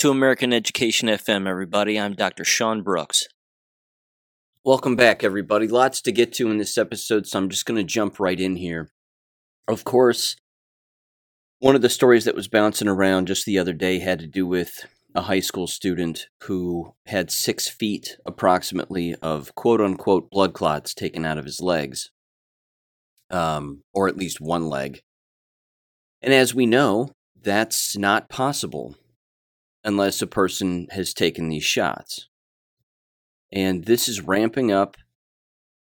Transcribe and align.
to 0.00 0.10
American 0.10 0.50
Education 0.50 1.10
FM, 1.10 1.46
everybody. 1.46 2.00
I'm 2.00 2.14
Dr. 2.14 2.42
Sean 2.42 2.80
Brooks. 2.80 3.24
Welcome 4.64 4.96
back, 4.96 5.22
everybody. 5.22 5.68
Lots 5.68 6.00
to 6.00 6.10
get 6.10 6.32
to 6.34 6.50
in 6.50 6.56
this 6.56 6.78
episode, 6.78 7.26
so 7.26 7.38
I'm 7.38 7.50
just 7.50 7.66
going 7.66 7.76
to 7.76 7.84
jump 7.84 8.18
right 8.18 8.40
in 8.40 8.56
here. 8.56 8.88
Of 9.68 9.84
course, 9.84 10.36
one 11.58 11.74
of 11.76 11.82
the 11.82 11.90
stories 11.90 12.24
that 12.24 12.34
was 12.34 12.48
bouncing 12.48 12.88
around 12.88 13.26
just 13.26 13.44
the 13.44 13.58
other 13.58 13.74
day 13.74 13.98
had 13.98 14.20
to 14.20 14.26
do 14.26 14.46
with 14.46 14.86
a 15.14 15.20
high 15.20 15.40
school 15.40 15.66
student 15.66 16.28
who 16.44 16.94
had 17.04 17.30
six 17.30 17.68
feet 17.68 18.16
approximately 18.24 19.14
of 19.16 19.54
quote 19.54 19.82
unquote 19.82 20.30
blood 20.30 20.54
clots 20.54 20.94
taken 20.94 21.26
out 21.26 21.36
of 21.36 21.44
his 21.44 21.60
legs, 21.60 22.10
um, 23.28 23.82
or 23.92 24.08
at 24.08 24.16
least 24.16 24.40
one 24.40 24.66
leg. 24.66 25.02
And 26.22 26.32
as 26.32 26.54
we 26.54 26.64
know, 26.64 27.10
that's 27.38 27.98
not 27.98 28.30
possible 28.30 28.96
unless 29.84 30.20
a 30.20 30.26
person 30.26 30.86
has 30.90 31.14
taken 31.14 31.48
these 31.48 31.64
shots. 31.64 32.28
And 33.52 33.84
this 33.84 34.08
is 34.08 34.20
ramping 34.20 34.70
up, 34.70 34.96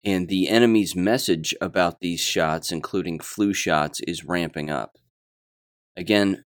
and 0.04 0.27
the 0.27 0.49
enemy's 0.49 0.95
message 0.95 1.54
about 1.62 1.99
these 1.99 2.20
shots, 2.20 2.72
including 2.72 3.20
flu 3.20 3.54
shots, 3.54 3.99
is 4.07 4.26
ramping 4.26 4.70
up. 4.70 4.98
Again, 5.96 6.43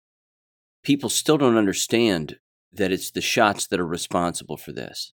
people 0.83 1.09
still 1.09 1.38
don't 1.38 1.58
understand 1.58 2.38
that 2.72 2.91
it's 2.91 3.09
the 3.09 3.22
shots 3.22 3.66
that 3.67 3.80
are 3.80 3.88
responsible 3.88 4.58
for 4.58 4.72
this, 4.72 5.13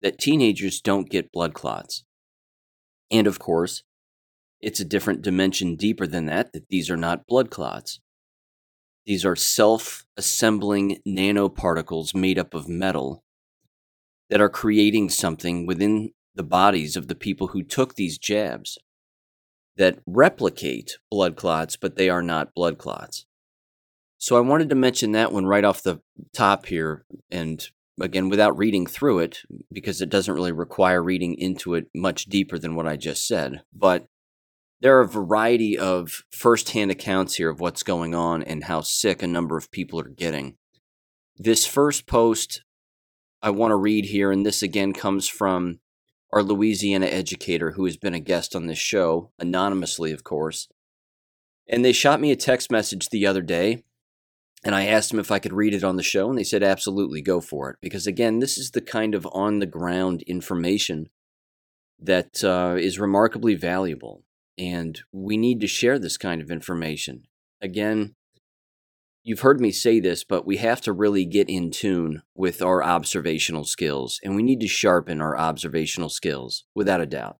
that 0.00 0.18
teenagers 0.18 0.80
don't 0.80 1.10
get 1.10 1.32
blood 1.32 1.52
clots. 1.52 2.04
And 3.10 3.26
of 3.26 3.38
course, 3.38 3.82
it's 4.60 4.80
a 4.80 4.84
different 4.84 5.22
dimension 5.22 5.76
deeper 5.76 6.06
than 6.06 6.26
that, 6.26 6.52
that 6.52 6.68
these 6.68 6.88
are 6.88 6.96
not 6.96 7.26
blood 7.26 7.50
clots. 7.50 8.00
These 9.06 9.24
are 9.24 9.36
self 9.36 10.04
assembling 10.16 11.00
nanoparticles 11.06 12.14
made 12.14 12.38
up 12.38 12.54
of 12.54 12.68
metal 12.68 13.22
that 14.28 14.40
are 14.40 14.48
creating 14.48 15.10
something 15.10 15.64
within 15.64 16.12
the 16.34 16.42
bodies 16.42 16.96
of 16.96 17.06
the 17.08 17.14
people 17.14 17.48
who 17.48 17.62
took 17.62 17.94
these 17.94 18.18
jabs 18.18 18.78
that 19.76 20.00
replicate 20.06 20.98
blood 21.10 21.36
clots, 21.36 21.76
but 21.76 21.96
they 21.96 22.08
are 22.08 22.22
not 22.22 22.54
blood 22.54 22.78
clots. 22.78 23.26
So 24.18 24.36
I 24.36 24.40
wanted 24.40 24.70
to 24.70 24.74
mention 24.74 25.12
that 25.12 25.32
one 25.32 25.46
right 25.46 25.64
off 25.64 25.82
the 25.82 26.00
top 26.34 26.66
here. 26.66 27.04
And 27.30 27.64
again, 28.00 28.28
without 28.28 28.56
reading 28.56 28.86
through 28.86 29.20
it, 29.20 29.42
because 29.70 30.00
it 30.00 30.08
doesn't 30.08 30.34
really 30.34 30.52
require 30.52 31.02
reading 31.02 31.34
into 31.34 31.74
it 31.74 31.86
much 31.94 32.24
deeper 32.24 32.58
than 32.58 32.74
what 32.74 32.88
I 32.88 32.96
just 32.96 33.26
said. 33.26 33.62
But 33.72 34.06
there 34.80 34.98
are 34.98 35.02
a 35.02 35.08
variety 35.08 35.78
of 35.78 36.22
firsthand 36.30 36.90
accounts 36.90 37.36
here 37.36 37.50
of 37.50 37.60
what's 37.60 37.82
going 37.82 38.14
on 38.14 38.42
and 38.42 38.64
how 38.64 38.80
sick 38.82 39.22
a 39.22 39.26
number 39.26 39.56
of 39.56 39.70
people 39.70 39.98
are 39.98 40.08
getting. 40.08 40.56
This 41.36 41.66
first 41.66 42.06
post 42.06 42.62
I 43.42 43.50
want 43.50 43.70
to 43.70 43.76
read 43.76 44.06
here, 44.06 44.32
and 44.32 44.44
this 44.44 44.62
again 44.62 44.92
comes 44.92 45.28
from 45.28 45.80
our 46.32 46.42
Louisiana 46.42 47.06
educator 47.06 47.72
who 47.72 47.84
has 47.84 47.96
been 47.96 48.14
a 48.14 48.20
guest 48.20 48.56
on 48.56 48.66
this 48.66 48.78
show, 48.78 49.30
anonymously, 49.38 50.12
of 50.12 50.24
course. 50.24 50.68
And 51.68 51.84
they 51.84 51.92
shot 51.92 52.20
me 52.20 52.30
a 52.30 52.36
text 52.36 52.70
message 52.70 53.08
the 53.08 53.26
other 53.26 53.42
day, 53.42 53.84
and 54.64 54.74
I 54.74 54.86
asked 54.86 55.10
them 55.10 55.20
if 55.20 55.30
I 55.30 55.38
could 55.38 55.52
read 55.52 55.74
it 55.74 55.84
on 55.84 55.96
the 55.96 56.02
show, 56.02 56.28
and 56.28 56.38
they 56.38 56.44
said, 56.44 56.62
absolutely, 56.62 57.22
go 57.22 57.40
for 57.40 57.70
it. 57.70 57.76
Because 57.80 58.06
again, 58.06 58.40
this 58.40 58.58
is 58.58 58.72
the 58.72 58.80
kind 58.80 59.14
of 59.14 59.26
on 59.32 59.58
the 59.58 59.66
ground 59.66 60.22
information 60.22 61.08
that 61.98 62.42
uh, 62.42 62.76
is 62.78 62.98
remarkably 62.98 63.54
valuable. 63.54 64.22
And 64.58 65.00
we 65.12 65.36
need 65.36 65.60
to 65.60 65.66
share 65.66 65.98
this 65.98 66.16
kind 66.16 66.40
of 66.40 66.50
information. 66.50 67.24
Again, 67.60 68.14
you've 69.22 69.40
heard 69.40 69.60
me 69.60 69.70
say 69.72 70.00
this, 70.00 70.24
but 70.24 70.46
we 70.46 70.56
have 70.58 70.80
to 70.82 70.92
really 70.92 71.24
get 71.24 71.50
in 71.50 71.70
tune 71.70 72.22
with 72.34 72.62
our 72.62 72.82
observational 72.82 73.64
skills, 73.64 74.20
and 74.22 74.34
we 74.34 74.42
need 74.42 74.60
to 74.60 74.68
sharpen 74.68 75.20
our 75.20 75.36
observational 75.36 76.08
skills, 76.08 76.64
without 76.74 77.00
a 77.00 77.06
doubt. 77.06 77.38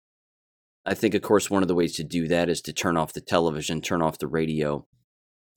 I 0.85 0.95
think, 0.95 1.15
of 1.15 1.23
course, 1.23 1.51
one 1.51 1.63
of 1.63 1.69
the 1.69 1.75
ways 1.75 1.97
to 1.97 2.05
do 2.05 2.29
that 2.29 2.49
is 2.49 2.61
to 2.63 2.73
turn 2.73 2.97
off 2.97 3.13
the 3.13 3.21
television, 3.21 3.81
turn 3.81 4.03
off 4.03 4.19
the 4.19 4.29
radio. 4.29 4.87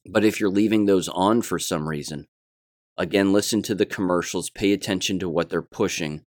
But 0.10 0.24
if 0.24 0.40
you're 0.40 0.50
leaving 0.50 0.86
those 0.86 1.10
on 1.10 1.42
for 1.42 1.60
some 1.60 1.88
reason, 1.88 2.28
again, 2.98 3.34
listen 3.34 3.62
to 3.64 3.76
the 3.76 3.86
commercials, 3.86 4.50
pay 4.50 4.72
attention 4.72 5.20
to 5.20 5.30
what 5.30 5.50
they're 5.50 5.62
pushing 5.62 6.26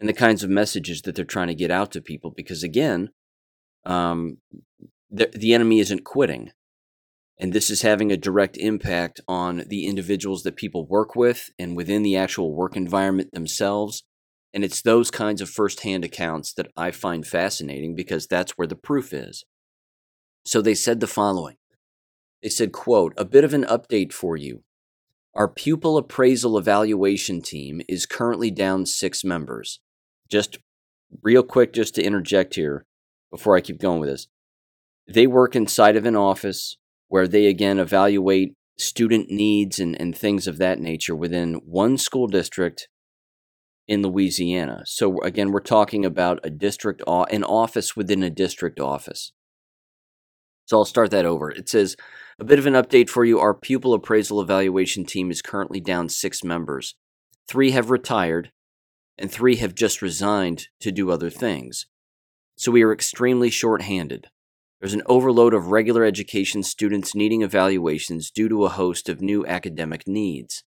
and 0.00 0.08
the 0.08 0.14
kinds 0.14 0.42
of 0.42 0.50
messages 0.50 1.02
that 1.02 1.14
they're 1.14 1.24
trying 1.24 1.48
to 1.48 1.54
get 1.54 1.70
out 1.70 1.90
to 1.92 2.00
people, 2.00 2.32
because 2.36 2.62
again, 2.62 3.10
um, 3.88 4.36
the, 5.10 5.30
the 5.32 5.54
enemy 5.54 5.80
isn't 5.80 6.04
quitting. 6.04 6.52
And 7.40 7.52
this 7.52 7.70
is 7.70 7.82
having 7.82 8.12
a 8.12 8.16
direct 8.16 8.56
impact 8.56 9.20
on 9.26 9.64
the 9.68 9.86
individuals 9.86 10.42
that 10.42 10.56
people 10.56 10.86
work 10.86 11.16
with 11.16 11.50
and 11.58 11.76
within 11.76 12.02
the 12.02 12.16
actual 12.16 12.54
work 12.54 12.76
environment 12.76 13.32
themselves. 13.32 14.04
And 14.52 14.64
it's 14.64 14.82
those 14.82 15.10
kinds 15.10 15.40
of 15.40 15.48
firsthand 15.48 16.04
accounts 16.04 16.52
that 16.54 16.70
I 16.76 16.90
find 16.90 17.26
fascinating 17.26 17.94
because 17.94 18.26
that's 18.26 18.52
where 18.52 18.66
the 18.66 18.76
proof 18.76 19.12
is. 19.12 19.44
So 20.44 20.60
they 20.60 20.74
said 20.74 21.00
the 21.00 21.06
following. 21.06 21.56
They 22.42 22.48
said, 22.48 22.72
quote, 22.72 23.14
a 23.16 23.24
bit 23.24 23.44
of 23.44 23.54
an 23.54 23.64
update 23.64 24.12
for 24.12 24.36
you. 24.36 24.62
Our 25.34 25.48
pupil 25.48 25.96
appraisal 25.96 26.58
evaluation 26.58 27.40
team 27.40 27.80
is 27.88 28.06
currently 28.06 28.50
down 28.50 28.86
six 28.86 29.22
members. 29.22 29.80
Just 30.28 30.58
real 31.22 31.42
quick, 31.42 31.72
just 31.72 31.94
to 31.94 32.02
interject 32.02 32.56
here 32.56 32.84
before 33.30 33.56
I 33.56 33.60
keep 33.60 33.80
going 33.80 34.00
with 34.00 34.08
this. 34.08 34.28
They 35.06 35.26
work 35.26 35.56
inside 35.56 35.96
of 35.96 36.06
an 36.06 36.16
office 36.16 36.76
where 37.08 37.26
they 37.26 37.46
again 37.46 37.78
evaluate 37.78 38.54
student 38.76 39.30
needs 39.30 39.78
and, 39.78 40.00
and 40.00 40.16
things 40.16 40.46
of 40.46 40.58
that 40.58 40.78
nature 40.78 41.16
within 41.16 41.54
one 41.64 41.98
school 41.98 42.26
district 42.26 42.88
in 43.86 44.02
Louisiana. 44.02 44.82
So 44.84 45.18
again, 45.22 45.50
we're 45.50 45.60
talking 45.60 46.04
about 46.04 46.40
a 46.44 46.50
district, 46.50 47.02
an 47.06 47.42
office 47.42 47.96
within 47.96 48.22
a 48.22 48.30
district 48.30 48.78
office. 48.78 49.32
So 50.66 50.76
I'll 50.76 50.84
start 50.84 51.10
that 51.12 51.24
over. 51.24 51.50
It 51.50 51.68
says, 51.68 51.96
a 52.38 52.44
bit 52.44 52.58
of 52.58 52.66
an 52.66 52.74
update 52.74 53.08
for 53.08 53.24
you. 53.24 53.40
Our 53.40 53.54
pupil 53.54 53.94
appraisal 53.94 54.40
evaluation 54.40 55.04
team 55.04 55.30
is 55.30 55.42
currently 55.42 55.80
down 55.80 56.10
six 56.10 56.44
members. 56.44 56.94
Three 57.48 57.70
have 57.70 57.90
retired, 57.90 58.52
and 59.16 59.30
three 59.30 59.56
have 59.56 59.74
just 59.74 60.02
resigned 60.02 60.68
to 60.80 60.92
do 60.92 61.10
other 61.10 61.30
things 61.30 61.86
so 62.58 62.72
we 62.72 62.82
are 62.82 62.92
extremely 62.92 63.50
short 63.50 63.82
handed. 63.82 64.26
There's 64.80 64.92
an 64.92 65.04
overload 65.06 65.54
of 65.54 65.68
regular 65.68 66.04
education 66.04 66.64
students 66.64 67.14
needing 67.14 67.42
evaluations 67.42 68.32
due 68.32 68.48
to 68.48 68.64
a 68.64 68.68
host 68.68 69.08
of 69.08 69.20
new 69.20 69.46
academic 69.46 70.08
needs. 70.08 70.64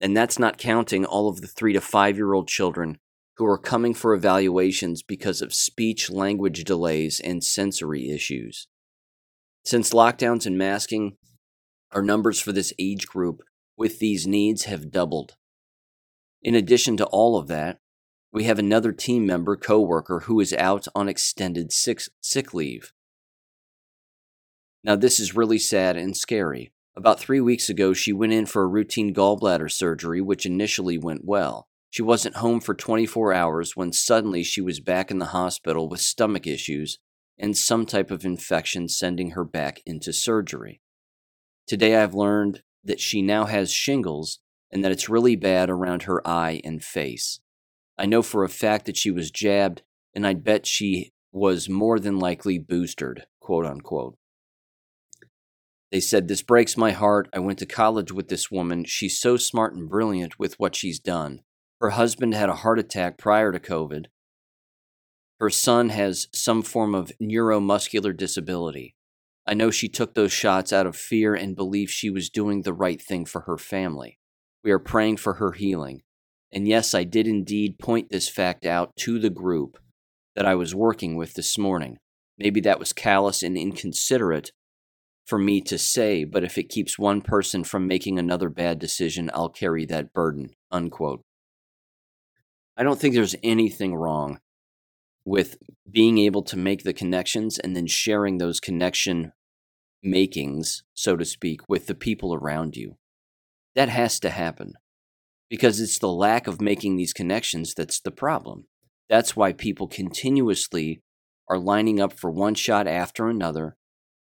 And 0.00 0.16
that's 0.16 0.38
not 0.38 0.56
counting 0.56 1.04
all 1.04 1.28
of 1.28 1.42
the 1.42 1.46
three 1.46 1.74
to 1.74 1.82
five 1.82 2.16
year 2.16 2.32
old 2.32 2.48
children 2.48 2.98
who 3.36 3.44
are 3.44 3.58
coming 3.58 3.92
for 3.92 4.14
evaluations 4.14 5.02
because 5.02 5.42
of 5.42 5.52
speech 5.52 6.10
language 6.10 6.64
delays 6.64 7.20
and 7.20 7.44
sensory 7.44 8.08
issues. 8.08 8.66
Since 9.66 9.92
lockdowns 9.92 10.46
and 10.46 10.56
masking, 10.56 11.18
our 11.92 12.02
numbers 12.02 12.40
for 12.40 12.52
this 12.52 12.72
age 12.78 13.06
group 13.06 13.42
with 13.76 13.98
these 13.98 14.26
needs 14.26 14.64
have 14.64 14.90
doubled. 14.90 15.36
In 16.42 16.54
addition 16.54 16.96
to 16.96 17.06
all 17.06 17.36
of 17.36 17.48
that, 17.48 17.80
we 18.32 18.44
have 18.44 18.58
another 18.58 18.92
team 18.92 19.26
member, 19.26 19.56
coworker, 19.56 20.20
who 20.20 20.40
is 20.40 20.54
out 20.54 20.86
on 20.94 21.08
extended 21.08 21.70
sick, 21.70 22.00
sick 22.22 22.54
leave. 22.54 22.92
Now, 24.82 24.96
this 24.96 25.20
is 25.20 25.36
really 25.36 25.58
sad 25.58 25.96
and 25.96 26.16
scary. 26.16 26.72
About 26.96 27.20
three 27.20 27.40
weeks 27.40 27.68
ago, 27.68 27.92
she 27.92 28.12
went 28.12 28.32
in 28.32 28.46
for 28.46 28.62
a 28.62 28.66
routine 28.66 29.14
gallbladder 29.14 29.70
surgery, 29.70 30.20
which 30.20 30.46
initially 30.46 30.98
went 30.98 31.24
well. 31.24 31.68
She 31.90 32.02
wasn't 32.02 32.36
home 32.36 32.60
for 32.60 32.74
24 32.74 33.34
hours 33.34 33.76
when 33.76 33.92
suddenly 33.92 34.42
she 34.42 34.62
was 34.62 34.80
back 34.80 35.10
in 35.10 35.18
the 35.18 35.26
hospital 35.26 35.88
with 35.88 36.00
stomach 36.00 36.46
issues 36.46 36.98
and 37.38 37.56
some 37.56 37.84
type 37.84 38.10
of 38.10 38.24
infection, 38.24 38.88
sending 38.88 39.30
her 39.30 39.44
back 39.44 39.82
into 39.84 40.12
surgery. 40.12 40.80
Today, 41.66 41.96
I've 41.96 42.14
learned 42.14 42.62
that 42.82 43.00
she 43.00 43.20
now 43.20 43.44
has 43.44 43.70
shingles 43.70 44.38
and 44.70 44.82
that 44.82 44.92
it's 44.92 45.08
really 45.08 45.36
bad 45.36 45.68
around 45.68 46.04
her 46.04 46.26
eye 46.26 46.60
and 46.64 46.82
face. 46.82 47.40
I 47.98 48.06
know 48.06 48.22
for 48.22 48.44
a 48.44 48.48
fact 48.48 48.86
that 48.86 48.96
she 48.96 49.10
was 49.10 49.30
jabbed, 49.30 49.82
and 50.14 50.26
I'd 50.26 50.44
bet 50.44 50.66
she 50.66 51.12
was 51.32 51.68
more 51.68 51.98
than 51.98 52.18
likely 52.18 52.58
boosted, 52.58 53.26
quote 53.40 53.66
unquote. 53.66 54.16
They 55.90 56.00
said, 56.00 56.26
This 56.26 56.42
breaks 56.42 56.76
my 56.76 56.92
heart. 56.92 57.28
I 57.34 57.38
went 57.38 57.58
to 57.58 57.66
college 57.66 58.10
with 58.10 58.28
this 58.28 58.50
woman. 58.50 58.84
She's 58.84 59.18
so 59.20 59.36
smart 59.36 59.74
and 59.74 59.88
brilliant 59.88 60.38
with 60.38 60.58
what 60.58 60.74
she's 60.74 60.98
done. 60.98 61.40
Her 61.80 61.90
husband 61.90 62.34
had 62.34 62.48
a 62.48 62.56
heart 62.56 62.78
attack 62.78 63.18
prior 63.18 63.52
to 63.52 63.60
COVID. 63.60 64.06
Her 65.38 65.50
son 65.50 65.90
has 65.90 66.28
some 66.32 66.62
form 66.62 66.94
of 66.94 67.12
neuromuscular 67.20 68.16
disability. 68.16 68.94
I 69.46 69.54
know 69.54 69.70
she 69.70 69.88
took 69.88 70.14
those 70.14 70.32
shots 70.32 70.72
out 70.72 70.86
of 70.86 70.96
fear 70.96 71.34
and 71.34 71.56
believed 71.56 71.90
she 71.90 72.10
was 72.10 72.30
doing 72.30 72.62
the 72.62 72.72
right 72.72 73.02
thing 73.02 73.24
for 73.24 73.42
her 73.42 73.58
family. 73.58 74.18
We 74.62 74.70
are 74.70 74.78
praying 74.78 75.16
for 75.16 75.34
her 75.34 75.52
healing. 75.52 76.02
And 76.52 76.68
yes, 76.68 76.94
I 76.94 77.04
did 77.04 77.26
indeed 77.26 77.78
point 77.78 78.10
this 78.10 78.28
fact 78.28 78.66
out 78.66 78.94
to 79.00 79.18
the 79.18 79.30
group 79.30 79.78
that 80.36 80.46
I 80.46 80.54
was 80.54 80.74
working 80.74 81.16
with 81.16 81.34
this 81.34 81.56
morning. 81.56 81.98
Maybe 82.38 82.60
that 82.60 82.78
was 82.78 82.92
callous 82.92 83.42
and 83.42 83.56
inconsiderate, 83.56 84.52
for 85.24 85.38
me 85.38 85.60
to 85.62 85.78
say, 85.78 86.24
but 86.24 86.44
if 86.44 86.58
it 86.58 86.68
keeps 86.68 86.98
one 86.98 87.20
person 87.20 87.64
from 87.64 87.86
making 87.86 88.18
another 88.18 88.48
bad 88.48 88.78
decision, 88.78 89.30
I'll 89.32 89.48
carry 89.48 89.86
that 89.86 90.12
burden. 90.12 90.50
Unquote. 90.70 91.22
I 92.76 92.82
don't 92.82 92.98
think 92.98 93.14
there's 93.14 93.36
anything 93.42 93.94
wrong 93.94 94.40
with 95.24 95.58
being 95.88 96.18
able 96.18 96.42
to 96.42 96.56
make 96.56 96.82
the 96.82 96.92
connections 96.92 97.58
and 97.58 97.76
then 97.76 97.86
sharing 97.86 98.38
those 98.38 98.60
connection 98.60 99.32
makings, 100.02 100.82
so 100.94 101.16
to 101.16 101.24
speak, 101.24 101.68
with 101.68 101.86
the 101.86 101.94
people 101.94 102.34
around 102.34 102.76
you. 102.76 102.96
That 103.74 103.88
has 103.88 104.18
to 104.20 104.30
happen 104.30 104.74
because 105.52 105.80
it's 105.80 105.98
the 105.98 106.08
lack 106.08 106.46
of 106.46 106.62
making 106.62 106.96
these 106.96 107.12
connections 107.12 107.74
that's 107.74 108.00
the 108.00 108.10
problem. 108.10 108.64
That's 109.10 109.36
why 109.36 109.52
people 109.52 109.86
continuously 109.86 111.02
are 111.46 111.58
lining 111.58 112.00
up 112.00 112.14
for 112.14 112.30
one 112.30 112.54
shot 112.54 112.86
after 112.86 113.28
another, 113.28 113.76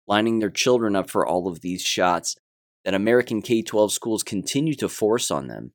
lining 0.06 0.40
their 0.40 0.50
children 0.50 0.94
up 0.94 1.08
for 1.08 1.26
all 1.26 1.48
of 1.48 1.62
these 1.62 1.80
shots 1.80 2.36
that 2.84 2.92
American 2.92 3.40
K 3.40 3.62
12 3.62 3.90
schools 3.90 4.22
continue 4.22 4.74
to 4.74 4.86
force 4.86 5.30
on 5.30 5.48
them 5.48 5.72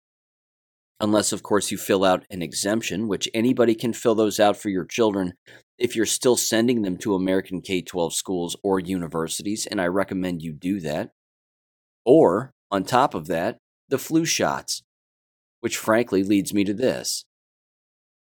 unless, 0.99 1.31
of 1.31 1.41
course, 1.41 1.71
you 1.71 1.79
fill 1.79 2.05
out 2.05 2.25
an 2.29 2.43
exemption, 2.43 3.07
which 3.07 3.27
anybody 3.33 3.73
can 3.73 3.91
fill 3.91 4.13
those 4.13 4.39
out 4.39 4.55
for 4.55 4.69
your 4.69 4.85
children 4.85 5.33
if 5.79 5.95
you're 5.95 6.05
still 6.05 6.35
sending 6.35 6.83
them 6.83 6.95
to 6.97 7.15
American 7.15 7.59
K 7.61 7.81
12 7.81 8.13
schools 8.13 8.55
or 8.61 8.79
universities, 8.79 9.65
and 9.65 9.81
I 9.81 9.87
recommend 9.87 10.43
you 10.43 10.53
do 10.53 10.79
that. 10.81 11.09
Or, 12.05 12.53
on 12.69 12.83
top 12.83 13.15
of 13.15 13.25
that, 13.25 13.57
the 13.87 13.97
flu 13.97 14.25
shots, 14.25 14.83
which 15.59 15.77
frankly 15.77 16.23
leads 16.23 16.53
me 16.53 16.63
to 16.63 16.73
this. 16.73 17.25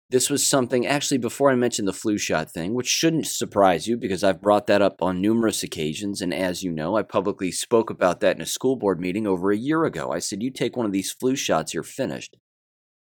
This 0.09 0.29
was 0.29 0.47
something, 0.47 0.87
actually, 0.87 1.17
before 1.17 1.51
I 1.51 1.55
mentioned 1.55 1.85
the 1.87 1.93
flu 1.93 2.17
shot 2.17 2.49
thing, 2.49 2.73
which 2.73 2.87
shouldn't 2.87 3.27
surprise 3.27 3.87
you 3.87 3.97
because 3.97 4.23
I've 4.23 4.41
brought 4.41 4.67
that 4.67 4.81
up 4.81 5.01
on 5.01 5.21
numerous 5.21 5.63
occasions. 5.63 6.21
And 6.21 6.33
as 6.33 6.63
you 6.63 6.71
know, 6.71 6.95
I 6.95 7.03
publicly 7.03 7.51
spoke 7.51 7.89
about 7.89 8.21
that 8.21 8.37
in 8.37 8.41
a 8.41 8.45
school 8.45 8.77
board 8.77 9.01
meeting 9.01 9.27
over 9.27 9.51
a 9.51 9.57
year 9.57 9.83
ago. 9.83 10.11
I 10.11 10.19
said, 10.19 10.41
You 10.41 10.49
take 10.49 10.77
one 10.77 10.85
of 10.85 10.93
these 10.93 11.11
flu 11.11 11.35
shots, 11.35 11.73
you're 11.73 11.83
finished. 11.83 12.37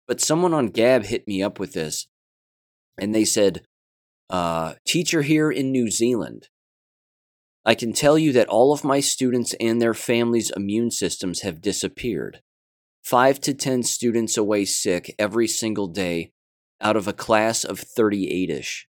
But 0.08 0.22
someone 0.22 0.54
on 0.54 0.68
Gab 0.68 1.04
hit 1.04 1.28
me 1.28 1.44
up 1.44 1.60
with 1.60 1.74
this, 1.74 2.08
and 2.98 3.14
they 3.14 3.26
said, 3.26 3.66
uh, 4.30 4.76
Teacher 4.86 5.24
here 5.24 5.52
in 5.52 5.72
New 5.72 5.90
Zealand. 5.90 6.48
I 7.66 7.76
can 7.76 7.94
tell 7.94 8.18
you 8.18 8.32
that 8.34 8.50
all 8.50 8.74
of 8.74 8.84
my 8.84 9.00
students 9.00 9.54
and 9.60 9.82
their 9.82 9.94
families' 9.94 10.52
immune 10.56 10.92
systems 10.92 11.42
have 11.42 11.62
disappeared. 11.62 12.42
Five 13.04 13.42
to 13.42 13.54
10 13.54 13.84
students 13.84 14.38
away 14.38 14.64
sick 14.64 15.14
every 15.20 15.48
single 15.48 15.88
day 15.88 16.32
out 16.80 16.96
of 16.96 17.08
a 17.08 17.14
class 17.14 17.66
of 17.66 17.80
38 17.80 18.50
ish. 18.50 18.88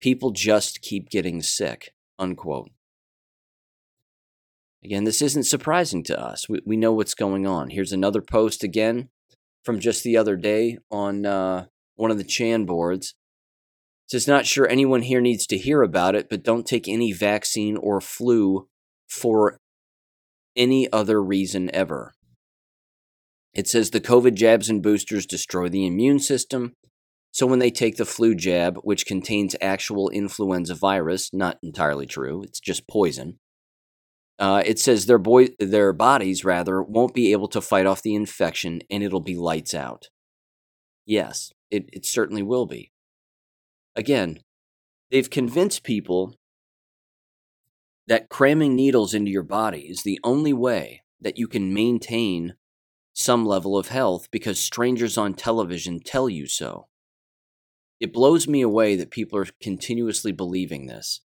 People 0.00 0.30
just 0.30 0.80
keep 0.80 1.10
getting 1.10 1.42
sick. 1.42 1.92
Unquote. 2.18 2.70
Again, 4.82 5.04
this 5.04 5.20
isn't 5.20 5.44
surprising 5.44 6.02
to 6.04 6.18
us. 6.18 6.48
We, 6.48 6.60
we 6.64 6.76
know 6.76 6.92
what's 6.92 7.14
going 7.14 7.46
on. 7.46 7.70
Here's 7.70 7.92
another 7.92 8.22
post 8.22 8.64
again 8.64 9.10
from 9.64 9.80
just 9.80 10.02
the 10.02 10.16
other 10.16 10.36
day 10.36 10.78
on 10.90 11.26
uh, 11.26 11.66
one 11.94 12.10
of 12.10 12.18
the 12.18 12.24
Chan 12.24 12.64
boards. 12.64 13.14
It 14.06 14.12
says, 14.12 14.26
not 14.26 14.46
sure 14.46 14.66
anyone 14.66 15.02
here 15.02 15.20
needs 15.20 15.46
to 15.48 15.58
hear 15.58 15.82
about 15.82 16.14
it, 16.14 16.28
but 16.28 16.42
don't 16.42 16.66
take 16.66 16.88
any 16.88 17.12
vaccine 17.12 17.76
or 17.76 18.00
flu 18.00 18.68
for 19.08 19.58
any 20.56 20.90
other 20.90 21.22
reason 21.22 21.70
ever. 21.74 22.14
It 23.54 23.68
says 23.68 23.90
the 23.90 24.00
COVID 24.00 24.34
jabs 24.34 24.70
and 24.70 24.82
boosters 24.82 25.26
destroy 25.26 25.68
the 25.68 25.86
immune 25.86 26.18
system. 26.18 26.72
So 27.30 27.46
when 27.46 27.58
they 27.58 27.70
take 27.70 27.96
the 27.96 28.04
flu 28.04 28.34
jab, 28.34 28.78
which 28.82 29.06
contains 29.06 29.56
actual 29.60 30.08
influenza 30.10 30.74
virus, 30.74 31.30
not 31.32 31.58
entirely 31.62 32.06
true, 32.06 32.42
it's 32.42 32.60
just 32.60 32.88
poison, 32.88 33.38
uh, 34.38 34.62
it 34.66 34.78
says 34.78 35.06
their 35.06 35.18
boy, 35.18 35.48
their 35.58 35.92
bodies 35.92 36.44
rather 36.44 36.82
won't 36.82 37.14
be 37.14 37.32
able 37.32 37.48
to 37.48 37.60
fight 37.60 37.86
off 37.86 38.02
the 38.02 38.14
infection, 38.14 38.82
and 38.90 39.02
it'll 39.02 39.20
be 39.20 39.36
lights 39.36 39.74
out. 39.74 40.08
Yes, 41.06 41.52
it, 41.70 41.88
it 41.92 42.04
certainly 42.04 42.42
will 42.42 42.66
be. 42.66 42.90
Again, 43.94 44.40
they've 45.10 45.28
convinced 45.28 45.84
people 45.84 46.34
that 48.08 48.28
cramming 48.28 48.74
needles 48.74 49.14
into 49.14 49.30
your 49.30 49.42
body 49.42 49.82
is 49.88 50.02
the 50.02 50.18
only 50.24 50.52
way 50.52 51.02
that 51.20 51.38
you 51.38 51.46
can 51.46 51.72
maintain 51.72 52.54
some 53.12 53.44
level 53.44 53.76
of 53.76 53.88
health 53.88 54.30
because 54.30 54.58
strangers 54.58 55.18
on 55.18 55.34
television 55.34 56.00
tell 56.00 56.28
you 56.28 56.46
so. 56.46 56.88
It 58.00 58.12
blows 58.12 58.48
me 58.48 58.62
away 58.62 58.96
that 58.96 59.10
people 59.10 59.38
are 59.38 59.46
continuously 59.60 60.32
believing 60.32 60.86
this. 60.86 61.20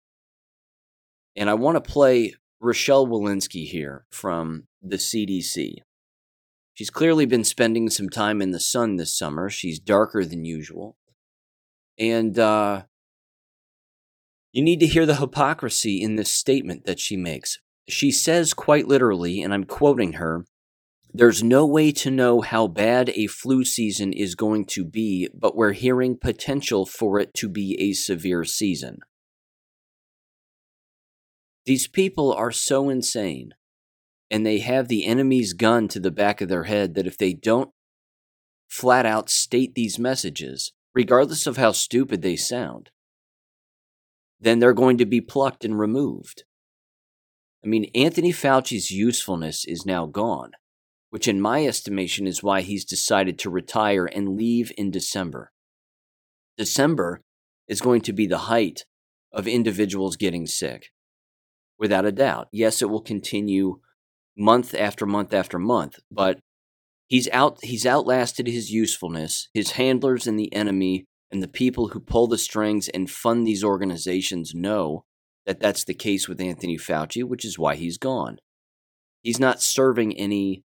And 1.37 1.51
I 1.51 1.55
want 1.55 1.77
to 1.77 1.93
play 1.93 2.35
Rochelle 2.61 3.07
Walensky 3.07 3.67
here 3.67 4.07
from 4.11 4.65
the 4.83 4.97
CDC. 4.97 5.77
She's 6.73 6.91
clearly 6.91 7.27
been 7.27 7.45
spending 7.45 7.91
some 7.91 8.09
time 8.09 8.43
in 8.43 8.51
the 8.51 8.59
sun 8.59 8.97
this 8.97 9.17
summer. 9.17 9.49
She's 9.49 9.79
darker 9.79 10.25
than 10.25 10.45
usual. 10.45 10.97
And 11.99 12.37
uh, 12.39 12.83
you 14.53 14.63
need 14.63 14.81
to 14.81 14.87
hear 14.87 15.07
the 15.07 15.17
hypocrisy 15.17 16.03
in 16.03 16.17
this 16.17 16.35
statement 16.35 16.85
that 16.87 16.99
she 16.99 17.17
makes. 17.17 17.61
She 17.89 18.11
says 18.11 18.55
quite 18.55 18.89
literally, 18.89 19.43
and 19.43 19.55
I'm 19.55 19.65
quoting 19.65 20.15
her 20.15 20.47
there's 21.17 21.45
no 21.45 21.65
way 21.65 21.93
to 21.93 22.11
know 22.11 22.41
how 22.41 22.67
bad 22.67 23.09
a 23.11 23.29
flu 23.29 23.65
season 23.65 24.13
is 24.13 24.35
going 24.35 24.65
to 24.65 24.85
be, 24.85 25.29
but 25.33 25.55
we're 25.55 25.73
hearing 25.73 26.19
potential 26.19 26.85
for 26.85 27.21
it 27.21 27.33
to 27.35 27.49
be 27.49 27.81
a 27.81 27.93
severe 27.93 28.43
season. 28.43 28.99
These 31.67 31.87
people 31.87 32.33
are 32.33 32.51
so 32.51 32.91
insane 32.91 33.55
and 34.29 34.45
they 34.45 34.59
have 34.59 34.89
the 34.89 35.07
enemy's 35.07 35.53
gun 35.53 35.87
to 35.89 36.01
the 36.01 36.11
back 36.11 36.41
of 36.41 36.49
their 36.49 36.65
head 36.65 36.95
that 36.95 37.07
if 37.07 37.17
they 37.17 37.33
don't 37.33 37.71
flat 38.69 39.07
out 39.07 39.31
state 39.31 39.77
these 39.77 40.01
messages, 40.01 40.73
regardless 40.95 41.47
of 41.47 41.57
how 41.57 41.71
stupid 41.71 42.23
they 42.23 42.35
sound, 42.35 42.91
then 44.41 44.59
they're 44.59 44.73
going 44.73 44.99
to 44.99 45.07
be 45.07 45.21
plucked 45.21 45.65
and 45.65 45.79
removed. 45.79 46.43
I 47.65 47.69
mean, 47.69 47.89
Anthony 47.95 48.33
Fauci's 48.33 48.91
usefulness 48.91 49.65
is 49.65 49.87
now 49.87 50.07
gone, 50.07 50.51
which, 51.15 51.29
in 51.29 51.41
my 51.41 51.65
estimation, 51.65 52.27
is 52.27 52.43
why 52.43 52.61
he's 52.61 52.85
decided 52.85 53.39
to 53.39 53.49
retire 53.49 54.05
and 54.05 54.37
leave 54.37 54.73
in 54.77 54.91
December. 54.91 55.53
December 56.59 57.21
is 57.69 57.81
going 57.81 58.01
to 58.01 58.13
be 58.13 58.27
the 58.27 58.51
height 58.51 58.85
of 59.33 59.47
individuals 59.47 60.17
getting 60.17 60.45
sick 60.45 60.91
without 61.79 62.05
a 62.05 62.11
doubt. 62.11 62.49
Yes, 62.51 62.83
it 62.83 62.91
will 62.91 63.01
continue 63.01 63.79
month 64.37 64.75
after 64.75 65.07
month 65.07 65.33
after 65.33 65.57
month, 65.57 66.01
but 66.11 66.41
he's 67.07 67.29
out 67.29 67.61
he's 67.63 67.87
outlasted 67.87 68.49
his 68.49 68.73
usefulness. 68.73 69.49
His 69.55 69.71
handlers 69.71 70.27
and 70.27 70.37
the 70.37 70.53
enemy 70.53 71.05
and 71.31 71.41
the 71.41 71.47
people 71.47 71.91
who 71.91 72.01
pull 72.01 72.27
the 72.27 72.39
strings 72.39 72.89
and 72.89 73.09
fund 73.09 73.47
these 73.47 73.63
organizations 73.63 74.53
know 74.53 75.05
that 75.47 75.61
that's 75.61 75.85
the 75.85 75.95
case 75.95 76.27
with 76.27 76.41
Anthony 76.41 76.77
Fauci, 76.77 77.23
which 77.23 77.45
is 77.45 77.57
why 77.57 77.77
he's 77.77 77.99
gone. 77.99 78.39
He's 79.23 79.39
not 79.39 79.63
serving 79.63 80.19
any 80.19 80.65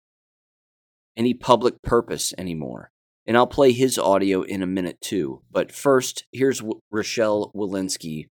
any 1.17 1.35
public 1.35 1.83
purpose 1.83 2.33
anymore. 2.39 2.91
And 3.27 3.37
I'll 3.37 3.47
play 3.47 3.73
his 3.73 3.99
audio 3.99 4.43
in 4.43 4.63
a 4.63 4.67
minute 4.67 5.01
too. 5.01 5.43
But 5.51 5.71
first, 5.71 6.25
here's 6.33 6.63
Rochelle 6.91 7.53
Walensky 7.55 8.29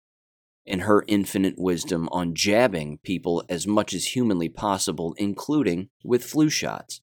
and 0.67 0.83
her 0.83 1.05
infinite 1.07 1.55
wisdom 1.57 2.09
on 2.13 2.35
jabbing 2.35 2.99
people 3.03 3.45
as 3.49 3.67
much 3.67 3.93
as 3.93 4.07
humanly 4.07 4.49
possible, 4.49 5.15
including 5.19 5.89
with 6.05 6.25
flu 6.25 6.49
shots. 6.49 7.01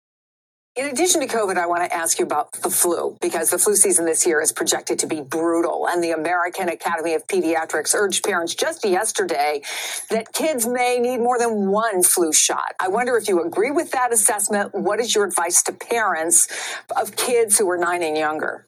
In 0.78 0.86
addition 0.86 1.22
to 1.22 1.28
COVID, 1.28 1.58
I 1.58 1.66
want 1.66 1.84
to 1.90 1.92
ask 1.92 2.20
you 2.20 2.26
about 2.26 2.52
the 2.52 2.70
flu 2.70 3.18
because 3.20 3.50
the 3.50 3.58
flu 3.58 3.76
season 3.76 4.06
this 4.06 4.28
year 4.28 4.40
is 4.42 4.52
projected 4.52 5.00
to 5.00 5.08
be 5.08 5.22
brutal. 5.22 5.88
And 5.88 6.04
the 6.04 6.12
American 6.12 6.70
Academy 6.70 7.16
of 7.16 7.26
Pediatrics 7.26 7.96
urged 7.96 8.24
parents 8.24 8.54
just 8.54 8.86
yesterday 8.86 9.64
that 10.12 10.34
kids 10.34 10.68
may 10.68 11.00
need 11.00 11.18
more 11.18 11.40
than 11.40 11.72
one 11.72 12.04
flu 12.04 12.32
shot. 12.32 12.76
I 12.80 12.90
wonder 12.90 13.18
if 13.18 13.28
you 13.28 13.42
agree 13.44 13.72
with 13.72 13.90
that 13.94 14.14
assessment. 14.14 14.76
What 14.76 15.00
is 15.00 15.16
your 15.16 15.26
advice 15.26 15.64
to 15.64 15.74
parents 15.74 16.48
of 16.96 17.16
kids 17.16 17.58
who 17.58 17.68
are 17.72 17.78
nine 17.78 18.04
and 18.04 18.16
younger? 18.16 18.67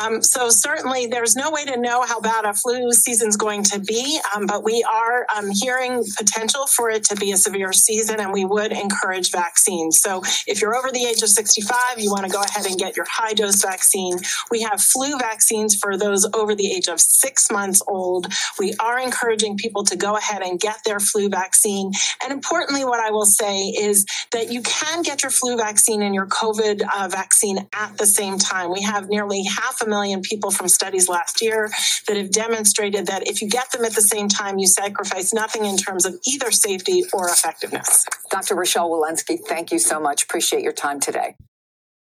Um, 0.00 0.22
so 0.22 0.48
certainly 0.48 1.06
there's 1.06 1.34
no 1.34 1.50
way 1.50 1.64
to 1.64 1.76
know 1.76 2.02
how 2.02 2.20
bad 2.20 2.44
a 2.44 2.54
flu 2.54 2.92
season 2.92 3.28
is 3.28 3.36
going 3.36 3.64
to 3.64 3.80
be, 3.80 4.20
um, 4.34 4.46
but 4.46 4.62
we 4.62 4.84
are 4.84 5.26
um, 5.36 5.50
hearing 5.50 6.04
potential 6.16 6.66
for 6.66 6.90
it 6.90 7.02
to 7.04 7.16
be 7.16 7.32
a 7.32 7.36
severe 7.36 7.72
season, 7.72 8.20
and 8.20 8.32
we 8.32 8.44
would 8.44 8.70
encourage 8.70 9.32
vaccines. 9.32 10.00
So 10.00 10.22
if 10.46 10.60
you're 10.60 10.76
over 10.76 10.90
the 10.92 11.04
age 11.04 11.22
of 11.22 11.30
65, 11.30 11.98
you 11.98 12.10
want 12.10 12.24
to 12.26 12.30
go 12.30 12.42
ahead 12.42 12.66
and 12.66 12.78
get 12.78 12.96
your 12.96 13.06
high 13.10 13.32
dose 13.32 13.62
vaccine. 13.62 14.18
We 14.50 14.62
have 14.62 14.80
flu 14.80 15.18
vaccines 15.18 15.74
for 15.74 15.96
those 15.96 16.28
over 16.34 16.54
the 16.54 16.70
age 16.72 16.88
of 16.88 17.00
six 17.00 17.50
months 17.50 17.82
old. 17.88 18.32
We 18.58 18.74
are 18.78 19.00
encouraging 19.00 19.56
people 19.56 19.82
to 19.84 19.96
go 19.96 20.16
ahead 20.16 20.42
and 20.42 20.60
get 20.60 20.78
their 20.84 21.00
flu 21.00 21.28
vaccine. 21.28 21.92
And 22.22 22.32
importantly, 22.32 22.84
what 22.84 23.00
I 23.00 23.10
will 23.10 23.26
say 23.26 23.66
is 23.66 24.06
that 24.30 24.52
you 24.52 24.62
can 24.62 25.02
get 25.02 25.22
your 25.22 25.30
flu 25.30 25.56
vaccine 25.56 26.02
and 26.02 26.14
your 26.14 26.26
COVID 26.26 26.82
uh, 26.96 27.08
vaccine 27.08 27.66
at 27.72 27.98
the 27.98 28.06
same 28.06 28.38
time. 28.38 28.72
We 28.72 28.82
have 28.82 29.08
nearly 29.08 29.44
half 29.56 29.65
half 29.66 29.82
a 29.82 29.88
million 29.88 30.20
people 30.20 30.50
from 30.50 30.68
studies 30.68 31.08
last 31.08 31.42
year 31.42 31.70
that 32.06 32.16
have 32.16 32.30
demonstrated 32.30 33.06
that 33.06 33.26
if 33.26 33.42
you 33.42 33.48
get 33.48 33.70
them 33.72 33.84
at 33.84 33.94
the 33.94 34.00
same 34.00 34.28
time, 34.28 34.58
you 34.58 34.66
sacrifice 34.66 35.34
nothing 35.34 35.64
in 35.64 35.76
terms 35.76 36.06
of 36.06 36.14
either 36.26 36.52
safety 36.52 37.04
or 37.12 37.28
effectiveness. 37.28 38.06
Dr. 38.30 38.54
Rochelle 38.54 38.88
Walensky, 38.90 39.38
thank 39.48 39.72
you 39.72 39.78
so 39.80 39.98
much. 39.98 40.22
Appreciate 40.22 40.62
your 40.62 40.72
time 40.72 41.00
today. 41.00 41.34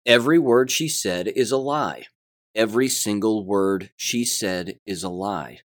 Every 0.05 0.39
word 0.39 0.71
she 0.71 0.87
said 0.87 1.27
is 1.27 1.51
a 1.51 1.57
lie. 1.57 2.05
Every 2.55 2.87
single 2.87 3.45
word 3.45 3.91
she 3.97 4.23
said 4.23 4.79
is 4.85 5.03
a 5.03 5.09
lie. 5.09 5.59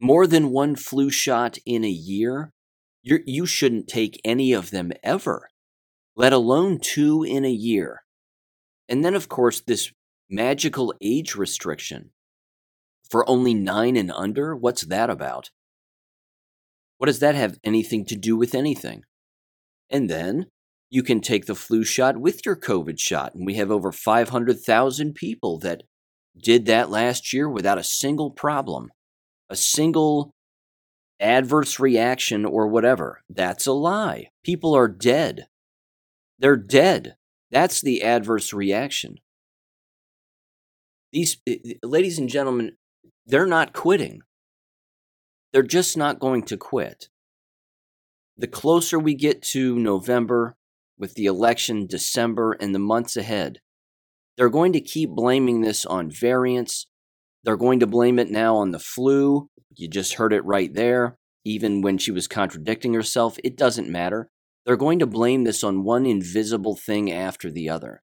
More 0.00 0.26
than 0.26 0.50
one 0.50 0.74
flu 0.74 1.10
shot 1.10 1.58
in 1.64 1.84
a 1.84 1.88
year? 1.88 2.50
You're, 3.02 3.20
you 3.24 3.46
should 3.46 3.72
not 3.72 3.86
take 3.86 4.20
any 4.24 4.52
of 4.52 4.70
them 4.70 4.90
ever, 5.02 5.48
let 6.16 6.32
alone 6.32 6.80
two 6.80 7.22
in 7.22 7.44
a 7.44 7.50
year. 7.50 8.02
And 8.88 9.04
then, 9.04 9.14
of 9.14 9.28
course, 9.28 9.60
this 9.60 9.92
magical 10.30 10.94
age 11.00 11.34
restriction 11.34 12.10
for 13.10 13.28
only 13.28 13.54
nine 13.54 13.96
and 13.96 14.10
under? 14.12 14.54
What's 14.54 14.82
that 14.82 15.10
about? 15.10 15.50
What 16.98 17.06
does 17.06 17.18
that 17.20 17.34
have 17.34 17.58
anything 17.64 18.04
to 18.06 18.16
do 18.16 18.36
with 18.36 18.54
anything? 18.54 19.04
And 19.90 20.08
then 20.08 20.46
you 20.90 21.02
can 21.02 21.20
take 21.20 21.46
the 21.46 21.54
flu 21.54 21.84
shot 21.84 22.18
with 22.18 22.44
your 22.44 22.56
COVID 22.56 22.98
shot. 22.98 23.34
And 23.34 23.46
we 23.46 23.54
have 23.54 23.70
over 23.70 23.92
500,000 23.92 25.14
people 25.14 25.58
that 25.60 25.82
did 26.36 26.66
that 26.66 26.90
last 26.90 27.32
year 27.32 27.48
without 27.48 27.78
a 27.78 27.84
single 27.84 28.30
problem, 28.30 28.90
a 29.48 29.56
single 29.56 30.32
adverse 31.18 31.78
reaction 31.78 32.44
or 32.44 32.66
whatever. 32.66 33.22
That's 33.28 33.66
a 33.66 33.72
lie. 33.72 34.28
People 34.44 34.74
are 34.74 34.88
dead. 34.88 35.46
They're 36.38 36.56
dead. 36.56 37.16
That's 37.50 37.80
the 37.80 38.02
adverse 38.02 38.52
reaction. 38.52 39.16
These, 41.12 41.38
eh, 41.46 41.74
ladies 41.82 42.18
and 42.18 42.28
gentlemen, 42.28 42.76
they're 43.26 43.46
not 43.46 43.72
quitting. 43.72 44.20
They're 45.52 45.62
just 45.62 45.96
not 45.96 46.20
going 46.20 46.42
to 46.44 46.56
quit. 46.56 47.08
The 48.36 48.46
closer 48.46 48.98
we 48.98 49.14
get 49.14 49.42
to 49.42 49.78
November, 49.78 50.56
with 51.00 51.14
the 51.14 51.24
election, 51.24 51.86
December, 51.86 52.52
and 52.60 52.74
the 52.74 52.78
months 52.78 53.16
ahead. 53.16 53.60
They're 54.36 54.50
going 54.50 54.74
to 54.74 54.80
keep 54.80 55.10
blaming 55.10 55.62
this 55.62 55.84
on 55.86 56.10
variants. 56.10 56.86
They're 57.42 57.56
going 57.56 57.80
to 57.80 57.86
blame 57.86 58.18
it 58.18 58.30
now 58.30 58.56
on 58.56 58.70
the 58.70 58.78
flu. 58.78 59.48
You 59.74 59.88
just 59.88 60.14
heard 60.14 60.32
it 60.32 60.44
right 60.44 60.72
there. 60.72 61.16
Even 61.44 61.80
when 61.80 61.96
she 61.96 62.12
was 62.12 62.28
contradicting 62.28 62.92
herself, 62.92 63.38
it 63.42 63.56
doesn't 63.56 63.88
matter. 63.88 64.28
They're 64.66 64.76
going 64.76 64.98
to 64.98 65.06
blame 65.06 65.44
this 65.44 65.64
on 65.64 65.84
one 65.84 66.04
invisible 66.04 66.76
thing 66.76 67.10
after 67.10 67.50
the 67.50 67.70
other. 67.70 68.02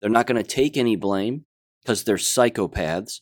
They're 0.00 0.08
not 0.08 0.28
going 0.28 0.42
to 0.42 0.48
take 0.48 0.76
any 0.76 0.94
blame 0.94 1.46
because 1.86 2.02
they're 2.02 2.16
psychopaths. 2.16 3.20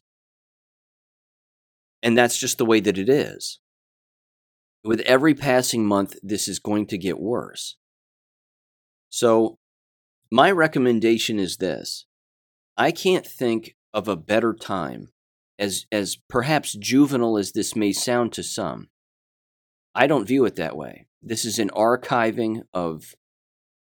And 2.03 2.17
that's 2.17 2.39
just 2.39 2.57
the 2.57 2.65
way 2.65 2.81
that 2.81 2.97
it 2.97 3.11
is. 3.11 3.61
With 4.83 5.01
every 5.01 5.35
passing 5.35 5.87
month, 5.87 6.17
this 6.23 6.49
is 6.49 6.59
going 6.59 6.87
to 6.87 6.99
get 6.99 7.21
worse. 7.21 7.77
So, 9.11 9.59
my 10.31 10.51
recommendation 10.51 11.39
is 11.39 11.59
this 11.59 12.07
I 12.77 12.91
can't 12.91 13.27
think 13.27 13.77
of 13.93 14.09
a 14.09 14.17
better 14.17 14.55
time, 14.55 15.09
as, 15.59 15.87
as 15.93 16.17
perhaps 16.29 16.73
juvenile 16.73 17.37
as 17.39 17.53
this 17.53 17.77
may 17.77 17.93
sound 17.93 18.33
to 18.33 18.43
some. 18.43 18.89
I 19.95 20.07
don't 20.07 20.27
view 20.27 20.45
it 20.47 20.57
that 20.57 20.77
way. 20.77 21.07
This 21.23 21.45
is 21.45 21.59
an 21.59 21.71
archiving 21.71 22.63
of, 22.73 23.15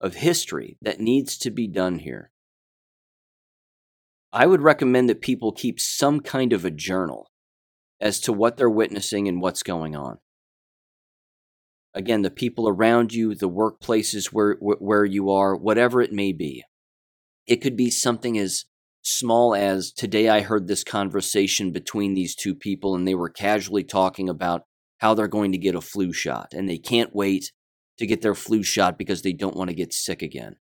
of 0.01 0.17
history 0.17 0.77
that 0.83 1.01
needs 1.01 1.39
to 1.39 1.51
be 1.51 1.67
done 1.67 2.01
here. 2.01 2.31
I 4.35 4.47
would 4.47 4.63
recommend 4.63 5.09
that 5.09 5.21
people 5.21 5.53
keep 5.53 5.79
some 5.79 6.19
kind 6.19 6.53
of 6.53 6.65
a 6.65 6.71
journal 6.71 7.31
as 8.01 8.19
to 8.23 8.33
what 8.33 8.57
they're 8.57 8.69
witnessing 8.69 9.29
and 9.29 9.41
what's 9.41 9.63
going 9.63 9.95
on. 9.95 10.19
Again 11.95 12.23
the 12.23 12.33
people 12.33 12.69
around 12.69 13.15
you 13.15 13.37
the 13.37 13.49
workplaces 13.49 14.33
where 14.33 14.57
where 14.61 15.05
you 15.05 15.31
are 15.31 15.55
whatever 15.55 16.03
it 16.03 16.13
may 16.13 16.33
be. 16.33 16.65
It 17.47 17.63
could 17.63 17.77
be 17.77 17.91
something 17.91 18.37
as 18.37 18.65
small 19.03 19.55
as 19.55 19.93
today 19.93 20.31
i 20.31 20.41
heard 20.41 20.67
this 20.67 20.83
conversation 20.83 21.71
between 21.71 22.15
these 22.15 22.35
two 22.35 22.55
people 22.55 22.95
and 22.95 23.07
they 23.07 23.15
were 23.15 23.29
casually 23.29 23.85
talking 23.85 24.31
about 24.31 24.63
how 24.99 25.13
they're 25.13 25.29
going 25.29 25.53
to 25.53 25.59
get 25.59 25.75
a 25.75 25.81
flu 25.83 26.11
shot 26.11 26.49
and 26.55 26.67
they 26.67 26.79
can't 26.79 27.15
wait 27.15 27.53
to 27.99 28.07
get 28.07 28.23
their 28.23 28.35
flu 28.35 28.63
shot 28.63 28.97
because 28.97 29.21
they 29.21 29.35
don't 29.35 29.57
want 29.57 29.69
to 29.69 29.77
get 29.77 29.93
sick 29.93 30.23
again 30.23 30.57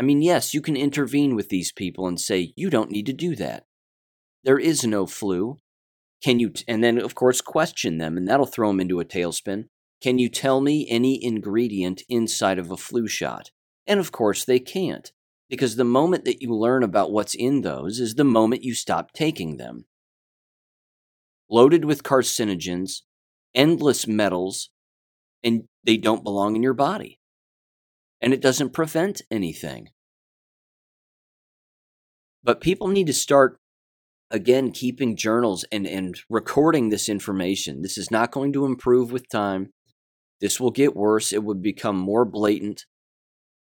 i 0.00 0.02
mean 0.02 0.20
yes 0.22 0.52
you 0.52 0.60
can 0.60 0.76
intervene 0.76 1.36
with 1.36 1.48
these 1.48 1.70
people 1.70 2.08
and 2.08 2.20
say 2.20 2.52
you 2.56 2.68
don't 2.68 2.90
need 2.90 3.06
to 3.06 3.12
do 3.12 3.36
that 3.36 3.64
there 4.42 4.58
is 4.58 4.84
no 4.84 5.06
flu 5.06 5.58
can 6.22 6.40
you 6.40 6.50
t-? 6.50 6.64
and 6.66 6.82
then 6.82 6.98
of 6.98 7.14
course 7.14 7.40
question 7.40 7.98
them 7.98 8.16
and 8.16 8.26
that'll 8.26 8.46
throw 8.46 8.68
them 8.68 8.80
into 8.80 8.98
a 8.98 9.04
tailspin 9.04 9.66
can 10.00 10.18
you 10.18 10.30
tell 10.30 10.62
me 10.62 10.86
any 10.88 11.22
ingredient 11.22 12.02
inside 12.08 12.58
of 12.58 12.70
a 12.70 12.76
flu 12.76 13.06
shot? 13.06 13.50
And 13.86 14.00
of 14.00 14.12
course, 14.12 14.44
they 14.44 14.58
can't, 14.58 15.12
because 15.50 15.76
the 15.76 15.84
moment 15.84 16.24
that 16.24 16.40
you 16.40 16.54
learn 16.54 16.82
about 16.82 17.12
what's 17.12 17.34
in 17.34 17.60
those 17.60 18.00
is 18.00 18.14
the 18.14 18.24
moment 18.24 18.64
you 18.64 18.74
stop 18.74 19.12
taking 19.12 19.58
them. 19.58 19.84
Loaded 21.50 21.84
with 21.84 22.02
carcinogens, 22.02 23.02
endless 23.54 24.06
metals, 24.06 24.70
and 25.42 25.64
they 25.84 25.98
don't 25.98 26.24
belong 26.24 26.56
in 26.56 26.62
your 26.62 26.74
body. 26.74 27.19
And 28.20 28.32
it 28.34 28.42
doesn't 28.42 28.72
prevent 28.72 29.22
anything. 29.30 29.88
But 32.42 32.60
people 32.60 32.88
need 32.88 33.06
to 33.06 33.12
start 33.12 33.58
again 34.30 34.70
keeping 34.70 35.16
journals 35.16 35.64
and, 35.72 35.86
and 35.86 36.18
recording 36.28 36.88
this 36.88 37.08
information. 37.08 37.82
This 37.82 37.98
is 37.98 38.10
not 38.10 38.30
going 38.30 38.52
to 38.52 38.64
improve 38.64 39.12
with 39.12 39.28
time. 39.28 39.70
This 40.40 40.58
will 40.58 40.70
get 40.70 40.96
worse. 40.96 41.32
It 41.32 41.44
would 41.44 41.62
become 41.62 41.96
more 41.96 42.24
blatant. 42.24 42.86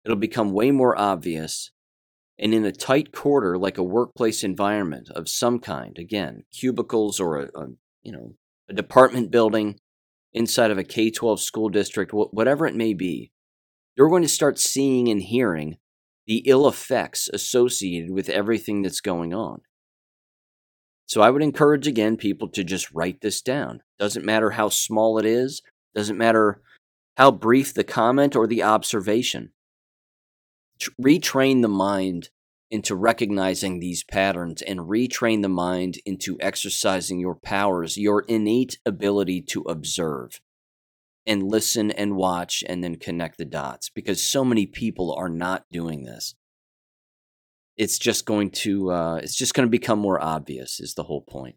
It'll 0.04 0.16
become 0.16 0.52
way 0.52 0.70
more 0.70 0.98
obvious. 0.98 1.70
And 2.38 2.54
in 2.54 2.64
a 2.64 2.72
tight 2.72 3.12
quarter, 3.12 3.58
like 3.58 3.78
a 3.78 3.82
workplace 3.82 4.42
environment 4.42 5.10
of 5.14 5.28
some 5.28 5.58
kind, 5.58 5.98
again, 5.98 6.44
cubicles 6.52 7.20
or 7.20 7.38
a, 7.38 7.44
a 7.54 7.66
you 8.02 8.12
know 8.12 8.34
a 8.68 8.72
department 8.72 9.30
building 9.30 9.78
inside 10.32 10.70
of 10.70 10.78
a 10.78 10.84
K 10.84 11.10
12 11.10 11.40
school 11.40 11.68
district, 11.68 12.12
whatever 12.12 12.66
it 12.66 12.74
may 12.74 12.94
be, 12.94 13.30
you're 14.00 14.08
going 14.08 14.22
to 14.22 14.28
start 14.28 14.58
seeing 14.58 15.08
and 15.08 15.20
hearing 15.20 15.76
the 16.26 16.38
ill 16.46 16.66
effects 16.66 17.28
associated 17.34 18.10
with 18.10 18.30
everything 18.30 18.80
that's 18.80 19.02
going 19.02 19.34
on. 19.34 19.60
So 21.04 21.20
I 21.20 21.28
would 21.28 21.42
encourage 21.42 21.86
again 21.86 22.16
people 22.16 22.48
to 22.48 22.64
just 22.64 22.90
write 22.94 23.20
this 23.20 23.42
down. 23.42 23.82
Doesn't 23.98 24.24
matter 24.24 24.52
how 24.52 24.70
small 24.70 25.18
it 25.18 25.26
is, 25.26 25.60
doesn't 25.94 26.16
matter 26.16 26.62
how 27.18 27.30
brief 27.30 27.74
the 27.74 27.84
comment 27.84 28.34
or 28.34 28.46
the 28.46 28.62
observation. 28.62 29.50
Retrain 30.98 31.60
the 31.60 31.68
mind 31.68 32.30
into 32.70 32.96
recognizing 32.96 33.80
these 33.80 34.02
patterns 34.02 34.62
and 34.62 34.80
retrain 34.80 35.42
the 35.42 35.50
mind 35.50 35.98
into 36.06 36.38
exercising 36.40 37.20
your 37.20 37.34
powers, 37.34 37.98
your 37.98 38.20
innate 38.20 38.78
ability 38.86 39.42
to 39.42 39.60
observe 39.64 40.40
and 41.26 41.42
listen 41.42 41.90
and 41.90 42.16
watch 42.16 42.64
and 42.68 42.82
then 42.82 42.96
connect 42.96 43.38
the 43.38 43.44
dots 43.44 43.90
because 43.90 44.22
so 44.22 44.44
many 44.44 44.66
people 44.66 45.14
are 45.14 45.28
not 45.28 45.64
doing 45.70 46.04
this. 46.04 46.34
It's 47.76 47.98
just 47.98 48.26
going 48.26 48.50
to 48.50 48.90
uh, 48.90 49.16
it's 49.16 49.36
just 49.36 49.54
going 49.54 49.66
to 49.66 49.70
become 49.70 49.98
more 49.98 50.22
obvious 50.22 50.80
is 50.80 50.94
the 50.94 51.04
whole 51.04 51.22
point. 51.22 51.56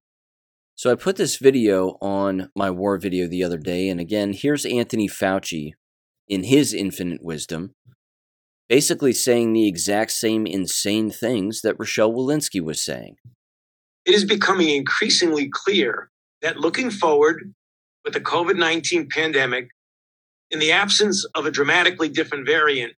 So 0.75 0.91
I 0.91 0.96
put 0.96 1.17
this 1.17 1.38
video 1.38 1.98
on 2.01 2.50
my 2.55 2.72
war 2.72 2.98
video 2.98 3.27
the 3.27 3.43
other 3.43 3.58
day, 3.58 3.89
and 3.89 4.00
again, 4.00 4.34
here's 4.34 4.65
Anthony 4.65 5.08
Fauci 5.08 5.74
in 6.27 6.43
his 6.46 6.74
infinite 6.74 7.24
wisdom, 7.24 7.75
basically 8.70 9.13
saying 9.13 9.53
the 9.53 9.67
exact 9.67 10.12
same 10.12 10.48
insane 10.48 11.12
things 11.12 11.62
that 11.62 11.75
Rochelle 11.77 12.12
Walensky 12.12 12.62
was 12.62 12.82
saying. 12.82 13.17
It 14.05 14.15
is 14.15 14.25
becoming 14.25 14.70
increasingly 14.70 15.50
clear 15.51 16.10
that 16.41 16.58
looking 16.58 16.89
forward 16.89 17.53
with 18.03 18.13
the 18.13 18.22
COVID 18.22 18.57
19 18.57 19.10
pandemic, 19.10 19.69
in 20.51 20.60
the 20.60 20.72
absence 20.72 21.25
of 21.36 21.45
a 21.45 21.51
dramatically 21.51 22.10
different 22.10 22.45
variant, 22.45 22.93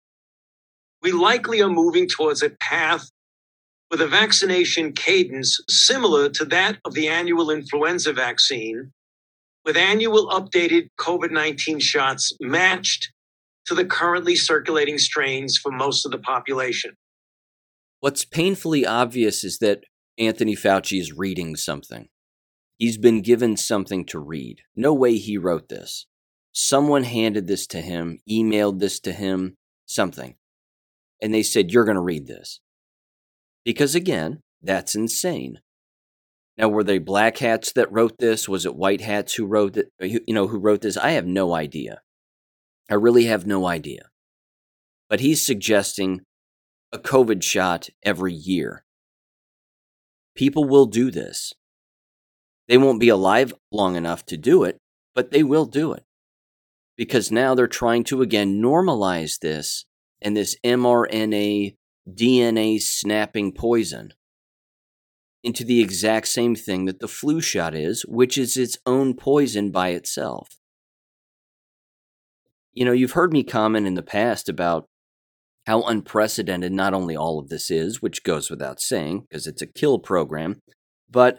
we 1.02 1.12
likely 1.12 1.60
are 1.60 1.68
moving 1.68 2.08
towards 2.08 2.42
a 2.42 2.50
path 2.50 3.10
with 3.90 4.00
a 4.00 4.08
vaccination 4.08 4.92
cadence 4.92 5.60
similar 5.68 6.28
to 6.30 6.44
that 6.46 6.78
of 6.84 6.94
the 6.94 7.06
annual 7.06 7.50
influenza 7.50 8.12
vaccine, 8.12 8.92
with 9.64 9.76
annual 9.76 10.28
updated 10.30 10.88
COVID 10.98 11.30
19 11.30 11.78
shots 11.78 12.32
matched 12.40 13.12
to 13.66 13.74
the 13.74 13.84
currently 13.84 14.36
circulating 14.36 14.98
strains 14.98 15.56
for 15.56 15.70
most 15.70 16.04
of 16.04 16.12
the 16.12 16.18
population. 16.18 16.94
What's 18.00 18.24
painfully 18.24 18.84
obvious 18.84 19.44
is 19.44 19.58
that 19.58 19.84
Anthony 20.18 20.54
Fauci 20.54 21.00
is 21.00 21.12
reading 21.12 21.56
something. 21.56 22.08
He's 22.76 22.98
been 22.98 23.22
given 23.22 23.56
something 23.56 24.04
to 24.06 24.18
read. 24.18 24.62
No 24.74 24.92
way 24.92 25.16
he 25.16 25.38
wrote 25.38 25.68
this. 25.68 26.06
Someone 26.52 27.04
handed 27.04 27.46
this 27.46 27.66
to 27.68 27.80
him, 27.80 28.18
emailed 28.28 28.78
this 28.78 29.00
to 29.00 29.12
him, 29.12 29.56
something. 29.86 30.36
And 31.20 31.32
they 31.32 31.42
said, 31.42 31.72
You're 31.72 31.84
going 31.84 31.96
to 31.96 32.02
read 32.02 32.26
this. 32.26 32.60
Because 33.64 33.94
again, 33.94 34.40
That's 34.62 34.94
insane. 34.94 35.60
Now, 36.56 36.68
were 36.68 36.84
they 36.84 36.98
black 36.98 37.38
hats 37.38 37.72
that 37.72 37.92
wrote 37.92 38.18
this? 38.18 38.48
Was 38.48 38.64
it 38.64 38.76
white 38.76 39.00
hats 39.00 39.34
who 39.34 39.44
wrote 39.44 39.76
it? 39.76 39.88
Uh, 40.00 40.06
you 40.06 40.34
know, 40.34 40.46
who 40.46 40.58
wrote 40.58 40.82
this? 40.82 40.96
I 40.96 41.10
have 41.10 41.26
no 41.26 41.52
idea. 41.52 42.00
I 42.88 42.94
really 42.94 43.24
have 43.24 43.46
no 43.46 43.66
idea. 43.66 44.08
But 45.10 45.20
he's 45.20 45.42
suggesting 45.42 46.22
a 46.92 46.98
COVID 46.98 47.42
shot 47.42 47.88
every 48.02 48.32
year. 48.32 48.84
People 50.36 50.64
will 50.64 50.86
do 50.86 51.10
this. 51.10 51.52
They 52.68 52.78
won't 52.78 53.00
be 53.00 53.08
alive 53.08 53.52
long 53.70 53.96
enough 53.96 54.24
to 54.26 54.36
do 54.36 54.64
it, 54.64 54.78
but 55.14 55.30
they 55.30 55.42
will 55.42 55.66
do 55.66 55.92
it. 55.92 56.04
Because 56.96 57.30
now 57.30 57.54
they're 57.54 57.66
trying 57.66 58.04
to 58.04 58.22
again 58.22 58.60
normalize 58.62 59.38
this 59.40 59.84
and 60.22 60.36
this 60.36 60.56
mRNA 60.64 61.76
DNA 62.08 62.80
snapping 62.80 63.52
poison 63.52 64.12
into 65.42 65.64
the 65.64 65.80
exact 65.80 66.26
same 66.28 66.54
thing 66.54 66.86
that 66.86 67.00
the 67.00 67.08
flu 67.08 67.40
shot 67.40 67.74
is, 67.74 68.02
which 68.08 68.38
is 68.38 68.56
its 68.56 68.78
own 68.86 69.14
poison 69.14 69.70
by 69.70 69.90
itself. 69.90 70.48
You 72.72 72.84
know, 72.84 72.92
you've 72.92 73.12
heard 73.12 73.32
me 73.32 73.44
comment 73.44 73.86
in 73.86 73.94
the 73.94 74.02
past 74.02 74.48
about 74.48 74.86
how 75.66 75.82
unprecedented 75.82 76.72
not 76.72 76.94
only 76.94 77.16
all 77.16 77.38
of 77.38 77.48
this 77.48 77.70
is, 77.70 78.00
which 78.02 78.24
goes 78.24 78.50
without 78.50 78.80
saying 78.80 79.26
because 79.28 79.46
it's 79.46 79.62
a 79.62 79.66
kill 79.66 79.98
program, 79.98 80.60
but 81.10 81.38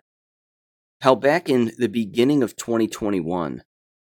how 1.06 1.14
back 1.14 1.48
in 1.48 1.72
the 1.78 1.88
beginning 1.88 2.42
of 2.42 2.56
2021, 2.56 3.62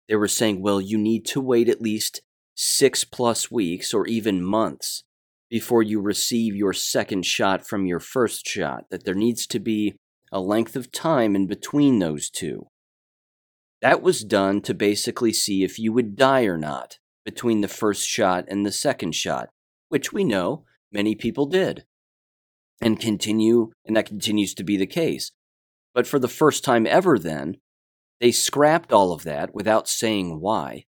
they 0.07 0.15
were 0.15 0.27
saying, 0.27 0.61
well, 0.61 0.79
you 0.79 0.95
need 0.95 1.25
to 1.25 1.41
wait 1.41 1.67
at 1.67 1.81
least 1.81 2.21
six 2.53 3.03
plus 3.03 3.49
weeks 3.49 3.95
or 3.95 4.05
even 4.05 4.43
months 4.43 5.03
before 5.49 5.81
you 5.81 5.99
receive 5.99 6.55
your 6.55 6.71
second 6.71 7.25
shot 7.25 7.65
from 7.65 7.87
your 7.87 7.99
first 7.99 8.45
shot, 8.45 8.83
that 8.91 9.05
there 9.05 9.15
needs 9.15 9.47
to 9.47 9.59
be 9.59 9.95
a 10.31 10.39
length 10.39 10.75
of 10.75 10.91
time 10.91 11.35
in 11.35 11.47
between 11.47 11.97
those 11.97 12.29
two. 12.29 12.67
That 13.81 14.03
was 14.03 14.23
done 14.23 14.61
to 14.61 14.75
basically 14.75 15.33
see 15.33 15.63
if 15.63 15.79
you 15.79 15.91
would 15.93 16.15
die 16.15 16.43
or 16.43 16.59
not 16.59 16.99
between 17.25 17.61
the 17.61 17.67
first 17.67 18.07
shot 18.07 18.45
and 18.47 18.63
the 18.63 18.71
second 18.71 19.15
shot, 19.15 19.49
which 19.89 20.13
we 20.13 20.23
know 20.23 20.63
many 20.91 21.15
people 21.15 21.47
did. 21.47 21.85
And 22.83 22.99
continue, 22.99 23.71
and 23.83 23.97
that 23.97 24.05
continues 24.05 24.53
to 24.53 24.63
be 24.63 24.77
the 24.77 24.85
case. 24.85 25.31
But 25.93 26.07
for 26.07 26.19
the 26.19 26.27
first 26.27 26.63
time 26.63 26.87
ever, 26.87 27.19
then, 27.19 27.57
they 28.19 28.31
scrapped 28.31 28.93
all 28.93 29.11
of 29.11 29.23
that 29.23 29.53
without 29.53 29.87
saying 29.87 30.39
why. 30.39 30.85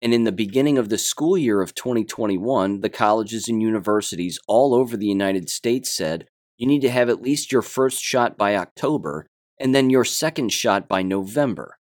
And 0.00 0.14
in 0.14 0.24
the 0.24 0.32
beginning 0.32 0.78
of 0.78 0.88
the 0.88 0.98
school 0.98 1.36
year 1.36 1.60
of 1.60 1.74
2021, 1.74 2.80
the 2.80 2.90
colleges 2.90 3.48
and 3.48 3.60
universities 3.60 4.38
all 4.46 4.74
over 4.74 4.96
the 4.96 5.06
United 5.06 5.48
States 5.48 5.92
said 5.92 6.26
you 6.56 6.66
need 6.66 6.82
to 6.82 6.90
have 6.90 7.08
at 7.08 7.22
least 7.22 7.52
your 7.52 7.62
first 7.62 8.02
shot 8.02 8.36
by 8.36 8.56
October 8.56 9.26
and 9.58 9.74
then 9.74 9.90
your 9.90 10.04
second 10.04 10.52
shot 10.52 10.88
by 10.88 11.02
November, 11.02 11.78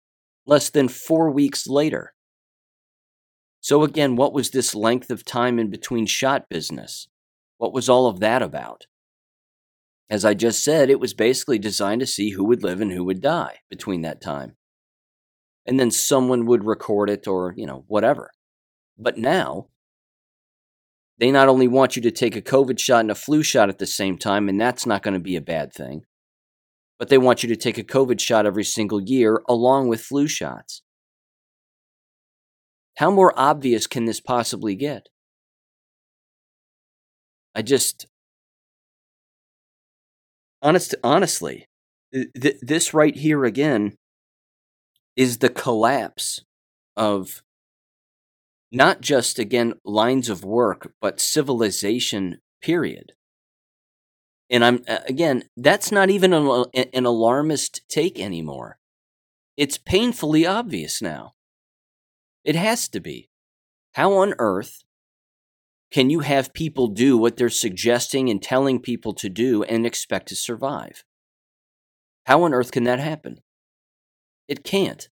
less 0.47 0.71
than 0.71 0.89
four 0.89 1.31
weeks 1.31 1.67
later. 1.67 2.13
So, 3.61 3.85
again, 3.85 4.17
what 4.17 4.33
was 4.33 4.51
this 4.51 4.75
length 4.75 5.11
of 5.11 5.25
time 5.25 5.59
in 5.59 5.71
between 5.71 6.07
shot 6.07 6.49
business? 6.49 7.09
What 7.59 7.73
was 7.73 7.89
all 7.89 8.07
of 8.07 8.21
that 8.21 8.43
about? 8.43 8.87
As 10.13 10.25
I 10.25 10.35
just 10.35 10.63
said, 10.63 10.91
it 10.91 11.01
was 11.01 11.15
basically 11.15 11.59
designed 11.59 12.01
to 12.01 12.07
see 12.07 12.31
who 12.31 12.45
would 12.45 12.63
live 12.63 12.81
and 12.81 12.93
who 12.93 13.03
would 13.03 13.21
die 13.21 13.61
between 13.69 14.03
that 14.03 14.21
time 14.21 14.55
and 15.67 15.79
then 15.79 15.91
someone 15.91 16.47
would 16.47 16.65
record 16.65 17.09
it 17.11 17.27
or, 17.27 17.55
you 17.57 17.67
know, 17.67 17.85
whatever. 17.87 18.31
But 18.99 19.19
now, 19.19 19.69
they 21.19 21.31
not 21.31 21.49
only 21.49 21.69
want 21.69 21.95
you 21.95 22.03
to 22.03 22.11
take 22.11 22.37
a 22.37 22.43
COVID 22.43 22.79
shot 22.79 23.01
and 23.01 23.11
a 23.11 23.15
flu 23.15 23.43
shot 23.43 23.69
at 23.69 23.79
the 23.79 23.87
same 23.87 24.19
time, 24.19 24.49
and 24.49 24.61
that's 24.61 24.87
not 24.87 25.03
going 25.03 25.15
to 25.15 25.21
be 25.21 25.37
a 25.37 25.41
bad 25.41 25.73
thing, 25.73 26.03
but 26.99 27.09
they 27.09 27.19
want 27.19 27.43
you 27.43 27.49
to 27.49 27.57
take 27.57 27.79
a 27.79 27.85
COVID 27.85 28.21
shot 28.21 28.47
every 28.47 28.65
single 28.65 29.01
year 29.01 29.43
along 29.49 29.89
with 29.89 30.01
flu 30.01 30.27
shots. 30.27 30.83
How 32.99 33.11
more 33.11 33.33
obvious 33.37 33.87
can 33.87 34.05
this 34.05 34.21
possibly 34.21 34.75
get? 34.75 35.09
I 37.55 37.63
just, 37.63 38.07
honest, 40.63 40.95
honestly, 41.03 41.67
th- 42.13 42.57
this 42.63 42.95
right 42.95 43.17
here 43.17 43.45
again 43.45 43.97
is 45.17 45.39
the 45.39 45.49
collapse 45.49 46.45
of 46.97 47.43
not 48.71 49.01
just, 49.01 49.39
again, 49.39 49.75
lines 49.85 50.31
of 50.31 50.45
work, 50.45 50.95
but 51.01 51.21
civilization, 51.21 52.41
period. 52.63 53.13
And 54.49 54.65
I'm, 54.65 54.83
again, 54.87 55.45
that's 55.57 55.93
not 55.93 56.11
even 56.11 56.33
an, 56.33 56.65
an 56.75 57.07
alarmist 57.07 57.83
take 57.89 58.19
anymore. 58.19 58.79
It's 59.57 59.77
painfully 59.77 60.47
obvious 60.47 61.03
now. 61.03 61.35
It 62.45 62.55
has 62.57 62.89
to 62.89 63.01
be. 63.01 63.29
How 63.95 64.15
on 64.15 64.35
earth 64.39 64.83
can 65.93 66.09
you 66.09 66.21
have 66.21 66.55
people 66.55 66.89
do 66.89 67.19
what 67.19 67.37
they're 67.37 67.51
suggesting 67.51 68.31
and 68.31 68.43
telling 68.43 68.81
people 68.81 69.13
to 69.15 69.29
do 69.29 69.63
and 69.63 69.85
expect 69.85 70.29
to 70.29 70.37
survive? 70.37 71.05
How 72.25 72.43
on 72.45 72.55
earth 72.55 72.73
can 72.73 72.85
that 72.85 72.99
happen? 72.99 73.41
It 74.49 74.65
can't. 74.65 75.09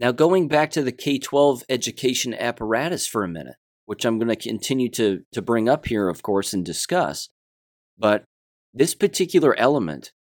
Now, 0.00 0.12
going 0.12 0.48
back 0.48 0.70
to 0.72 0.82
the 0.82 0.92
K 0.92 1.18
12 1.18 1.64
education 1.68 2.34
apparatus 2.34 3.06
for 3.06 3.22
a 3.22 3.28
minute, 3.28 3.56
which 3.86 4.04
I'm 4.04 4.18
going 4.18 4.28
to 4.28 4.36
continue 4.36 4.88
to, 4.90 5.22
to 5.32 5.42
bring 5.42 5.68
up 5.68 5.86
here, 5.86 6.08
of 6.08 6.22
course, 6.22 6.52
and 6.52 6.64
discuss, 6.64 7.28
but 7.96 8.24
this 8.74 8.94
particular 8.94 9.58
element 9.58 10.12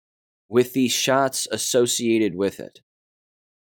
with 0.48 0.72
these 0.72 0.92
shots 0.92 1.48
associated 1.50 2.35
with 2.35 2.61
it 2.61 2.81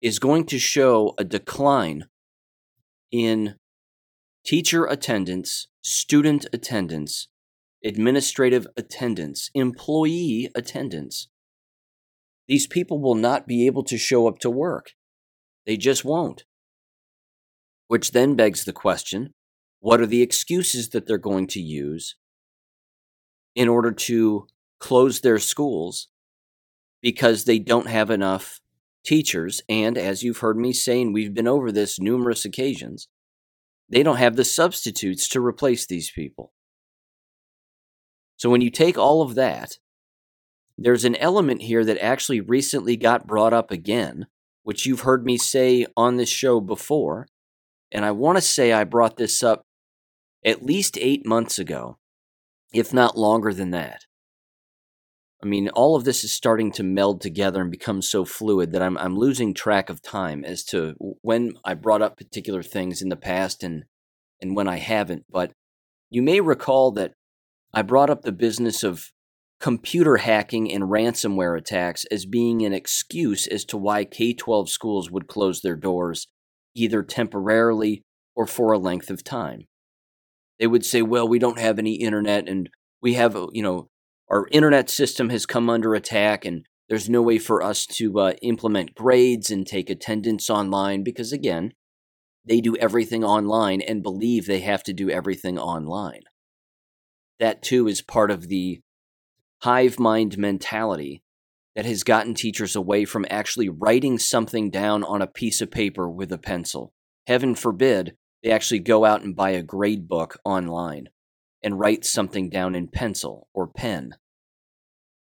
is 0.02 0.20
going 0.20 0.46
to 0.46 0.60
show 0.60 1.14
a 1.18 1.24
decline 1.24 2.06
in 3.12 3.56
teacher 4.46 4.86
attendance, 4.86 5.68
student 5.82 6.46
attendance, 6.54 7.28
administrative 7.84 8.68
attendance, 8.78 9.50
employee 9.54 10.50
attendance 10.56 11.28
these 12.48 12.68
people 12.68 13.02
will 13.02 13.16
not 13.16 13.48
be 13.48 13.66
able 13.66 13.84
to 13.84 13.98
show 13.98 14.28
up 14.28 14.40
to 14.40 14.50
work. 14.50 14.92
They 15.66 15.78
just 15.78 16.06
won't. 16.06 16.44
Which 17.88 18.12
then 18.12 18.36
begs 18.36 18.66
the 18.66 18.74
question 18.74 19.34
what 19.80 20.02
are 20.02 20.08
the 20.08 20.24
excuses 20.24 20.90
that 20.90 21.06
they're 21.06 21.18
going 21.20 21.46
to 21.46 21.60
use 21.60 22.16
in 23.54 23.68
order 23.68 23.92
to 23.92 24.48
close 24.80 25.22
their 25.22 25.38
schools 25.38 26.08
because 27.04 27.46
they 27.46 27.60
don't 27.60 27.88
have 27.88 28.10
enough 28.10 28.60
teachers? 29.04 29.62
And 29.70 29.98
as 29.98 30.24
you've 30.24 30.40
heard 30.40 30.58
me 30.58 30.74
saying, 30.74 31.14
we've 31.14 31.36
been 31.36 31.48
over 31.48 31.72
this 31.72 32.00
numerous 32.00 32.46
occasions, 32.46 33.08
they 33.90 34.04
don't 34.04 34.18
have 34.18 34.36
the 34.36 34.46
substitutes 34.46 35.28
to 35.30 35.46
replace 35.46 35.86
these 35.86 36.12
people. 36.12 36.52
So 38.38 38.50
when 38.50 38.62
you 38.62 38.70
take 38.70 38.98
all 38.98 39.22
of 39.22 39.36
that 39.36 39.78
there's 40.78 41.06
an 41.06 41.16
element 41.16 41.62
here 41.64 41.86
that 41.86 42.04
actually 42.04 42.42
recently 42.42 42.98
got 42.98 43.28
brought 43.28 43.54
up 43.54 43.72
again, 43.72 44.28
which 44.64 44.86
you've 44.86 45.02
heard 45.02 45.26
me 45.26 45.38
say 45.38 45.86
on 45.96 46.18
this 46.18 46.30
show 46.30 46.60
before. 46.60 47.28
And 47.92 48.04
I 48.04 48.12
want 48.12 48.38
to 48.38 48.42
say 48.42 48.74
I 48.74 48.84
brought 48.84 49.18
this 49.18 49.42
up 49.42 49.64
at 50.44 50.66
least 50.66 50.98
eight 51.00 51.26
months 51.26 51.58
ago, 51.58 51.98
if 52.74 52.94
not 52.94 53.18
longer 53.18 53.54
than 53.54 53.72
that. 53.72 54.06
I 55.44 55.48
mean, 55.48 55.70
all 55.70 55.96
of 55.96 56.06
this 56.06 56.24
is 56.24 56.34
starting 56.34 56.72
to 56.74 56.84
meld 56.84 57.22
together 57.22 57.62
and 57.62 57.70
become 57.70 58.02
so 58.02 58.26
fluid 58.26 58.72
that 58.72 58.82
I'm, 58.82 58.98
I'm 58.98 59.18
losing 59.18 59.54
track 59.54 59.90
of 59.90 60.02
time 60.02 60.44
as 60.44 60.64
to 60.66 60.96
when 61.22 61.54
I 61.64 61.74
brought 61.74 62.02
up 62.02 62.18
particular 62.18 62.64
things 62.64 63.02
in 63.02 63.10
the 63.10 63.16
past 63.16 63.64
and, 63.64 63.84
and 64.42 64.56
when 64.56 64.68
I 64.68 64.78
haven't. 64.78 65.26
But 65.30 65.52
you 66.10 66.22
may 66.22 66.40
recall 66.40 66.92
that 66.94 67.14
I 67.74 67.82
brought 67.82 68.10
up 68.10 68.22
the 68.22 68.32
business 68.32 68.84
of 68.84 69.12
computer 69.60 70.18
hacking 70.18 70.72
and 70.72 70.86
ransomware 70.86 71.58
attacks 71.58 72.06
as 72.12 72.26
being 72.26 72.64
an 72.64 72.74
excuse 72.74 73.48
as 73.48 73.66
to 73.66 73.78
why 73.78 74.06
K 74.06 74.34
12 74.34 74.70
schools 74.70 75.12
would 75.12 75.28
close 75.28 75.62
their 75.62 75.76
doors, 75.76 76.28
either 76.76 77.04
temporarily 77.04 78.02
or 78.36 78.48
for 78.48 78.72
a 78.72 78.80
length 78.80 79.10
of 79.10 79.24
time. 79.24 79.66
They 80.60 80.68
would 80.68 80.86
say, 80.86 81.02
well, 81.02 81.28
we 81.28 81.40
don't 81.40 81.60
have 81.60 81.80
any 81.80 81.96
internet 81.96 82.48
and 82.48 82.70
we 83.02 83.16
have, 83.16 83.36
uh, 83.36 83.48
you 83.52 83.62
know, 83.62 83.90
our 84.30 84.48
internet 84.52 84.90
system 84.90 85.30
has 85.30 85.46
come 85.46 85.70
under 85.70 85.94
attack 85.94 86.46
and 86.46 86.66
there's 86.90 87.10
no 87.10 87.22
way 87.22 87.40
for 87.40 87.64
us 87.64 87.86
to 87.86 88.20
uh, 88.20 88.34
implement 88.42 88.96
grades 88.96 89.50
and 89.50 89.66
take 89.66 89.90
attendance 89.90 90.50
online 90.50 91.04
because, 91.04 91.32
again, 91.32 91.74
they 92.48 92.62
do 92.62 92.76
everything 92.78 93.24
online 93.24 93.82
and 93.82 94.04
believe 94.04 94.46
they 94.46 94.60
have 94.60 94.84
to 94.84 94.94
do 94.94 95.10
everything 95.10 95.58
online. 95.58 96.22
That 97.40 97.64
too 97.64 97.88
is 97.88 98.02
part 98.02 98.30
of 98.30 98.48
the 98.48 98.82
hive 99.64 100.00
mind 100.00 100.38
mentality 100.38 101.24
that 101.76 101.86
has 101.86 102.04
gotten 102.04 102.36
teachers 102.36 102.76
away 102.76 103.04
from 103.04 103.26
actually 103.30 103.68
writing 103.68 104.20
something 104.20 104.70
down 104.70 105.04
on 105.04 105.22
a 105.22 105.28
piece 105.28 105.60
of 105.60 105.72
paper 105.72 106.10
with 106.10 106.32
a 106.32 106.38
pencil. 106.38 106.94
Heaven 107.28 107.56
forbid 107.56 108.16
they 108.44 108.52
actually 108.52 108.80
go 108.80 109.06
out 109.06 109.24
and 109.24 109.36
buy 109.36 109.50
a 109.50 109.64
grade 109.64 110.08
book 110.08 110.38
online 110.46 111.10
and 111.66 111.80
write 111.80 112.06
something 112.06 112.48
down 112.48 112.76
in 112.76 112.88
pencil 112.88 113.48
or 113.52 113.68
pen. 113.68 114.16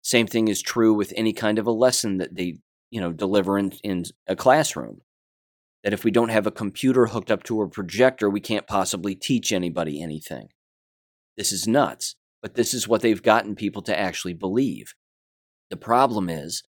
Same 0.02 0.28
thing 0.28 0.46
is 0.46 0.62
true 0.62 0.94
with 0.94 1.12
any 1.16 1.32
kind 1.32 1.58
of 1.58 1.66
a 1.66 1.72
lesson 1.72 2.18
that 2.18 2.36
they, 2.36 2.60
you 2.90 3.00
know, 3.00 3.12
deliver 3.12 3.58
in, 3.58 3.72
in 3.82 4.04
a 4.28 4.36
classroom. 4.36 5.00
That 5.82 5.92
if 5.92 6.04
we 6.04 6.12
don't 6.12 6.30
have 6.30 6.46
a 6.46 6.52
computer 6.52 7.06
hooked 7.06 7.32
up 7.32 7.42
to 7.44 7.60
a 7.60 7.68
projector, 7.68 8.30
we 8.30 8.40
can't 8.40 8.68
possibly 8.68 9.16
teach 9.16 9.52
anybody 9.52 10.00
anything. 10.00 10.48
This 11.36 11.50
is 11.50 11.66
nuts, 11.66 12.14
but 12.40 12.54
this 12.54 12.72
is 12.72 12.86
what 12.86 13.02
they've 13.02 13.22
gotten 13.22 13.56
people 13.56 13.82
to 13.82 13.98
actually 13.98 14.34
believe. 14.34 14.94
The 15.70 15.76
problem 15.76 16.30
is 16.30 16.62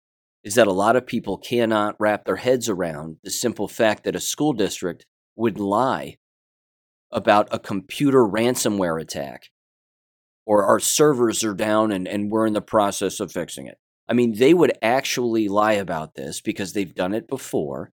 is 0.45 0.55
that 0.55 0.67
a 0.67 0.73
lot 0.73 0.97
of 0.97 1.07
people 1.07 1.37
cannot 1.37 1.97
wrap 1.99 2.25
their 2.25 2.37
heads 2.37 2.71
around 2.71 3.17
the 3.23 3.31
simple 3.31 3.69
fact 3.69 4.05
that 4.05 4.17
a 4.17 4.21
school 4.21 4.55
district 4.55 5.05
would 5.37 5.59
lie 5.59 6.17
about 7.11 7.49
a 7.51 7.59
computer 7.59 8.21
ransomware 8.21 9.01
attack 9.01 9.51
or 10.49 10.65
our 10.65 10.81
servers 10.81 11.45
are 11.45 11.53
down 11.53 11.93
and, 11.93 12.09
and 12.09 12.31
we're 12.31 12.47
in 12.47 12.55
the 12.55 12.63
process 12.63 13.21
of 13.21 13.31
fixing 13.31 13.67
it. 13.67 13.77
I 14.09 14.15
mean, 14.15 14.39
they 14.39 14.55
would 14.55 14.73
actually 14.81 15.47
lie 15.47 15.75
about 15.75 16.15
this 16.15 16.41
because 16.41 16.73
they've 16.73 16.95
done 16.95 17.13
it 17.13 17.29
before 17.29 17.93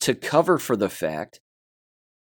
to 0.00 0.16
cover 0.16 0.58
for 0.58 0.74
the 0.74 0.88
fact 0.88 1.40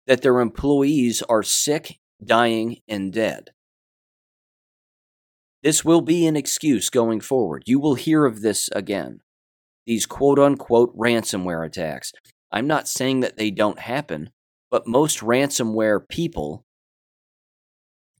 that 0.06 0.22
their 0.22 0.40
employees 0.40 1.22
are 1.28 1.42
sick, 1.42 1.98
dying, 2.24 2.78
and 2.88 3.12
dead. 3.12 3.50
This 5.62 5.84
will 5.84 6.00
be 6.00 6.26
an 6.26 6.36
excuse 6.36 6.88
going 6.88 7.20
forward. 7.20 7.64
You 7.66 7.78
will 7.78 7.96
hear 7.96 8.24
of 8.24 8.40
this 8.40 8.70
again. 8.72 9.20
These 9.84 10.06
quote 10.06 10.38
unquote 10.38 10.96
ransomware 10.96 11.66
attacks. 11.66 12.12
I'm 12.50 12.66
not 12.66 12.88
saying 12.88 13.20
that 13.20 13.36
they 13.36 13.50
don't 13.50 13.80
happen, 13.80 14.30
but 14.70 14.86
most 14.86 15.20
ransomware 15.20 16.08
people, 16.08 16.64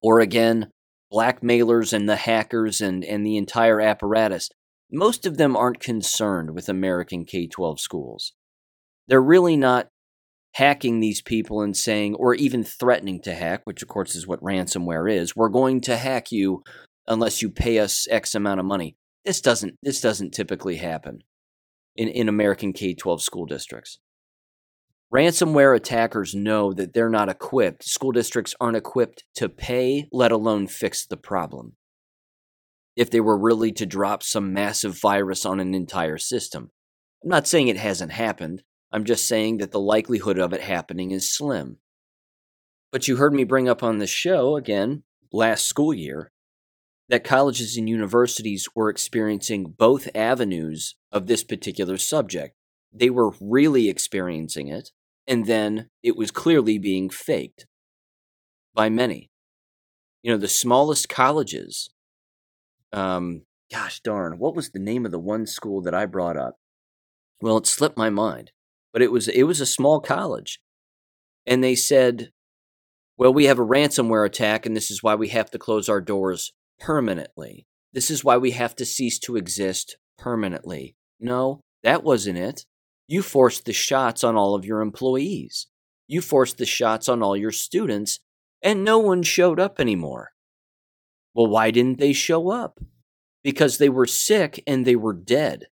or 0.03 0.21
again, 0.21 0.71
blackmailers 1.11 1.93
and 1.93 2.09
the 2.09 2.17
hackers 2.17 2.81
and, 2.81 3.05
and 3.05 3.25
the 3.25 3.37
entire 3.37 3.81
apparatus, 3.81 4.51
most 4.91 5.27
of 5.27 5.37
them 5.37 5.57
aren't 5.57 5.81
concerned 5.81 6.55
with 6.55 6.69
American 6.69 7.25
K 7.25 7.47
12 7.47 7.81
schools. 7.81 8.33
They're 9.09 9.23
really 9.23 9.57
not 9.57 9.89
hacking 10.55 11.01
these 11.01 11.21
people 11.21 11.61
and 11.61 11.77
saying, 11.77 12.15
or 12.15 12.35
even 12.35 12.65
threatening 12.65 13.21
to 13.21 13.35
hack, 13.35 13.61
which 13.65 13.83
of 13.83 13.89
course 13.89 14.15
is 14.17 14.27
what 14.27 14.41
ransomware 14.41 15.13
is. 15.13 15.37
We're 15.37 15.51
going 15.51 15.83
to 15.83 15.97
hack 15.97 16.33
you 16.33 16.63
unless 17.07 17.43
you 17.43 17.51
pay 17.51 17.79
us 17.79 18.09
X 18.11 18.35
amount 18.35 18.61
of 18.61 18.67
money. 18.67 18.97
This 19.25 19.41
doesn't 19.41 19.75
this 19.83 20.01
doesn't 20.01 20.33
typically 20.33 20.77
happen 20.77 21.19
in, 21.95 22.09
in 22.09 22.29
American 22.29 22.73
K 22.73 22.95
12 22.95 23.23
school 23.23 23.45
districts. 23.45 23.99
Ransomware 25.13 25.77
attackers 25.77 26.35
know 26.35 26.73
that 26.73 26.93
they're 26.93 27.09
not 27.09 27.29
equipped, 27.29 27.85
school 27.85 28.11
districts 28.11 28.57
aren't 28.61 28.77
equipped 28.77 29.23
to 29.37 29.49
pay, 29.49 30.09
let 30.11 30.33
alone 30.33 30.67
fix 30.67 31.07
the 31.07 31.17
problem. 31.17 31.75
If 32.97 33.11
they 33.11 33.21
were 33.21 33.39
really 33.39 33.71
to 33.73 33.87
drop 33.87 34.23
some 34.23 34.53
massive 34.53 34.99
virus 34.99 35.47
on 35.47 35.61
an 35.61 35.75
entire 35.75 36.19
system. 36.19 36.71
I'm 37.23 37.31
not 37.31 37.47
saying 37.47 37.69
it 37.69 37.77
hasn't 37.77 38.13
happened, 38.13 38.63
I'm 38.91 39.05
just 39.05 39.29
saying 39.29 39.59
that 39.59 39.71
the 39.71 39.81
likelihood 39.81 40.39
of 40.39 40.53
it 40.53 40.61
happening 40.61 41.13
is 41.13 41.33
slim. 41.33 41.79
But 42.91 43.07
you 43.07 43.17
heard 43.17 43.35
me 43.35 43.45
bring 43.45 43.69
up 43.69 43.83
on 43.83 43.99
the 43.99 44.07
show, 44.07 44.57
again, 44.57 45.05
last 45.33 45.67
school 45.67 45.95
year, 45.95 46.33
that 47.09 47.23
colleges 47.23 47.77
and 47.77 47.89
universities 47.89 48.69
were 48.75 48.91
experiencing 48.91 49.75
both 49.79 50.09
avenues 50.15 50.97
of 51.13 51.27
this 51.27 51.45
particular 51.45 51.97
subject. 51.97 52.57
They 52.99 53.11
were 53.11 53.33
really 53.41 53.89
experiencing 53.89 54.69
it, 54.69 54.91
and 55.27 55.47
then 55.47 55.91
it 56.03 56.17
was 56.17 56.31
clearly 56.31 56.79
being 56.79 57.11
faked 57.11 57.67
by 58.75 58.89
many. 58.89 59.31
You 60.23 60.33
know, 60.33 60.39
the 60.39 60.49
smallest 60.49 61.09
colleges, 61.09 61.91
um, 62.93 63.43
gosh 63.71 64.01
darn, 64.01 64.39
what 64.39 64.57
was 64.57 64.71
the 64.71 64.79
name 64.79 65.05
of 65.05 65.13
the 65.13 65.19
one 65.19 65.47
school 65.47 65.83
that 65.83 65.95
I 65.95 66.07
brought 66.07 66.37
up? 66.37 66.57
Well, 67.41 67.59
it 67.59 67.67
slipped 67.67 67.99
my 67.99 68.09
mind, 68.09 68.53
but 68.93 69.03
it 69.03 69.13
was 69.13 69.29
it 69.29 69.43
was 69.43 69.61
a 69.61 69.67
small 69.67 70.01
college, 70.01 70.61
and 71.45 71.63
they 71.63 71.75
said, 71.75 72.31
"Well, 73.19 73.33
we 73.35 73.45
have 73.45 73.59
a 73.59 73.67
ransomware 73.67 74.25
attack, 74.25 74.65
and 74.65 74.75
this 74.75 74.91
is 74.91 75.03
why 75.03 75.15
we 75.15 75.29
have 75.29 75.51
to 75.51 75.59
close 75.59 75.89
our 75.89 76.01
doors 76.01 76.53
permanently. 76.81 77.67
This 77.93 78.11
is 78.11 78.25
why 78.25 78.39
we 78.39 78.53
have 78.53 78.75
to 78.77 78.87
cease 78.87 79.19
to 79.21 79.37
exist 79.37 79.99
permanently. 80.19 80.97
No, 81.21 81.61
that 81.83 82.03
wasn't 82.03 82.39
it. 82.39 82.65
You 83.09 83.23
forced 83.23 83.65
the 83.65 83.73
shots 83.73 84.25
on 84.25 84.37
all 84.37 84.55
of 84.55 84.65
your 84.65 84.81
employees. 84.81 85.69
You 86.09 86.21
forced 86.21 86.59
the 86.59 86.67
shots 86.67 87.09
on 87.09 87.23
all 87.23 87.37
your 87.37 87.53
students, 87.53 88.21
and 88.63 88.85
no 88.85 88.99
one 88.99 89.23
showed 89.23 89.61
up 89.61 89.79
anymore. 89.79 90.33
Well, 91.35 91.47
why 91.47 91.71
didn't 91.71 91.99
they 91.99 92.13
show 92.13 92.51
up? 92.51 92.81
Because 93.45 93.79
they 93.79 93.89
were 93.89 94.07
sick 94.07 94.63
and 94.67 94.85
they 94.85 94.97
were 94.97 95.13
dead. 95.13 95.67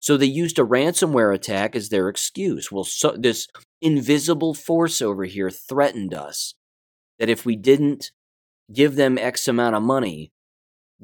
So 0.00 0.16
they 0.16 0.26
used 0.26 0.58
a 0.58 0.62
ransomware 0.62 1.32
attack 1.32 1.76
as 1.76 1.88
their 1.88 2.08
excuse. 2.08 2.72
Well, 2.72 2.82
so 2.82 3.14
this 3.16 3.46
invisible 3.80 4.54
force 4.54 5.00
over 5.00 5.24
here 5.24 5.50
threatened 5.50 6.12
us 6.12 6.54
that 7.20 7.28
if 7.28 7.46
we 7.46 7.54
didn't 7.54 8.10
give 8.72 8.96
them 8.96 9.16
X 9.16 9.46
amount 9.46 9.76
of 9.76 9.82
money, 9.82 10.31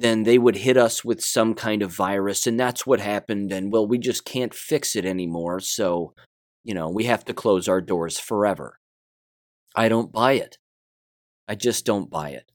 then 0.01 0.23
they 0.23 0.39
would 0.39 0.57
hit 0.57 0.77
us 0.77 1.05
with 1.05 1.21
some 1.21 1.55
kind 1.55 1.83
of 1.83 1.91
virus. 1.91 2.47
And 2.47 2.59
that's 2.59 2.87
what 2.87 3.01
happened. 3.01 3.53
And 3.53 3.73
well, 3.73 3.87
we 3.87 3.99
just 3.99 4.25
can't 4.25 4.55
fix 4.55 4.95
it 4.95 5.05
anymore. 5.05 5.59
So, 5.59 6.15
you 6.63 6.73
know, 6.73 6.89
we 6.89 7.05
have 7.05 7.25
to 7.25 7.35
close 7.35 7.69
our 7.69 7.81
doors 7.81 8.19
forever. 8.19 8.79
I 9.75 9.89
don't 9.89 10.13
buy 10.13 10.35
it. 10.35 10.59
I 11.49 11.57
just 11.57 11.85
don't 11.85 12.09
buy 12.09 12.31
it. 12.31 12.53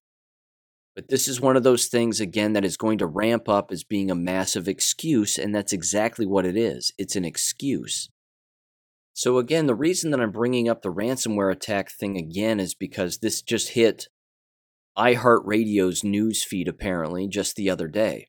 But 0.95 1.09
this 1.09 1.27
is 1.27 1.41
one 1.41 1.57
of 1.57 1.63
those 1.63 1.87
things, 1.87 2.21
again, 2.21 2.53
that 2.53 2.63
is 2.63 2.77
going 2.77 2.99
to 2.99 3.07
ramp 3.07 3.49
up 3.49 3.71
as 3.71 3.83
being 3.83 4.09
a 4.09 4.15
massive 4.15 4.67
excuse. 4.69 5.37
And 5.37 5.53
that's 5.53 5.73
exactly 5.73 6.25
what 6.25 6.45
it 6.45 6.55
is 6.55 6.93
it's 6.97 7.15
an 7.15 7.25
excuse. 7.25 8.09
So, 9.13 9.37
again, 9.37 9.67
the 9.67 9.75
reason 9.75 10.11
that 10.11 10.21
I'm 10.21 10.31
bringing 10.31 10.69
up 10.69 10.81
the 10.81 10.93
ransomware 10.93 11.51
attack 11.51 11.91
thing 11.91 12.15
again 12.17 12.59
is 12.59 12.73
because 12.73 13.17
this 13.17 13.41
just 13.41 13.69
hit 13.69 14.07
iHeartRadio's 14.97 16.03
news 16.03 16.43
feed 16.43 16.67
apparently 16.67 17.27
just 17.27 17.55
the 17.55 17.69
other 17.69 17.87
day. 17.87 18.27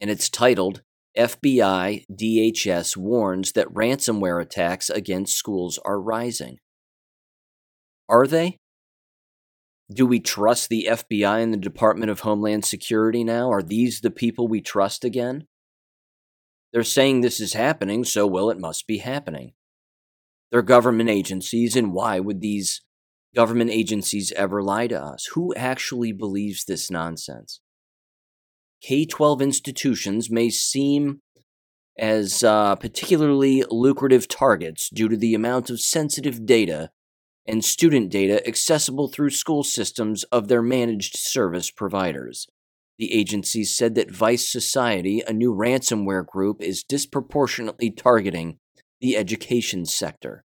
And 0.00 0.10
it's 0.10 0.28
titled 0.28 0.82
FBI 1.16 2.04
DHS 2.10 2.96
warns 2.96 3.52
that 3.52 3.68
ransomware 3.68 4.40
attacks 4.40 4.88
against 4.88 5.36
schools 5.36 5.78
are 5.84 6.00
rising. 6.00 6.58
Are 8.08 8.26
they? 8.26 8.58
Do 9.92 10.06
we 10.06 10.20
trust 10.20 10.68
the 10.68 10.88
FBI 10.90 11.42
and 11.42 11.52
the 11.52 11.58
Department 11.58 12.10
of 12.10 12.20
Homeland 12.20 12.64
Security 12.64 13.24
now? 13.24 13.50
Are 13.50 13.62
these 13.62 14.00
the 14.00 14.10
people 14.10 14.48
we 14.48 14.62
trust 14.62 15.04
again? 15.04 15.46
They're 16.72 16.82
saying 16.82 17.20
this 17.20 17.40
is 17.40 17.52
happening, 17.52 18.04
so 18.04 18.26
well, 18.26 18.48
it 18.48 18.58
must 18.58 18.86
be 18.86 18.98
happening. 18.98 19.52
They're 20.50 20.62
government 20.62 21.10
agencies, 21.10 21.76
and 21.76 21.92
why 21.92 22.20
would 22.20 22.40
these 22.40 22.80
government 23.34 23.70
agencies 23.70 24.32
ever 24.36 24.62
lie 24.62 24.86
to 24.88 25.00
us? 25.00 25.26
Who 25.34 25.54
actually 25.54 26.12
believes 26.12 26.64
this 26.64 26.90
nonsense? 26.90 27.60
K 28.82 29.06
12 29.06 29.40
institutions 29.40 30.30
may 30.30 30.50
seem 30.50 31.20
as 31.98 32.42
uh, 32.42 32.74
particularly 32.76 33.64
lucrative 33.70 34.26
targets 34.28 34.88
due 34.90 35.08
to 35.08 35.16
the 35.16 35.34
amount 35.34 35.70
of 35.70 35.80
sensitive 35.80 36.46
data 36.46 36.90
and 37.46 37.64
student 37.64 38.10
data 38.10 38.46
accessible 38.46 39.08
through 39.08 39.30
school 39.30 39.62
systems 39.62 40.24
of 40.24 40.48
their 40.48 40.62
managed 40.62 41.16
service 41.16 41.70
providers. 41.70 42.46
The 42.98 43.12
agency 43.12 43.64
said 43.64 43.94
that 43.96 44.10
Vice 44.10 44.50
Society, 44.50 45.22
a 45.26 45.32
new 45.32 45.54
ransomware 45.54 46.26
group, 46.26 46.62
is 46.62 46.84
disproportionately 46.84 47.90
targeting 47.90 48.58
the 49.00 49.16
education 49.16 49.84
sector. 49.86 50.44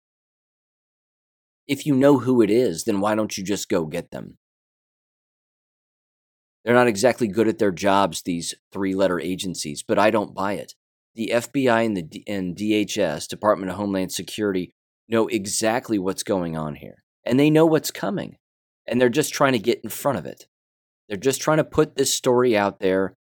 If 1.68 1.85
you 1.85 1.94
know 1.94 2.18
who 2.18 2.42
it 2.42 2.50
is, 2.50 2.85
then 2.85 3.00
why 3.00 3.14
don't 3.14 3.37
you 3.37 3.44
just 3.44 3.68
go 3.68 3.87
get 3.87 4.11
them? 4.11 4.38
They're 6.64 6.74
not 6.74 6.88
exactly 6.88 7.29
good 7.29 7.48
at 7.48 7.59
their 7.59 7.72
jobs, 7.72 8.22
these 8.22 8.55
three 8.72 8.94
letter 8.94 9.20
agencies, 9.20 9.85
but 9.87 9.98
I 9.98 10.11
don't 10.11 10.35
buy 10.35 10.55
it. 10.55 10.74
The 11.14 11.31
FBI 11.33 11.87
and 11.87 11.96
the 11.96 12.02
D- 12.02 12.24
and 12.26 12.57
DHS, 12.57 13.29
Department 13.29 13.70
of 13.70 13.76
Homeland 13.76 14.12
Security, 14.12 14.72
know 15.09 15.29
exactly 15.29 15.98
what's 15.98 16.22
going 16.22 16.57
on 16.57 16.74
here. 16.76 17.05
And 17.24 17.38
they 17.38 17.50
know 17.50 17.66
what's 17.66 17.90
coming. 17.90 18.37
And 18.87 19.00
they're 19.00 19.09
just 19.09 19.33
trying 19.33 19.52
to 19.52 19.59
get 19.59 19.81
in 19.83 19.90
front 19.90 20.18
of 20.18 20.26
it. 20.26 20.46
They're 21.09 21.16
just 21.16 21.40
trying 21.40 21.59
to 21.59 21.64
put 21.64 21.96
this 21.96 22.12
story 22.12 22.57
out 22.57 22.81
there 22.81 23.14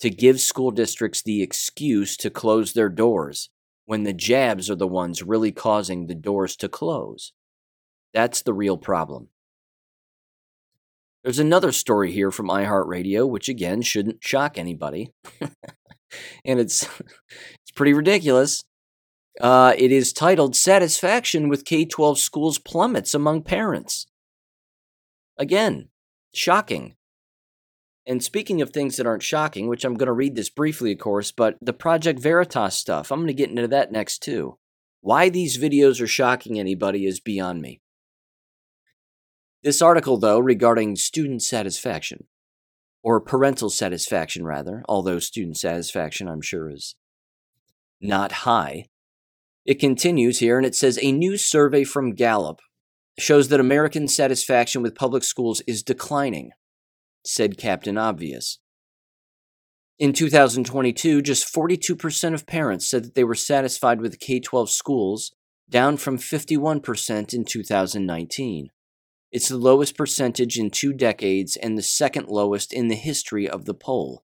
to 0.00 0.10
give 0.10 0.40
school 0.40 0.70
districts 0.70 1.22
the 1.22 1.42
excuse 1.42 2.16
to 2.18 2.30
close 2.30 2.72
their 2.72 2.88
doors 2.88 3.50
when 3.86 4.02
the 4.02 4.12
jabs 4.12 4.70
are 4.70 4.76
the 4.76 4.86
ones 4.86 5.22
really 5.22 5.52
causing 5.52 6.06
the 6.06 6.14
doors 6.14 6.56
to 6.56 6.68
close. 6.68 7.32
That's 8.14 8.42
the 8.42 8.52
real 8.52 8.76
problem. 8.76 9.28
There's 11.22 11.38
another 11.38 11.72
story 11.72 12.12
here 12.12 12.30
from 12.30 12.48
iHeartRadio, 12.48 13.28
which 13.28 13.48
again 13.48 13.82
shouldn't 13.82 14.24
shock 14.24 14.58
anybody. 14.58 15.12
and 16.44 16.60
it's 16.60 16.82
it's 17.00 17.70
pretty 17.74 17.92
ridiculous. 17.92 18.64
Uh, 19.40 19.72
it 19.78 19.90
is 19.90 20.12
titled 20.12 20.54
Satisfaction 20.54 21.48
with 21.48 21.64
K 21.64 21.84
12 21.84 22.18
Schools 22.18 22.58
Plummets 22.58 23.14
Among 23.14 23.42
Parents. 23.42 24.06
Again, 25.38 25.88
shocking. 26.34 26.96
And 28.04 28.22
speaking 28.22 28.60
of 28.60 28.70
things 28.70 28.96
that 28.96 29.06
aren't 29.06 29.22
shocking, 29.22 29.68
which 29.68 29.84
I'm 29.84 29.94
going 29.94 30.08
to 30.08 30.12
read 30.12 30.34
this 30.34 30.50
briefly, 30.50 30.92
of 30.92 30.98
course, 30.98 31.30
but 31.30 31.56
the 31.62 31.72
Project 31.72 32.18
Veritas 32.18 32.74
stuff, 32.74 33.12
I'm 33.12 33.20
going 33.20 33.28
to 33.28 33.32
get 33.32 33.48
into 33.48 33.68
that 33.68 33.92
next 33.92 34.18
too. 34.18 34.58
Why 35.00 35.28
these 35.28 35.56
videos 35.56 36.00
are 36.00 36.08
shocking 36.08 36.58
anybody 36.58 37.06
is 37.06 37.20
beyond 37.20 37.62
me. 37.62 37.81
This 39.62 39.80
article, 39.80 40.16
though, 40.16 40.38
regarding 40.38 40.96
student 40.96 41.42
satisfaction, 41.42 42.26
or 43.02 43.20
parental 43.20 43.70
satisfaction, 43.70 44.44
rather, 44.44 44.82
although 44.88 45.18
student 45.18 45.56
satisfaction, 45.56 46.28
I'm 46.28 46.42
sure, 46.42 46.70
is 46.70 46.96
not 48.00 48.32
high. 48.32 48.86
It 49.64 49.78
continues 49.78 50.40
here 50.40 50.56
and 50.56 50.66
it 50.66 50.74
says 50.74 50.98
a 51.00 51.12
new 51.12 51.36
survey 51.36 51.84
from 51.84 52.14
Gallup 52.14 52.60
shows 53.18 53.48
that 53.48 53.60
American 53.60 54.08
satisfaction 54.08 54.82
with 54.82 54.96
public 54.96 55.22
schools 55.22 55.60
is 55.66 55.82
declining 55.82 56.50
said 57.24 57.58
Captain 57.58 57.96
Obvious. 57.96 58.58
In 59.98 60.12
2022, 60.12 61.22
just 61.22 61.52
42% 61.52 62.34
of 62.34 62.46
parents 62.46 62.88
said 62.88 63.04
that 63.04 63.14
they 63.14 63.24
were 63.24 63.36
satisfied 63.36 64.00
with 64.00 64.18
K 64.18 64.40
12 64.40 64.70
schools, 64.70 65.32
down 65.68 65.96
from 65.96 66.18
51% 66.18 67.32
in 67.32 67.44
2019. 67.44 68.70
It's 69.32 69.48
the 69.48 69.56
lowest 69.56 69.96
percentage 69.96 70.58
in 70.58 70.70
two 70.70 70.92
decades 70.92 71.56
and 71.56 71.76
the 71.76 71.82
second 71.82 72.28
lowest 72.28 72.70
in 72.70 72.88
the 72.88 72.94
history 72.94 73.48
of 73.48 73.64
the 73.64 73.72
poll. 73.72 74.24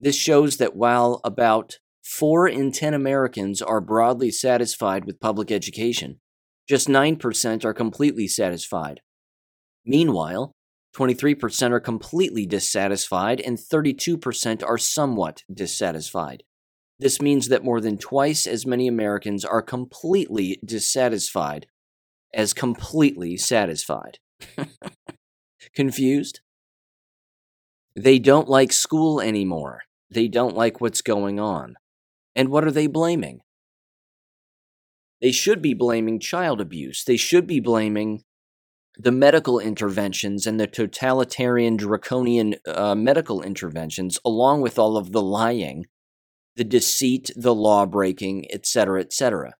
This 0.00 0.16
shows 0.16 0.56
that 0.56 0.74
while 0.74 1.20
about 1.22 1.78
4 2.02 2.48
in 2.48 2.72
10 2.72 2.94
Americans 2.94 3.60
are 3.60 3.80
broadly 3.82 4.30
satisfied 4.30 5.04
with 5.04 5.20
public 5.20 5.50
education, 5.52 6.20
just 6.66 6.88
9% 6.88 7.64
are 7.64 7.74
completely 7.74 8.26
satisfied. 8.26 9.02
Meanwhile, 9.84 10.52
23% 10.96 11.72
are 11.72 11.80
completely 11.80 12.46
dissatisfied, 12.46 13.40
and 13.40 13.58
32% 13.58 14.64
are 14.64 14.78
somewhat 14.78 15.42
dissatisfied. 15.52 16.42
This 16.98 17.20
means 17.20 17.48
that 17.48 17.64
more 17.64 17.82
than 17.82 17.98
twice 17.98 18.46
as 18.46 18.64
many 18.64 18.88
Americans 18.88 19.44
are 19.44 19.60
completely 19.60 20.58
dissatisfied 20.64 21.66
as 22.36 22.52
completely 22.52 23.36
satisfied. 23.36 24.18
Confused? 25.74 26.40
They 27.96 28.18
don't 28.18 28.48
like 28.48 28.72
school 28.72 29.20
anymore. 29.20 29.80
They 30.10 30.28
don't 30.28 30.54
like 30.54 30.80
what's 30.80 31.00
going 31.00 31.40
on. 31.40 31.76
And 32.36 32.50
what 32.50 32.64
are 32.64 32.70
they 32.70 32.86
blaming? 32.86 33.40
They 35.22 35.32
should 35.32 35.62
be 35.62 35.72
blaming 35.72 36.20
child 36.20 36.60
abuse. 36.60 37.02
They 37.02 37.16
should 37.16 37.46
be 37.46 37.58
blaming 37.58 38.22
the 38.98 39.12
medical 39.12 39.58
interventions 39.58 40.46
and 40.46 40.60
the 40.60 40.66
totalitarian 40.66 41.76
draconian 41.76 42.56
uh, 42.66 42.94
medical 42.94 43.42
interventions 43.42 44.18
along 44.24 44.60
with 44.60 44.78
all 44.78 44.96
of 44.96 45.12
the 45.12 45.22
lying 45.22 45.84
the 46.56 46.64
deceit 46.64 47.30
the 47.36 47.54
law 47.54 47.84
breaking 47.84 48.46
etc 48.50 49.00
etc 49.00 49.52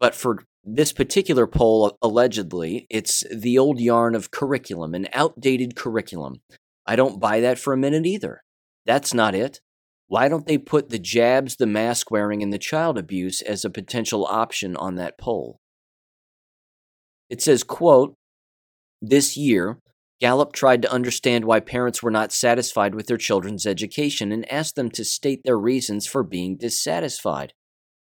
but 0.00 0.14
for 0.14 0.44
this 0.70 0.92
particular 0.92 1.46
poll 1.46 1.96
allegedly 2.02 2.86
it's 2.90 3.24
the 3.34 3.58
old 3.58 3.80
yarn 3.80 4.14
of 4.14 4.30
curriculum 4.30 4.94
an 4.94 5.08
outdated 5.14 5.74
curriculum. 5.74 6.40
I 6.86 6.94
don't 6.94 7.20
buy 7.20 7.40
that 7.40 7.58
for 7.58 7.72
a 7.72 7.78
minute 7.78 8.06
either. 8.06 8.42
That's 8.84 9.14
not 9.14 9.34
it. 9.34 9.60
Why 10.08 10.28
don't 10.28 10.46
they 10.46 10.58
put 10.58 10.88
the 10.88 10.98
jabs 10.98 11.56
the 11.56 11.66
mask 11.66 12.10
wearing 12.10 12.42
and 12.42 12.52
the 12.52 12.58
child 12.58 12.98
abuse 12.98 13.40
as 13.42 13.64
a 13.64 13.70
potential 13.70 14.26
option 14.26 14.76
on 14.76 14.96
that 14.96 15.18
poll? 15.18 15.58
It 17.30 17.42
says 17.42 17.62
quote 17.62 18.14
this 19.00 19.36
year, 19.36 19.78
Gallup 20.20 20.52
tried 20.52 20.82
to 20.82 20.92
understand 20.92 21.44
why 21.44 21.60
parents 21.60 22.02
were 22.02 22.10
not 22.10 22.32
satisfied 22.32 22.94
with 22.94 23.06
their 23.06 23.16
children's 23.16 23.66
education 23.66 24.32
and 24.32 24.50
asked 24.52 24.74
them 24.74 24.90
to 24.90 25.04
state 25.04 25.42
their 25.44 25.58
reasons 25.58 26.06
for 26.06 26.22
being 26.22 26.56
dissatisfied. 26.56 27.52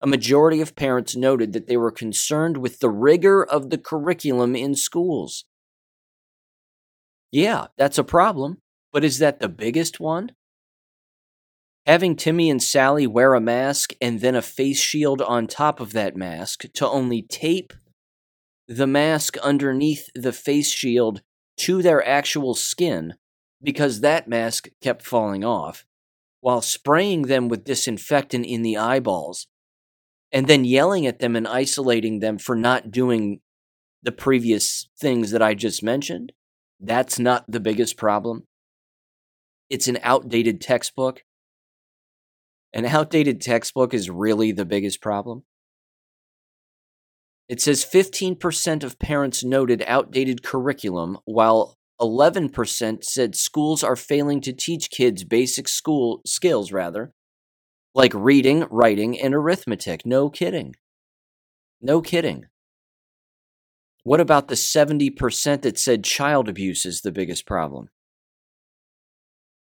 A 0.03 0.07
majority 0.07 0.59
of 0.59 0.75
parents 0.75 1.15
noted 1.15 1.53
that 1.53 1.67
they 1.67 1.77
were 1.77 1.89
concerned 1.89 2.57
with 2.57 2.79
the 2.79 2.89
rigor 2.89 3.41
of 3.41 3.69
the 3.69 3.77
curriculum 3.77 4.53
in 4.53 4.75
schools. 4.75 5.45
Yeah, 7.31 7.67
that's 7.77 7.97
a 7.97 8.03
problem, 8.03 8.57
but 8.91 9.05
is 9.05 9.19
that 9.19 9.39
the 9.39 9.47
biggest 9.47 10.01
one? 10.01 10.33
Having 11.85 12.17
Timmy 12.17 12.49
and 12.49 12.61
Sally 12.61 13.07
wear 13.07 13.33
a 13.33 13.39
mask 13.39 13.93
and 14.01 14.19
then 14.19 14.35
a 14.35 14.41
face 14.41 14.79
shield 14.79 15.21
on 15.21 15.47
top 15.47 15.79
of 15.79 15.93
that 15.93 16.17
mask 16.17 16.65
to 16.73 16.87
only 16.87 17.21
tape 17.21 17.71
the 18.67 18.87
mask 18.87 19.37
underneath 19.37 20.09
the 20.13 20.33
face 20.33 20.69
shield 20.69 21.21
to 21.57 21.81
their 21.81 22.05
actual 22.05 22.55
skin 22.55 23.15
because 23.61 24.01
that 24.01 24.27
mask 24.27 24.67
kept 24.81 25.01
falling 25.01 25.45
off, 25.45 25.85
while 26.41 26.61
spraying 26.61 27.23
them 27.23 27.47
with 27.47 27.63
disinfectant 27.63 28.45
in 28.45 28.63
the 28.63 28.75
eyeballs, 28.77 29.47
and 30.33 30.47
then 30.47 30.65
yelling 30.65 31.05
at 31.05 31.19
them 31.19 31.35
and 31.35 31.47
isolating 31.47 32.19
them 32.19 32.39
for 32.39 32.55
not 32.55 32.91
doing 32.91 33.39
the 34.01 34.11
previous 34.11 34.89
things 34.99 35.31
that 35.31 35.43
I 35.43 35.53
just 35.53 35.83
mentioned. 35.83 36.33
That's 36.79 37.19
not 37.19 37.45
the 37.47 37.59
biggest 37.59 37.95
problem. 37.95 38.47
It's 39.69 39.87
an 39.87 39.99
outdated 40.01 40.59
textbook. 40.59 41.23
An 42.73 42.85
outdated 42.85 43.39
textbook 43.39 43.93
is 43.93 44.09
really 44.09 44.51
the 44.51 44.65
biggest 44.65 44.99
problem. 44.99 45.43
It 47.47 47.61
says 47.61 47.85
15% 47.85 48.83
of 48.83 48.99
parents 48.99 49.43
noted 49.43 49.83
outdated 49.85 50.43
curriculum, 50.43 51.19
while 51.25 51.77
11% 52.01 53.03
said 53.03 53.35
schools 53.35 53.83
are 53.83 53.95
failing 53.95 54.41
to 54.41 54.53
teach 54.53 54.89
kids 54.89 55.23
basic 55.23 55.67
school 55.67 56.21
skills, 56.25 56.71
rather, 56.71 57.13
like 57.95 58.13
reading, 58.13 58.65
writing, 58.69 59.19
and 59.19 59.34
arithmetic. 59.34 60.06
No 60.06 60.29
kidding. 60.29 60.75
No 61.82 62.01
kidding. 62.01 62.45
What 64.03 64.19
about 64.19 64.47
the 64.47 64.56
70% 64.56 65.62
that 65.62 65.79
said 65.79 66.03
child 66.03 66.49
abuse 66.49 66.86
is 66.86 67.01
the 67.01 67.12
biggest 67.12 67.45
problem? 67.45 67.89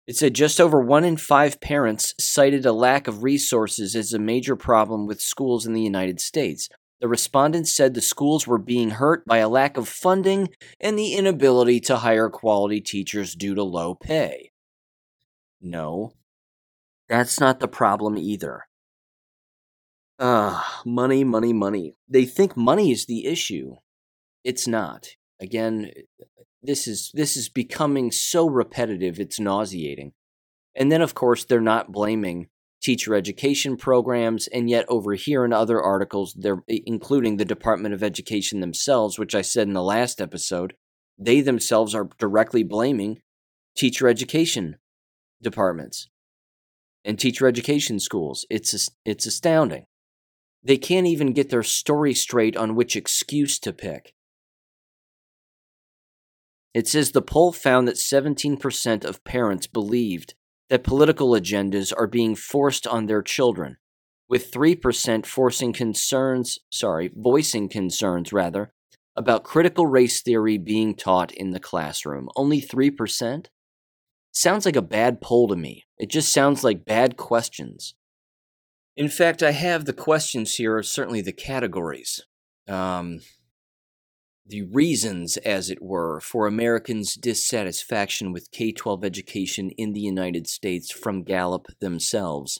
It 0.05 0.15
said 0.15 0.33
just 0.33 0.59
over 0.59 0.81
one 0.81 1.03
in 1.03 1.17
five 1.17 1.61
parents 1.61 2.15
cited 2.19 2.65
a 2.65 2.73
lack 2.73 3.07
of 3.07 3.23
resources 3.23 3.95
as 3.95 4.11
a 4.11 4.19
major 4.19 4.55
problem 4.55 5.05
with 5.05 5.21
schools 5.21 5.65
in 5.65 5.73
the 5.73 5.81
United 5.81 6.19
States, 6.19 6.67
the 6.99 7.07
respondents 7.07 7.73
said 7.73 7.93
the 7.93 8.01
schools 8.01 8.45
were 8.45 8.57
being 8.57 8.89
hurt 8.91 9.25
by 9.25 9.37
a 9.37 9.47
lack 9.47 9.77
of 9.77 9.87
funding 9.87 10.49
and 10.79 10.97
the 10.97 11.13
inability 11.13 11.79
to 11.81 11.97
hire 11.97 12.29
quality 12.29 12.81
teachers 12.81 13.35
due 13.35 13.55
to 13.55 13.63
low 13.63 13.95
pay. 13.95 14.51
No, 15.61 16.13
that's 17.09 17.39
not 17.39 17.59
the 17.59 17.67
problem 17.67 18.17
either. 18.17 18.67
Ah, 20.19 20.81
money, 20.85 21.23
money, 21.23 21.53
money. 21.53 21.95
They 22.07 22.25
think 22.25 22.55
money 22.55 22.91
is 22.91 23.05
the 23.05 23.25
issue. 23.25 23.75
It's 24.43 24.67
not. 24.67 25.07
Again, 25.41 25.91
this 26.61 26.87
is 26.87 27.11
this 27.13 27.35
is 27.35 27.49
becoming 27.49 28.11
so 28.11 28.47
repetitive 28.47 29.19
it's 29.19 29.39
nauseating. 29.39 30.11
And 30.75 30.91
then 30.91 31.01
of 31.01 31.15
course 31.15 31.45
they're 31.45 31.61
not 31.61 31.91
blaming 31.91 32.47
teacher 32.81 33.15
education 33.15 33.75
programs, 33.75 34.47
and 34.47 34.69
yet 34.69 34.85
over 34.87 35.13
here 35.13 35.43
in 35.43 35.51
other 35.51 35.81
articles, 35.81 36.33
they're 36.37 36.63
including 36.67 37.37
the 37.37 37.45
Department 37.45 37.93
of 37.93 38.03
Education 38.03 38.59
themselves, 38.59 39.17
which 39.17 39.35
I 39.35 39.41
said 39.41 39.67
in 39.67 39.73
the 39.73 39.83
last 39.83 40.21
episode, 40.21 40.75
they 41.17 41.41
themselves 41.41 41.93
are 41.93 42.09
directly 42.17 42.63
blaming 42.63 43.21
teacher 43.75 44.07
education 44.07 44.77
departments 45.41 46.07
and 47.05 47.17
teacher 47.17 47.47
education 47.47 47.99
schools. 47.99 48.45
It's 48.49 48.89
it's 49.05 49.25
astounding. 49.25 49.85
They 50.63 50.77
can't 50.77 51.07
even 51.07 51.33
get 51.33 51.49
their 51.49 51.63
story 51.63 52.13
straight 52.13 52.57
on 52.57 52.75
which 52.75 52.95
excuse 52.95 53.59
to 53.59 53.71
pick. 53.71 54.13
It 56.73 56.87
says 56.87 57.11
the 57.11 57.21
poll 57.21 57.51
found 57.51 57.87
that 57.87 57.95
17% 57.95 59.03
of 59.03 59.23
parents 59.23 59.67
believed 59.67 60.35
that 60.69 60.83
political 60.83 61.29
agendas 61.29 61.91
are 61.97 62.07
being 62.07 62.35
forced 62.35 62.85
on 62.85 63.07
their 63.07 63.23
children, 63.23 63.77
with 64.27 64.51
3% 64.51 65.25
forcing 65.25 65.73
concerns, 65.73 66.59
sorry, 66.69 67.11
voicing 67.15 67.69
concerns 67.69 68.31
rather, 68.31 68.71
about 69.15 69.43
critical 69.43 69.87
race 69.87 70.21
theory 70.21 70.57
being 70.57 70.93
taught 70.93 71.31
in 71.31 71.49
the 71.51 71.59
classroom. 71.59 72.29
Only 72.35 72.61
3%? 72.61 73.47
Sounds 74.31 74.65
like 74.65 74.75
a 74.75 74.81
bad 74.81 75.21
poll 75.21 75.47
to 75.47 75.55
me. 75.55 75.85
It 75.97 76.09
just 76.09 76.31
sounds 76.31 76.63
like 76.63 76.85
bad 76.85 77.17
questions. 77.17 77.95
In 78.95 79.09
fact, 79.09 79.41
I 79.41 79.51
have 79.51 79.85
the 79.85 79.93
questions 79.93 80.55
here, 80.55 80.81
certainly 80.83 81.21
the 81.21 81.31
categories. 81.31 82.21
Um, 82.67 83.21
the 84.45 84.63
reasons, 84.63 85.37
as 85.37 85.69
it 85.69 85.81
were, 85.81 86.19
for 86.19 86.47
Americans' 86.47 87.13
dissatisfaction 87.15 88.33
with 88.33 88.51
K 88.51 88.71
12 88.71 89.05
education 89.05 89.69
in 89.77 89.93
the 89.93 89.99
United 89.99 90.47
States 90.47 90.91
from 90.91 91.23
Gallup 91.23 91.67
themselves. 91.79 92.59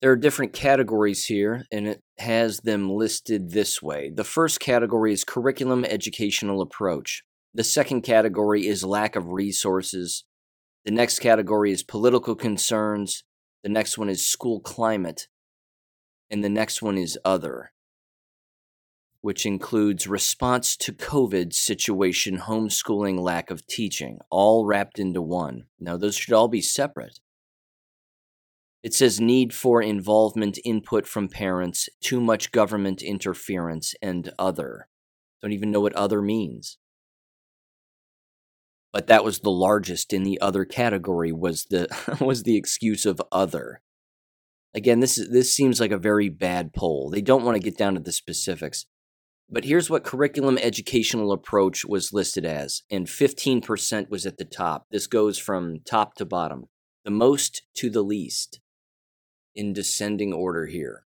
There 0.00 0.10
are 0.10 0.16
different 0.16 0.52
categories 0.52 1.26
here, 1.26 1.64
and 1.70 1.86
it 1.86 2.02
has 2.18 2.58
them 2.58 2.90
listed 2.90 3.52
this 3.52 3.80
way. 3.80 4.10
The 4.12 4.24
first 4.24 4.58
category 4.58 5.12
is 5.12 5.22
curriculum 5.22 5.84
educational 5.84 6.60
approach. 6.60 7.22
The 7.54 7.62
second 7.62 8.02
category 8.02 8.66
is 8.66 8.84
lack 8.84 9.14
of 9.14 9.28
resources. 9.28 10.24
The 10.84 10.90
next 10.90 11.20
category 11.20 11.70
is 11.70 11.82
political 11.82 12.34
concerns. 12.34 13.24
The 13.62 13.68
next 13.68 13.96
one 13.96 14.08
is 14.08 14.26
school 14.26 14.60
climate. 14.60 15.28
And 16.30 16.42
the 16.42 16.48
next 16.48 16.82
one 16.82 16.98
is 16.98 17.18
other, 17.24 17.72
which 19.20 19.46
includes 19.46 20.08
response 20.08 20.76
to 20.78 20.92
COVID 20.92 21.52
situation, 21.52 22.38
homeschooling, 22.38 23.20
lack 23.20 23.50
of 23.50 23.66
teaching, 23.66 24.18
all 24.30 24.64
wrapped 24.66 24.98
into 24.98 25.22
one. 25.22 25.64
Now, 25.78 25.96
those 25.96 26.16
should 26.16 26.32
all 26.32 26.48
be 26.48 26.62
separate. 26.62 27.20
It 28.82 28.94
says 28.94 29.20
need 29.20 29.54
for 29.54 29.80
involvement, 29.80 30.58
input 30.64 31.06
from 31.06 31.28
parents, 31.28 31.88
too 32.00 32.20
much 32.20 32.50
government 32.50 33.02
interference, 33.02 33.94
and 34.02 34.32
other. 34.38 34.88
Don't 35.40 35.52
even 35.52 35.70
know 35.70 35.80
what 35.80 35.92
other 35.92 36.20
means. 36.20 36.78
But 38.92 39.06
that 39.06 39.24
was 39.24 39.40
the 39.40 39.50
largest 39.50 40.12
in 40.12 40.22
the 40.22 40.40
other 40.40 40.64
category 40.64 41.32
was 41.32 41.64
the 41.64 41.88
was 42.20 42.42
the 42.42 42.56
excuse 42.56 43.06
of 43.06 43.22
other. 43.32 43.80
Again, 44.74 45.00
this 45.00 45.18
is 45.18 45.30
this 45.30 45.52
seems 45.52 45.80
like 45.80 45.92
a 45.92 45.98
very 45.98 46.28
bad 46.28 46.72
poll. 46.72 47.10
They 47.10 47.22
don't 47.22 47.44
want 47.44 47.56
to 47.56 47.62
get 47.62 47.78
down 47.78 47.94
to 47.94 48.00
the 48.00 48.12
specifics. 48.12 48.86
But 49.50 49.64
here's 49.64 49.90
what 49.90 50.04
curriculum 50.04 50.56
educational 50.56 51.30
approach 51.30 51.84
was 51.84 52.12
listed 52.12 52.46
as, 52.46 52.84
and 52.90 53.06
15% 53.06 54.08
was 54.08 54.24
at 54.24 54.38
the 54.38 54.46
top. 54.46 54.86
This 54.90 55.06
goes 55.06 55.38
from 55.38 55.80
top 55.84 56.14
to 56.14 56.24
bottom, 56.24 56.68
the 57.04 57.10
most 57.10 57.62
to 57.74 57.90
the 57.90 58.02
least 58.02 58.60
in 59.54 59.74
descending 59.74 60.32
order 60.32 60.66
here. 60.66 61.04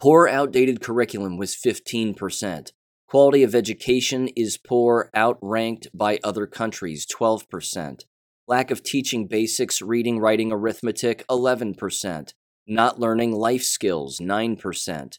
Poor 0.00 0.26
outdated 0.26 0.80
curriculum 0.80 1.36
was 1.36 1.54
15%. 1.54 2.72
Quality 3.12 3.42
of 3.42 3.54
education 3.54 4.28
is 4.28 4.56
poor, 4.56 5.10
outranked 5.14 5.86
by 5.92 6.18
other 6.24 6.46
countries, 6.46 7.04
12%. 7.04 8.06
Lack 8.48 8.70
of 8.70 8.82
teaching 8.82 9.26
basics, 9.26 9.82
reading, 9.82 10.18
writing, 10.18 10.50
arithmetic, 10.50 11.22
11%. 11.28 12.32
Not 12.66 12.98
learning 12.98 13.32
life 13.32 13.64
skills, 13.64 14.18
9%. 14.18 15.18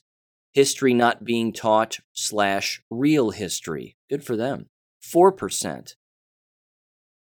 History 0.54 0.96
not 0.96 1.24
being 1.24 1.54
taught, 1.54 2.00
slash, 2.14 2.82
real 2.90 3.30
history, 3.30 3.96
good 4.10 4.24
for 4.24 4.36
them, 4.36 4.70
4%. 5.04 5.94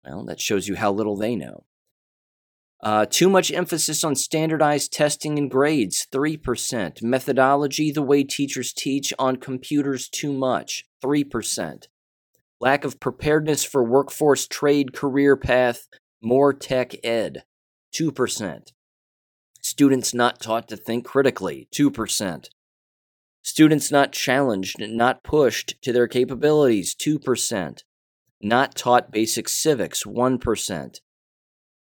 Well, 0.06 0.24
that 0.24 0.40
shows 0.40 0.68
you 0.68 0.76
how 0.76 0.90
little 0.90 1.18
they 1.18 1.36
know. 1.36 1.66
Uh, 2.82 3.06
too 3.06 3.30
much 3.30 3.52
emphasis 3.52 4.02
on 4.02 4.16
standardized 4.16 4.92
testing 4.92 5.38
and 5.38 5.50
grades, 5.50 6.06
3%. 6.10 7.00
Methodology, 7.00 7.92
the 7.92 8.02
way 8.02 8.24
teachers 8.24 8.72
teach 8.72 9.14
on 9.20 9.36
computers, 9.36 10.08
too 10.08 10.32
much, 10.32 10.84
3%. 11.02 11.86
Lack 12.60 12.84
of 12.84 12.98
preparedness 12.98 13.62
for 13.64 13.84
workforce, 13.84 14.48
trade, 14.48 14.92
career 14.92 15.36
path, 15.36 15.86
more 16.20 16.52
tech 16.52 16.94
ed, 17.04 17.44
2%. 17.94 18.72
Students 19.60 20.12
not 20.12 20.40
taught 20.40 20.68
to 20.68 20.76
think 20.76 21.04
critically, 21.04 21.68
2%. 21.72 22.48
Students 23.42 23.92
not 23.92 24.12
challenged, 24.12 24.76
not 24.80 25.22
pushed 25.22 25.80
to 25.82 25.92
their 25.92 26.08
capabilities, 26.08 26.96
2%. 26.96 27.82
Not 28.40 28.74
taught 28.74 29.12
basic 29.12 29.48
civics, 29.48 30.02
1%. 30.04 31.00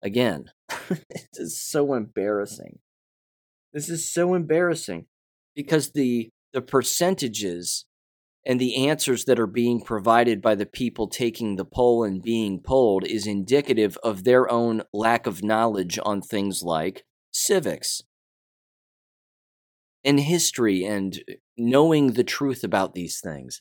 Again, 0.03 0.51
this 0.89 1.29
is 1.35 1.61
so 1.61 1.95
embarrassing. 1.95 2.79
This 3.73 3.89
is 3.89 4.13
so 4.13 4.35
embarrassing 4.35 5.07
because 5.55 5.93
the 5.93 6.31
the 6.53 6.63
percentages 6.63 7.87
and 8.45 8.61
the 8.61 8.89
answers 8.89 9.25
that 9.27 9.39
are 9.39 9.47
being 9.47 9.81
provided 9.81 10.41
by 10.41 10.55
the 10.55 10.67
people 10.67 11.07
taking 11.07 11.57
the 11.57 11.65
poll 11.65 12.03
and 12.03 12.23
being 12.23 12.59
polled 12.59 13.07
is 13.07 13.27
indicative 13.27 13.97
of 14.03 14.25
their 14.25 14.51
own 14.51 14.83
lack 14.93 15.27
of 15.27 15.45
knowledge 15.45 15.99
on 16.05 16.21
things 16.21 16.63
like 16.63 17.05
civics 17.31 18.03
and 20.03 20.21
history 20.21 20.85
and 20.85 21.23
uh, 21.29 21.35
knowing 21.57 22.13
the 22.13 22.25
truth 22.25 22.65
about 22.65 22.95
these 22.95 23.21
things. 23.21 23.61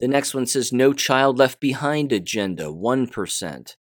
The 0.00 0.08
next 0.08 0.34
one 0.34 0.46
says 0.46 0.72
no 0.72 0.92
child 0.92 1.38
left 1.38 1.60
behind 1.60 2.12
agenda, 2.12 2.64
1% 2.64 3.76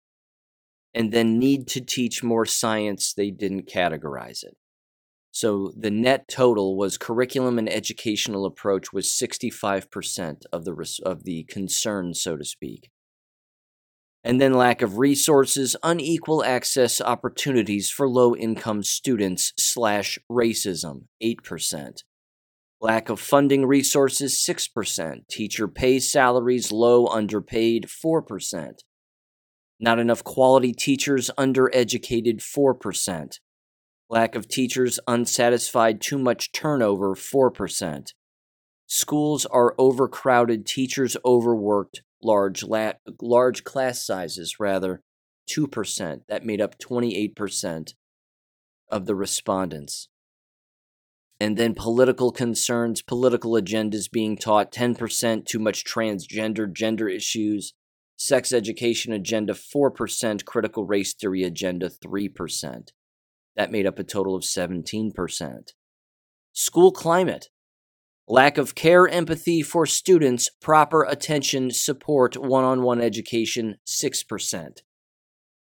and 0.95 1.13
then 1.13 1.39
need 1.39 1.67
to 1.69 1.81
teach 1.81 2.23
more 2.23 2.47
science, 2.47 3.13
they 3.13 3.31
didn't 3.31 3.69
categorize 3.69 4.43
it. 4.43 4.57
So 5.31 5.73
the 5.77 5.91
net 5.91 6.27
total 6.27 6.77
was 6.77 6.99
curriculum 6.99 7.59
and 7.59 7.69
educational 7.69 8.47
approach 8.47 8.93
was 8.93 9.07
65% 9.07 10.43
of 10.53 10.65
the 10.65 11.01
of 11.05 11.25
the 11.25 11.45
concern 11.45 12.15
so 12.15 12.37
to 12.37 12.45
speak. 12.45 12.91
And 14.25 14.41
then 14.41 14.53
lack 14.53 14.83
of 14.83 14.99
resources, 14.99 15.77
unequal 15.83 16.43
access 16.45 17.01
opportunities 17.01 17.89
for 17.89 18.09
low 18.09 18.35
income 18.35 18.83
students 18.83 19.53
slash 19.57 20.19
racism, 20.31 21.05
8%. 21.23 22.03
Lack 22.81 23.09
of 23.09 23.21
funding 23.21 23.65
resources, 23.65 24.35
6%. 24.35 25.29
Teacher 25.29 25.69
pay 25.69 25.99
salaries 25.99 26.73
low, 26.73 27.07
underpaid, 27.07 27.87
4%. 27.87 28.81
Not 29.81 29.99
enough 29.99 30.25
quality 30.25 30.73
teachers, 30.73 31.31
undereducated 31.39 32.41
4%. 32.41 33.39
Lack 34.11 34.35
of 34.35 34.49
teachers, 34.49 34.99
unsatisfied, 35.07 36.01
too 36.01 36.19
much 36.19 36.51
turnover 36.53 37.15
4%. 37.15 38.13
Schools 38.87 39.47
are 39.47 39.75
overcrowded, 39.79 40.67
teachers 40.67 41.17
overworked, 41.25 42.03
large, 42.23 42.65
la- 42.65 42.95
large 43.21 43.63
class 43.63 44.05
sizes, 44.05 44.59
rather, 44.59 45.03
2%. 45.49 46.23
That 46.29 46.45
made 46.45 46.61
up 46.61 46.79
28% 46.79 47.95
of 48.91 49.07
the 49.07 49.15
respondents. 49.15 50.09
And 51.39 51.57
then 51.57 51.75
political 51.75 52.33
concerns, 52.33 53.03
political 53.03 53.53
agendas 53.53 54.11
being 54.11 54.37
taught 54.37 54.73
10%, 54.73 55.45
too 55.45 55.59
much 55.59 55.85
transgender, 55.85 56.73
gender 56.73 57.09
issues, 57.09 57.75
sex 58.19 58.53
education 58.53 59.13
agenda 59.13 59.55
4%, 59.55 60.45
critical 60.45 60.85
race 60.85 61.15
theory 61.15 61.45
agenda 61.45 61.89
3%. 61.89 62.89
That 63.57 63.71
made 63.73 63.87
up 63.87 63.99
a 63.99 64.05
total 64.05 64.35
of 64.35 64.43
17%. 64.43 65.13
School 66.53 66.93
climate. 66.93 67.49
Lack 68.27 68.59
of 68.59 68.75
care, 68.75 69.09
empathy 69.09 69.63
for 69.63 69.87
students, 69.87 70.51
proper 70.61 71.05
attention, 71.05 71.71
support, 71.71 72.37
one 72.37 72.65
on 72.65 72.83
one 72.83 73.01
education, 73.01 73.77
6%. 73.87 74.79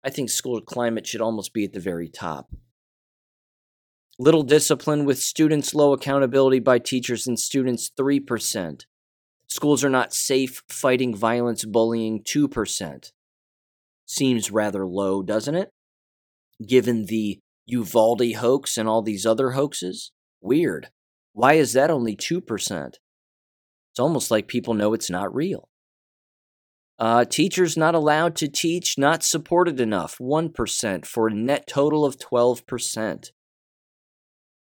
I 0.03 0.09
think 0.09 0.29
school 0.29 0.61
climate 0.61 1.07
should 1.07 1.21
almost 1.21 1.53
be 1.53 1.63
at 1.63 1.73
the 1.73 1.79
very 1.79 2.09
top. 2.09 2.53
Little 4.19 4.43
discipline 4.43 5.05
with 5.05 5.19
students, 5.19 5.73
low 5.73 5.93
accountability 5.93 6.59
by 6.59 6.79
teachers 6.79 7.25
and 7.25 7.39
students, 7.39 7.89
3%. 7.97 8.85
Schools 9.51 9.83
are 9.83 9.89
not 9.89 10.13
safe 10.13 10.63
fighting 10.69 11.13
violence, 11.13 11.65
bullying 11.65 12.23
2%. 12.23 13.11
Seems 14.05 14.49
rather 14.49 14.87
low, 14.87 15.21
doesn't 15.21 15.55
it? 15.55 15.71
Given 16.65 17.07
the 17.07 17.39
Uvalde 17.65 18.35
hoax 18.35 18.77
and 18.77 18.87
all 18.87 19.01
these 19.01 19.25
other 19.25 19.51
hoaxes? 19.51 20.13
Weird. 20.39 20.87
Why 21.33 21.55
is 21.55 21.73
that 21.73 21.91
only 21.91 22.15
2%? 22.15 22.93
It's 23.91 23.99
almost 23.99 24.31
like 24.31 24.47
people 24.47 24.73
know 24.73 24.93
it's 24.93 25.09
not 25.09 25.35
real. 25.35 25.67
Uh, 26.97 27.25
teachers 27.25 27.75
not 27.75 27.93
allowed 27.93 28.37
to 28.37 28.47
teach, 28.47 28.97
not 28.97 29.21
supported 29.21 29.81
enough, 29.81 30.17
1% 30.17 31.05
for 31.05 31.27
a 31.27 31.33
net 31.33 31.67
total 31.67 32.05
of 32.05 32.17
12%. 32.17 33.31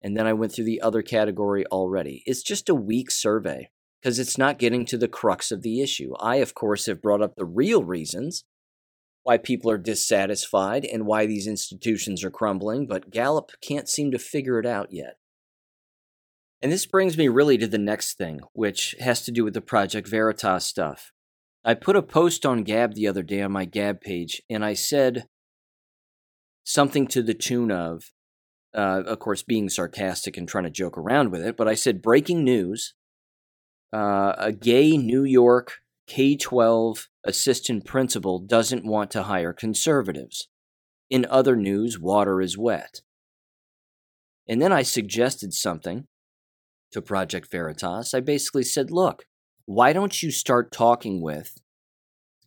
And 0.01 0.17
then 0.17 0.25
I 0.25 0.33
went 0.33 0.51
through 0.51 0.65
the 0.65 0.81
other 0.81 1.03
category 1.03 1.63
already. 1.67 2.23
It's 2.25 2.41
just 2.41 2.69
a 2.69 2.73
weak 2.73 3.11
survey 3.11 3.69
because 4.01 4.19
it's 4.19 4.37
not 4.37 4.59
getting 4.59 4.85
to 4.85 4.97
the 4.97 5.07
crux 5.07 5.51
of 5.51 5.61
the 5.61 5.81
issue. 5.81 6.13
I, 6.19 6.37
of 6.37 6.53
course, 6.53 6.85
have 6.85 7.01
brought 7.01 7.21
up 7.21 7.35
the 7.35 7.45
real 7.45 7.83
reasons 7.83 8.45
why 9.23 9.37
people 9.37 9.69
are 9.69 9.77
dissatisfied 9.77 10.85
and 10.85 11.05
why 11.05 11.25
these 11.25 11.47
institutions 11.47 12.23
are 12.23 12.31
crumbling, 12.31 12.87
but 12.87 13.11
Gallup 13.11 13.51
can't 13.61 13.89
seem 13.89 14.11
to 14.11 14.19
figure 14.19 14.59
it 14.59 14.65
out 14.65 14.89
yet. 14.91 15.17
And 16.61 16.71
this 16.71 16.85
brings 16.85 17.17
me 17.17 17.27
really 17.27 17.57
to 17.57 17.67
the 17.67 17.77
next 17.77 18.17
thing, 18.17 18.39
which 18.53 18.95
has 18.99 19.23
to 19.23 19.31
do 19.31 19.43
with 19.43 19.53
the 19.53 19.61
Project 19.61 20.07
Veritas 20.07 20.65
stuff. 20.65 21.11
I 21.63 21.73
put 21.73 21.95
a 21.95 22.01
post 22.01 22.45
on 22.45 22.63
Gab 22.63 22.95
the 22.95 23.07
other 23.07 23.23
day 23.23 23.41
on 23.41 23.51
my 23.51 23.65
Gab 23.65 24.01
page, 24.01 24.41
and 24.49 24.63
I 24.63 24.73
said 24.73 25.27
something 26.63 27.07
to 27.07 27.21
the 27.21 27.33
tune 27.33 27.71
of, 27.71 28.11
uh, 28.73 29.03
of 29.05 29.19
course, 29.19 29.43
being 29.43 29.69
sarcastic 29.69 30.37
and 30.37 30.47
trying 30.47 30.63
to 30.65 30.69
joke 30.69 30.97
around 30.97 31.31
with 31.31 31.41
it, 31.41 31.57
but 31.57 31.67
I 31.67 31.75
said, 31.75 32.01
breaking 32.01 32.43
news 32.43 32.93
uh, 33.93 34.33
a 34.37 34.51
gay 34.51 34.97
New 34.97 35.23
York 35.23 35.79
K 36.07 36.35
12 36.35 37.07
assistant 37.23 37.85
principal 37.85 38.39
doesn't 38.39 38.85
want 38.85 39.11
to 39.11 39.23
hire 39.23 39.53
conservatives. 39.53 40.47
In 41.09 41.25
other 41.29 41.55
news, 41.55 41.99
water 41.99 42.41
is 42.41 42.57
wet. 42.57 43.01
And 44.47 44.61
then 44.61 44.71
I 44.71 44.81
suggested 44.83 45.53
something 45.53 46.05
to 46.91 47.01
Project 47.01 47.51
Veritas. 47.51 48.13
I 48.13 48.19
basically 48.19 48.63
said, 48.63 48.89
look, 48.89 49.25
why 49.65 49.93
don't 49.93 50.23
you 50.23 50.31
start 50.31 50.71
talking 50.71 51.21
with 51.21 51.55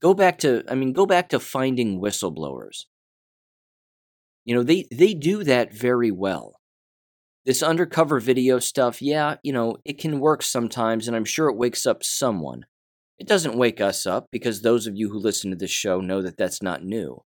Go 0.03 0.14
back 0.14 0.38
to, 0.38 0.64
I 0.68 0.74
mean, 0.74 0.93
go 0.93 1.07
back 1.07 1.28
to 1.28 1.38
finding 1.38 2.01
whistleblowers. 2.01 2.86
You 4.45 4.57
know, 4.57 4.64
they, 4.64 4.86
they 4.90 5.14
do 5.14 5.45
that 5.45 5.72
very 5.72 6.11
well. 6.11 6.57
This 7.45 7.62
undercover 7.62 8.20
video 8.20 8.61
stuff, 8.61 9.03
yeah, 9.03 9.36
you 9.43 9.53
know, 9.53 9.76
it 9.84 9.99
can 9.99 10.20
work 10.20 10.43
sometimes, 10.43 11.09
and 11.09 11.16
I'm 11.16 11.24
sure 11.24 11.49
it 11.49 11.57
wakes 11.57 11.86
up 11.86 12.05
someone. 12.05 12.66
It 13.18 13.26
doesn't 13.26 13.59
wake 13.59 13.80
us 13.80 14.07
up 14.07 14.28
because 14.30 14.62
those 14.62 14.86
of 14.86 14.97
you 14.97 15.11
who 15.11 15.18
listen 15.18 15.51
to 15.51 15.57
this 15.57 15.70
show 15.70 16.01
know 16.01 16.22
that 16.22 16.36
that's 16.36 16.62
not 16.62 16.84
new. 16.84 17.22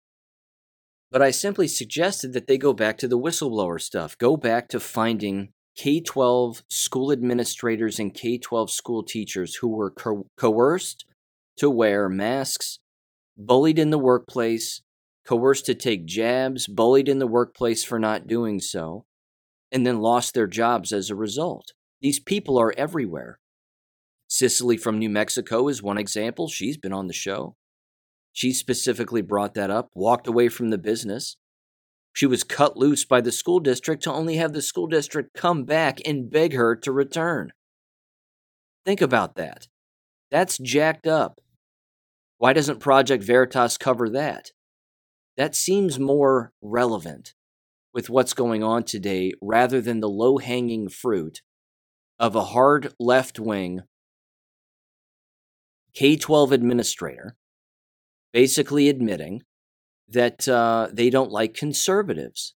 But 1.10 1.22
I 1.22 1.30
simply 1.30 1.66
suggested 1.66 2.32
that 2.32 2.46
they 2.46 2.58
go 2.58 2.72
back 2.72 2.96
to 2.98 3.08
the 3.08 3.18
whistleblower 3.18 3.80
stuff, 3.80 4.16
go 4.18 4.36
back 4.36 4.68
to 4.68 4.80
finding 4.80 5.50
K 5.76 6.00
12 6.00 6.62
school 6.68 7.10
administrators 7.10 7.98
and 7.98 8.14
K 8.14 8.38
12 8.38 8.70
school 8.70 9.02
teachers 9.02 9.56
who 9.56 9.68
were 9.68 9.90
co- 9.90 10.26
coerced 10.36 11.04
to 11.56 11.68
wear 11.68 12.08
masks, 12.08 12.78
bullied 13.36 13.78
in 13.78 13.90
the 13.90 13.98
workplace, 13.98 14.82
coerced 15.26 15.66
to 15.66 15.74
take 15.74 16.06
jabs, 16.06 16.68
bullied 16.68 17.08
in 17.08 17.18
the 17.18 17.26
workplace 17.26 17.82
for 17.82 17.98
not 17.98 18.26
doing 18.26 18.60
so, 18.60 19.04
and 19.74 19.84
then 19.84 19.98
lost 20.00 20.34
their 20.34 20.46
jobs 20.46 20.92
as 20.92 21.10
a 21.10 21.16
result. 21.16 21.72
These 22.00 22.20
people 22.20 22.56
are 22.58 22.72
everywhere. 22.78 23.40
Cicely 24.28 24.76
from 24.76 24.98
New 24.98 25.10
Mexico 25.10 25.66
is 25.66 25.82
one 25.82 25.98
example. 25.98 26.46
She's 26.48 26.78
been 26.78 26.92
on 26.92 27.08
the 27.08 27.12
show. 27.12 27.56
She 28.32 28.52
specifically 28.52 29.20
brought 29.20 29.54
that 29.54 29.70
up, 29.70 29.90
walked 29.92 30.28
away 30.28 30.48
from 30.48 30.70
the 30.70 30.78
business. 30.78 31.36
She 32.12 32.24
was 32.24 32.44
cut 32.44 32.76
loose 32.76 33.04
by 33.04 33.20
the 33.20 33.32
school 33.32 33.58
district 33.58 34.04
to 34.04 34.12
only 34.12 34.36
have 34.36 34.52
the 34.52 34.62
school 34.62 34.86
district 34.86 35.34
come 35.34 35.64
back 35.64 35.98
and 36.06 36.30
beg 36.30 36.54
her 36.54 36.76
to 36.76 36.92
return. 36.92 37.52
Think 38.84 39.00
about 39.00 39.34
that. 39.34 39.66
That's 40.30 40.56
jacked 40.58 41.08
up. 41.08 41.40
Why 42.38 42.52
doesn't 42.52 42.78
Project 42.78 43.24
Veritas 43.24 43.76
cover 43.76 44.08
that? 44.10 44.52
That 45.36 45.56
seems 45.56 45.98
more 45.98 46.52
relevant 46.62 47.34
with 47.94 48.10
what's 48.10 48.34
going 48.34 48.62
on 48.62 48.82
today 48.82 49.32
rather 49.40 49.80
than 49.80 50.00
the 50.00 50.08
low 50.08 50.38
hanging 50.38 50.88
fruit 50.88 51.40
of 52.18 52.34
a 52.34 52.46
hard 52.46 52.92
left 52.98 53.38
wing 53.38 53.82
K 55.94 56.16
12 56.16 56.52
administrator 56.52 57.36
basically 58.32 58.88
admitting 58.88 59.42
that 60.08 60.46
uh, 60.48 60.88
they 60.92 61.08
don't 61.08 61.30
like 61.30 61.54
conservatives. 61.54 62.54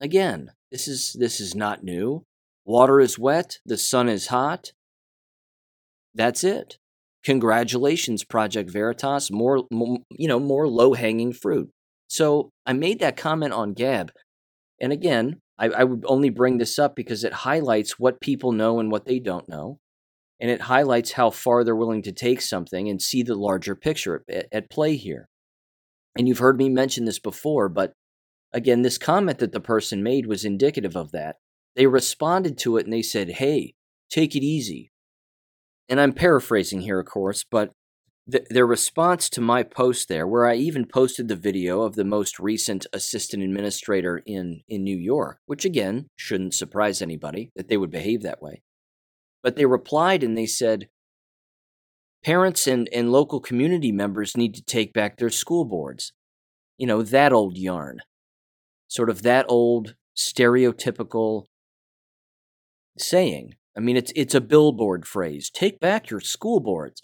Again, 0.00 0.50
this 0.70 0.86
is 0.86 1.16
this 1.18 1.40
is 1.40 1.54
not 1.54 1.82
new. 1.82 2.24
Water 2.64 3.00
is 3.00 3.18
wet, 3.18 3.58
the 3.64 3.78
sun 3.78 4.08
is 4.08 4.28
hot. 4.28 4.72
That's 6.14 6.44
it. 6.44 6.78
Congratulations, 7.24 8.22
Project 8.22 8.70
Veritas. 8.70 9.30
More, 9.30 9.64
more 9.70 9.98
you 10.10 10.28
know, 10.28 10.38
more 10.38 10.68
low-hanging 10.68 11.32
fruit. 11.32 11.70
So 12.06 12.50
I 12.66 12.74
made 12.74 13.00
that 13.00 13.16
comment 13.16 13.52
on 13.52 13.72
Gab, 13.72 14.12
and 14.80 14.92
again, 14.92 15.40
I, 15.58 15.68
I 15.68 15.84
would 15.84 16.04
only 16.06 16.30
bring 16.30 16.58
this 16.58 16.78
up 16.78 16.96
because 16.96 17.24
it 17.24 17.32
highlights 17.32 17.98
what 17.98 18.20
people 18.20 18.52
know 18.52 18.80
and 18.80 18.90
what 18.90 19.06
they 19.06 19.18
don't 19.18 19.48
know 19.48 19.78
and 20.40 20.50
it 20.50 20.62
highlights 20.62 21.12
how 21.12 21.30
far 21.30 21.64
they're 21.64 21.76
willing 21.76 22.02
to 22.02 22.12
take 22.12 22.40
something 22.40 22.88
and 22.88 23.00
see 23.00 23.22
the 23.22 23.34
larger 23.34 23.74
picture 23.74 24.24
at, 24.28 24.46
at, 24.52 24.70
play 24.70 24.96
here. 24.96 25.28
And 26.18 26.28
you've 26.28 26.38
heard 26.38 26.58
me 26.58 26.68
mention 26.68 27.04
this 27.04 27.18
before, 27.18 27.68
but 27.68 27.92
again, 28.52 28.82
this 28.82 28.98
comment 28.98 29.38
that 29.38 29.52
the 29.52 29.60
person 29.60 30.02
made 30.02 30.26
was 30.26 30.44
indicative 30.44 30.96
of 30.96 31.12
that. 31.12 31.36
They 31.76 31.86
responded 31.86 32.58
to 32.58 32.76
it 32.76 32.84
and 32.84 32.92
they 32.92 33.02
said, 33.02 33.30
Hey, 33.30 33.74
take 34.10 34.36
it 34.36 34.42
easy. 34.42 34.92
And 35.88 36.00
I'm 36.00 36.12
paraphrasing 36.12 36.82
here, 36.82 37.00
of 37.00 37.06
course, 37.06 37.44
but 37.48 37.72
th- 38.30 38.46
their 38.50 38.66
response 38.66 39.28
to 39.30 39.40
my 39.40 39.62
post 39.62 40.08
there, 40.08 40.26
where 40.26 40.46
I 40.46 40.54
even 40.54 40.86
posted 40.86 41.28
the 41.28 41.36
video 41.36 41.82
of 41.82 41.94
the 41.94 42.04
most 42.04 42.38
recent 42.38 42.86
assistant 42.92 43.42
administrator 43.42 44.22
in, 44.24 44.62
in 44.68 44.84
New 44.84 44.96
York, 44.96 45.38
which 45.46 45.64
again 45.64 46.08
shouldn't 46.16 46.54
surprise 46.54 47.02
anybody 47.02 47.50
that 47.56 47.68
they 47.68 47.76
would 47.76 47.90
behave 47.90 48.22
that 48.22 48.42
way. 48.42 48.62
But 49.42 49.56
they 49.56 49.66
replied 49.66 50.22
and 50.22 50.36
they 50.36 50.46
said, 50.46 50.88
parents 52.24 52.66
and, 52.66 52.88
and 52.92 53.12
local 53.12 53.40
community 53.40 53.92
members 53.92 54.36
need 54.36 54.54
to 54.54 54.62
take 54.62 54.92
back 54.94 55.16
their 55.16 55.30
school 55.30 55.64
boards. 55.64 56.12
You 56.78 56.86
know, 56.86 57.02
that 57.02 57.32
old 57.32 57.58
yarn. 57.58 58.00
Sort 58.88 59.10
of 59.10 59.22
that 59.22 59.46
old 59.48 59.94
stereotypical 60.16 61.44
saying. 62.98 63.54
I 63.76 63.80
mean, 63.80 63.96
it's, 63.96 64.12
it's 64.16 64.34
a 64.34 64.40
billboard 64.40 65.06
phrase 65.06 65.50
take 65.50 65.80
back 65.80 66.10
your 66.10 66.20
school 66.20 66.60
boards. 66.60 67.02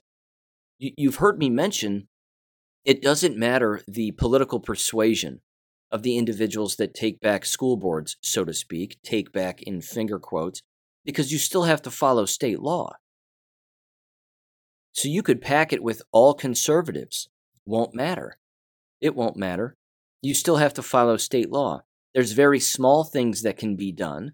You, 0.80 0.92
you've 0.96 1.16
heard 1.16 1.38
me 1.38 1.48
mention 1.48 2.08
it 2.84 3.02
doesn't 3.02 3.36
matter 3.36 3.82
the 3.86 4.10
political 4.12 4.58
persuasion 4.58 5.42
of 5.92 6.02
the 6.02 6.16
individuals 6.16 6.76
that 6.76 6.94
take 6.94 7.20
back 7.20 7.44
school 7.44 7.76
boards, 7.76 8.16
so 8.22 8.44
to 8.44 8.54
speak, 8.54 8.98
take 9.04 9.32
back 9.32 9.62
in 9.62 9.82
finger 9.82 10.18
quotes 10.18 10.62
because 11.04 11.30
you 11.30 11.38
still 11.38 11.64
have 11.64 11.82
to 11.82 11.90
follow 11.90 12.24
state 12.24 12.60
law. 12.60 12.94
So 14.92 15.08
you 15.08 15.22
could 15.22 15.40
pack 15.40 15.72
it 15.72 15.82
with 15.82 16.02
all 16.12 16.34
conservatives. 16.34 17.28
Won't 17.66 17.94
matter. 17.94 18.38
It 19.00 19.14
won't 19.14 19.36
matter. 19.36 19.76
You 20.22 20.34
still 20.34 20.56
have 20.56 20.74
to 20.74 20.82
follow 20.82 21.16
state 21.16 21.50
law. 21.50 21.82
There's 22.14 22.32
very 22.32 22.60
small 22.60 23.04
things 23.04 23.42
that 23.42 23.56
can 23.56 23.76
be 23.76 23.92
done. 23.92 24.32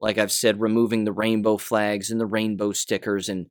Like 0.00 0.18
I've 0.18 0.32
said, 0.32 0.60
removing 0.60 1.04
the 1.04 1.12
rainbow 1.12 1.56
flags 1.56 2.10
and 2.10 2.20
the 2.20 2.26
rainbow 2.26 2.72
stickers 2.72 3.28
and 3.28 3.46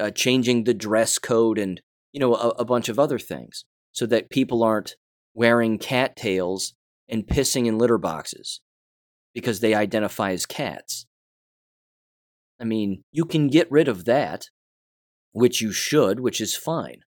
uh, 0.00 0.10
changing 0.10 0.64
the 0.64 0.74
dress 0.74 1.18
code 1.18 1.58
and, 1.58 1.80
you 2.12 2.20
know, 2.20 2.34
a, 2.34 2.48
a 2.50 2.64
bunch 2.64 2.88
of 2.88 2.98
other 2.98 3.18
things 3.18 3.64
so 3.92 4.06
that 4.06 4.30
people 4.30 4.62
aren't 4.62 4.96
wearing 5.34 5.78
cattails 5.78 6.74
and 7.08 7.26
pissing 7.26 7.66
in 7.66 7.78
litter 7.78 7.98
boxes 7.98 8.60
because 9.34 9.60
they 9.60 9.74
identify 9.74 10.32
as 10.32 10.46
cats. 10.46 11.06
I 12.60 12.64
mean, 12.64 13.02
you 13.10 13.24
can 13.24 13.48
get 13.48 13.70
rid 13.70 13.88
of 13.88 14.04
that, 14.04 14.46
which 15.32 15.60
you 15.60 15.72
should, 15.72 16.20
which 16.20 16.40
is 16.40 16.56
fine. 16.56 17.00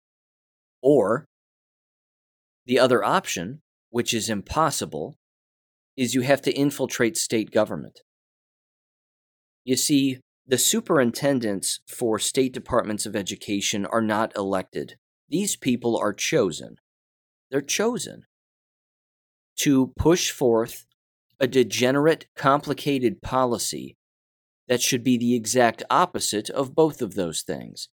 Or 0.81 1.25
the 2.65 2.79
other 2.79 3.03
option, 3.03 3.61
which 3.89 4.13
is 4.13 4.29
impossible, 4.29 5.17
is 5.95 6.15
you 6.15 6.21
have 6.21 6.41
to 6.41 6.51
infiltrate 6.51 7.17
state 7.17 7.51
government. 7.51 7.99
You 9.63 9.75
see, 9.75 10.19
the 10.45 10.57
superintendents 10.57 11.79
for 11.87 12.19
state 12.19 12.53
departments 12.53 13.05
of 13.05 13.15
education 13.15 13.85
are 13.85 14.01
not 14.01 14.35
elected. 14.35 14.95
These 15.29 15.55
people 15.55 15.97
are 15.97 16.13
chosen. 16.13 16.75
They're 17.49 17.61
chosen 17.61 18.23
to 19.57 19.93
push 19.97 20.31
forth 20.31 20.85
a 21.39 21.47
degenerate, 21.47 22.25
complicated 22.35 23.21
policy 23.21 23.95
that 24.67 24.81
should 24.81 25.03
be 25.03 25.17
the 25.17 25.35
exact 25.35 25.83
opposite 25.89 26.49
of 26.49 26.75
both 26.75 27.01
of 27.01 27.15
those 27.15 27.41
things. 27.41 27.89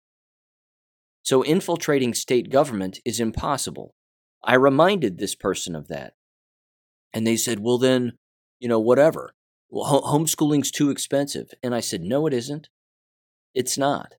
So, 1.23 1.43
infiltrating 1.43 2.15
state 2.15 2.51
government 2.51 3.01
is 3.05 3.19
impossible. 3.19 3.95
I 4.45 4.55
reminded 4.55 5.19
this 5.19 5.35
person 5.35 5.75
of 5.75 5.89
that. 5.89 6.15
And 7.13 7.27
they 7.27 7.37
said, 7.37 7.61
well, 7.61 7.79
then, 7.79 8.13
you 8.61 8.69
know, 8.69 8.79
whatever. 8.79 9.33
Well, 9.69 10.03
homeschooling's 10.03 10.71
too 10.71 10.91
expensive. 10.91 11.51
And 11.63 11.75
I 11.75 11.81
said, 11.81 12.03
no, 12.03 12.27
it 12.27 12.33
isn't. 12.33 12.69
It's 13.55 13.77
not. 13.77 14.15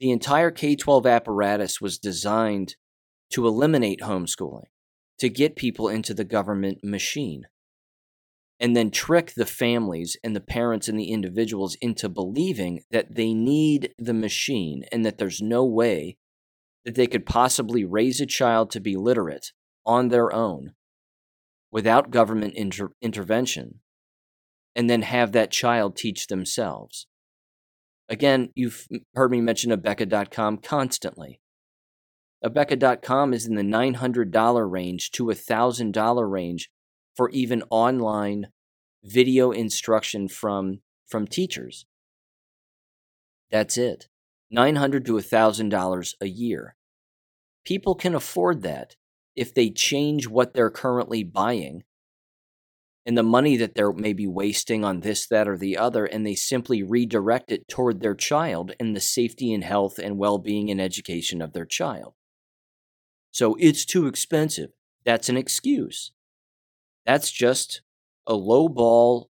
The 0.00 0.10
entire 0.10 0.50
K 0.50 0.76
12 0.76 1.06
apparatus 1.06 1.80
was 1.80 1.98
designed 1.98 2.76
to 3.32 3.46
eliminate 3.46 4.00
homeschooling, 4.00 4.64
to 5.18 5.28
get 5.28 5.56
people 5.56 5.88
into 5.88 6.14
the 6.14 6.24
government 6.24 6.78
machine 6.82 7.44
and 8.60 8.76
then 8.76 8.90
trick 8.90 9.32
the 9.34 9.46
families 9.46 10.16
and 10.22 10.36
the 10.36 10.40
parents 10.40 10.86
and 10.86 11.00
the 11.00 11.10
individuals 11.10 11.76
into 11.80 12.08
believing 12.08 12.82
that 12.90 13.14
they 13.14 13.32
need 13.32 13.94
the 13.98 14.12
machine 14.12 14.84
and 14.92 15.04
that 15.04 15.16
there's 15.16 15.40
no 15.40 15.64
way 15.64 16.18
that 16.84 16.94
they 16.94 17.06
could 17.06 17.24
possibly 17.24 17.84
raise 17.84 18.20
a 18.20 18.26
child 18.26 18.70
to 18.70 18.80
be 18.80 18.96
literate 18.96 19.52
on 19.86 20.08
their 20.08 20.32
own 20.32 20.74
without 21.70 22.10
government 22.10 22.54
inter- 22.54 22.92
intervention 23.00 23.80
and 24.74 24.88
then 24.88 25.02
have 25.02 25.32
that 25.32 25.50
child 25.50 25.96
teach 25.96 26.26
themselves. 26.26 27.06
Again, 28.08 28.50
you've 28.54 28.88
heard 29.14 29.30
me 29.30 29.40
mention 29.40 29.70
Abeka.com 29.70 30.58
constantly. 30.58 31.40
Abeka.com 32.44 33.34
is 33.34 33.46
in 33.46 33.54
the 33.54 33.62
$900 33.62 34.70
range 34.70 35.10
to 35.12 35.26
$1,000 35.26 36.30
range 36.30 36.70
for 37.14 37.30
even 37.30 37.62
online 37.70 38.48
video 39.04 39.50
instruction 39.50 40.28
from 40.28 40.80
from 41.06 41.26
teachers. 41.26 41.86
That's 43.50 43.76
it. 43.76 44.06
900 44.50 45.04
to 45.06 45.14
$1000 45.14 46.14
a 46.20 46.26
year. 46.26 46.76
People 47.64 47.94
can 47.94 48.14
afford 48.14 48.62
that 48.62 48.96
if 49.40 49.54
they 49.54 49.70
change 49.70 50.28
what 50.28 50.52
they're 50.52 50.70
currently 50.70 51.24
buying 51.24 51.82
and 53.06 53.16
the 53.16 53.22
money 53.22 53.56
that 53.56 53.74
they're 53.74 53.90
maybe 53.90 54.26
wasting 54.26 54.84
on 54.84 55.00
this, 55.00 55.26
that, 55.28 55.48
or 55.48 55.56
the 55.56 55.78
other, 55.78 56.04
and 56.04 56.26
they 56.26 56.34
simply 56.34 56.82
redirect 56.82 57.50
it 57.50 57.66
toward 57.66 58.00
their 58.00 58.14
child 58.14 58.72
and 58.78 58.94
the 58.94 59.00
safety 59.00 59.50
and 59.54 59.64
health 59.64 59.98
and 59.98 60.18
well 60.18 60.36
being 60.36 60.70
and 60.70 60.78
education 60.78 61.40
of 61.40 61.54
their 61.54 61.64
child. 61.64 62.12
So 63.30 63.56
it's 63.58 63.86
too 63.86 64.06
expensive. 64.06 64.72
That's 65.06 65.30
an 65.30 65.38
excuse. 65.38 66.12
That's 67.06 67.30
just 67.30 67.80
a 68.26 68.34
low 68.34 68.68
ball, 68.68 69.30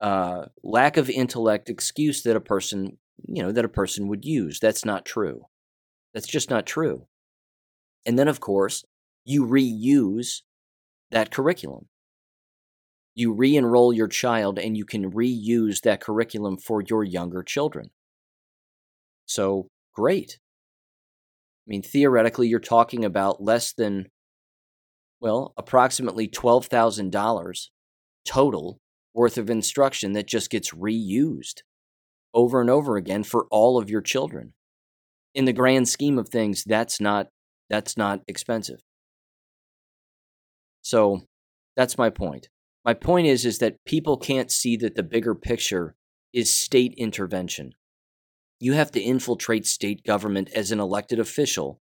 uh, 0.00 0.46
lack 0.62 0.96
of 0.96 1.10
intellect 1.10 1.68
excuse 1.68 2.22
that 2.22 2.36
a 2.36 2.40
person, 2.40 2.96
you 3.28 3.42
know, 3.42 3.52
that 3.52 3.66
a 3.66 3.68
person 3.68 4.08
would 4.08 4.24
use. 4.24 4.58
That's 4.60 4.86
not 4.86 5.04
true. 5.04 5.44
That's 6.14 6.26
just 6.26 6.48
not 6.48 6.64
true. 6.64 7.06
And 8.06 8.18
then, 8.18 8.28
of 8.28 8.40
course, 8.40 8.82
you 9.24 9.46
reuse 9.46 10.42
that 11.10 11.30
curriculum 11.30 11.86
you 13.14 13.32
re 13.32 13.56
enroll 13.56 13.92
your 13.92 14.08
child 14.08 14.58
and 14.58 14.76
you 14.76 14.84
can 14.84 15.10
reuse 15.12 15.80
that 15.82 16.00
curriculum 16.00 16.56
for 16.56 16.82
your 16.82 17.04
younger 17.04 17.42
children. 17.42 17.90
So, 19.26 19.68
great. 19.94 20.38
I 21.66 21.68
mean, 21.68 21.82
theoretically, 21.82 22.48
you're 22.48 22.58
talking 22.58 23.04
about 23.04 23.42
less 23.42 23.72
than, 23.72 24.06
well, 25.20 25.52
approximately 25.56 26.26
$12,000 26.26 27.68
total 28.24 28.80
worth 29.14 29.38
of 29.38 29.50
instruction 29.50 30.12
that 30.14 30.26
just 30.26 30.50
gets 30.50 30.72
reused 30.72 31.60
over 32.34 32.60
and 32.60 32.70
over 32.70 32.96
again 32.96 33.22
for 33.22 33.46
all 33.50 33.78
of 33.78 33.90
your 33.90 34.00
children. 34.00 34.54
In 35.34 35.44
the 35.44 35.52
grand 35.52 35.88
scheme 35.88 36.18
of 36.18 36.28
things, 36.28 36.64
that's 36.64 37.00
not 37.00 37.28
that's 37.68 37.96
not 37.96 38.20
expensive. 38.26 38.80
So, 40.82 41.22
that's 41.76 41.96
my 41.96 42.10
point. 42.10 42.48
My 42.84 42.94
point 42.94 43.26
is 43.26 43.46
is 43.46 43.58
that 43.58 43.84
people 43.84 44.16
can't 44.16 44.50
see 44.50 44.76
that 44.76 44.94
the 44.94 45.02
bigger 45.02 45.34
picture 45.34 45.94
is 46.32 46.52
state 46.52 46.94
intervention. 46.96 47.74
You 48.58 48.74
have 48.74 48.90
to 48.92 49.00
infiltrate 49.00 49.66
state 49.66 50.04
government 50.04 50.50
as 50.54 50.70
an 50.70 50.80
elected 50.80 51.18
official, 51.18 51.80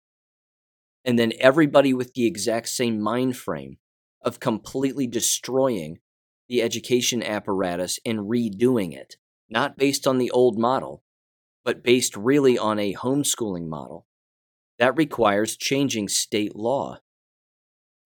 and 1.04 1.18
then 1.18 1.34
everybody 1.39 1.93
with 1.93 2.14
the 2.14 2.26
exact 2.26 2.70
same 2.70 3.02
mind 3.02 3.38
frame 3.38 3.78
of 4.22 4.39
completely 4.39 5.08
destroying 5.08 5.99
the 6.47 6.62
education 6.62 7.24
apparatus 7.24 7.99
and 8.06 8.30
redoing 8.30 8.95
it, 8.95 9.16
not 9.49 9.78
based 9.78 10.06
on 10.06 10.18
the 10.18 10.30
old 10.32 10.60
model, 10.60 11.04
but 11.64 11.84
based 11.84 12.16
really 12.16 12.58
on 12.58 12.78
a 12.78 12.93
homeschooling 12.93 13.68
model. 13.68 14.06
That 14.78 14.97
requires 14.97 15.58
changing 15.58 16.10
state 16.10 16.56
law. 16.56 16.99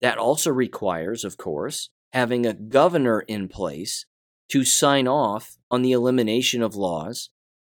That 0.06 0.18
also 0.18 0.52
requires, 0.52 1.24
of 1.24 1.36
course, 1.36 1.90
having 2.12 2.46
a 2.46 2.54
governor 2.54 3.22
in 3.22 3.48
place 3.48 4.06
to 4.52 4.64
sign 4.64 5.08
off 5.08 5.56
on 5.68 5.82
the 5.82 5.90
elimination 5.90 6.62
of 6.62 6.76
laws 6.76 7.30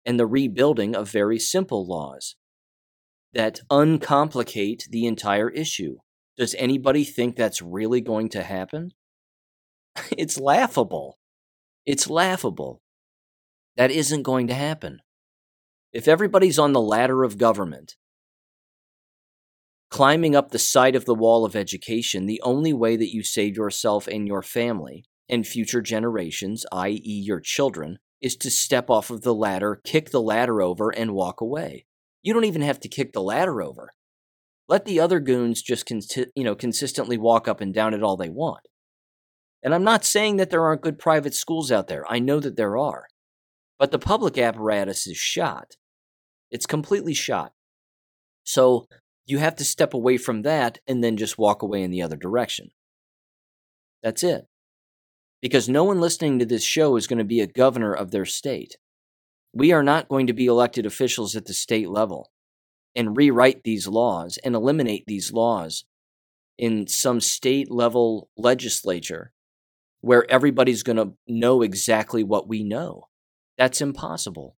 and 0.05 0.19
the 0.19 0.27
rebuilding 0.27 0.97
of 0.97 1.09
very 1.09 1.39
simple 1.39 1.87
laws 1.87 2.35
that 3.33 3.61
uncomplicate 3.71 4.89
the 4.91 5.07
entire 5.07 5.49
issue. 5.51 5.99
Does 6.37 6.57
anybody 6.59 7.05
think 7.05 7.37
that's 7.37 7.63
really 7.63 8.01
going 8.01 8.29
to 8.31 8.43
happen? 8.43 8.91
It's 10.19 10.37
laughable. 10.37 11.21
It's 11.87 12.11
laughable. 12.11 12.83
That 13.77 13.93
isn't 13.93 14.25
going 14.25 14.49
to 14.49 14.55
happen. 14.55 14.99
If 15.93 16.09
everybody's 16.09 16.59
on 16.59 16.73
the 16.73 16.81
ladder 16.81 17.23
of 17.23 17.39
government 17.39 17.95
climbing 19.91 20.35
up 20.35 20.51
the 20.51 20.59
side 20.59 20.97
of 20.97 21.05
the 21.05 21.15
wall 21.15 21.45
of 21.45 21.57
education, 21.57 22.27
the 22.27 22.41
only 22.43 22.73
way 22.73 22.97
that 22.97 23.13
you 23.13 23.23
save 23.23 23.57
yourself 23.57 24.07
and 24.07 24.27
your 24.27 24.43
family 24.43 25.05
and 25.29 25.47
future 25.47 25.81
generations, 25.81 26.65
i.e., 26.73 27.01
your 27.05 27.41
children, 27.41 27.99
is 28.21 28.37
to 28.37 28.51
step 28.51 28.91
off 28.91 29.11
of 29.11 29.23
the 29.23 29.35
ladder, 29.35 29.81
kick 29.85 30.11
the 30.11 30.23
ladder 30.23 30.63
over, 30.63 30.91
and 30.91 31.13
walk 31.13 31.41
away. 31.41 31.87
You 32.23 32.33
don't 32.33 32.45
even 32.45 32.63
have 32.63 32.81
to 32.81 32.89
kick 32.89 33.13
the 33.13 33.23
ladder 33.23 33.63
over. 33.63 33.91
Let 34.69 34.85
the 34.85 34.99
other 34.99 35.21
goons 35.21 35.63
just 35.63 35.87
conti- 35.87 36.27
you 36.35 36.43
know 36.43 36.57
consistently 36.57 37.19
walk 37.19 37.47
up 37.47 37.61
and 37.61 37.73
down 37.73 37.95
it 37.95 38.03
all 38.03 38.17
they 38.17 38.29
want. 38.29 38.67
And 39.63 39.75
I'm 39.75 39.85
not 39.85 40.05
saying 40.05 40.37
that 40.37 40.51
there 40.51 40.65
aren't 40.65 40.83
good 40.83 40.99
private 40.99 41.35
schools 41.35 41.71
out 41.71 41.89
there. 41.89 42.05
I 42.11 42.19
know 42.19 42.41
that 42.41 42.57
there 42.57 42.77
are. 42.77 43.07
But 43.79 43.91
the 43.91 43.99
public 43.99 44.39
apparatus 44.39 45.07
is 45.07 45.17
shot. 45.17 45.73
It's 46.51 46.67
completely 46.67 47.15
shot. 47.15 47.53
So 48.45 48.87
you 49.27 49.39
have 49.39 49.57
to 49.57 49.65
step 49.65 49.93
away 49.93 50.17
from 50.17 50.43
that 50.43 50.79
and 50.87 51.03
then 51.03 51.17
just 51.17 51.39
walk 51.39 51.63
away 51.63 51.83
in 51.83 51.91
the 51.91 52.03
other 52.03 52.17
direction. 52.17 52.71
That's 54.03 54.23
it. 54.23 54.47
Because 55.43 55.69
no 55.69 55.85
one 55.85 56.01
listening 56.01 56.39
to 56.39 56.47
this 56.47 56.65
show 56.65 56.97
is 56.97 57.07
going 57.07 57.19
to 57.19 57.25
be 57.25 57.41
a 57.41 57.47
governor 57.47 57.93
of 57.93 58.11
their 58.11 58.25
state. 58.25 58.77
We 59.53 59.73
are 59.73 59.83
not 59.83 60.09
going 60.09 60.27
to 60.29 60.33
be 60.33 60.47
elected 60.47 60.87
officials 60.87 61.35
at 61.35 61.47
the 61.47 61.55
state 61.55 61.89
level 61.89 62.31
and 62.95 63.17
rewrite 63.17 63.65
these 63.65 63.87
laws 63.87 64.39
and 64.45 64.55
eliminate 64.55 65.05
these 65.07 65.33
laws 65.33 65.85
in 66.59 66.87
some 66.87 67.21
state 67.21 67.71
level 67.71 68.31
legislature 68.37 69.33
where 70.01 70.31
everybody's 70.31 70.83
going 70.83 70.97
to 70.97 71.13
know 71.27 71.63
exactly 71.63 72.23
what 72.23 72.49
we 72.49 72.63
know. 72.63 73.09
That's 73.59 73.81
impossible. 73.81 74.57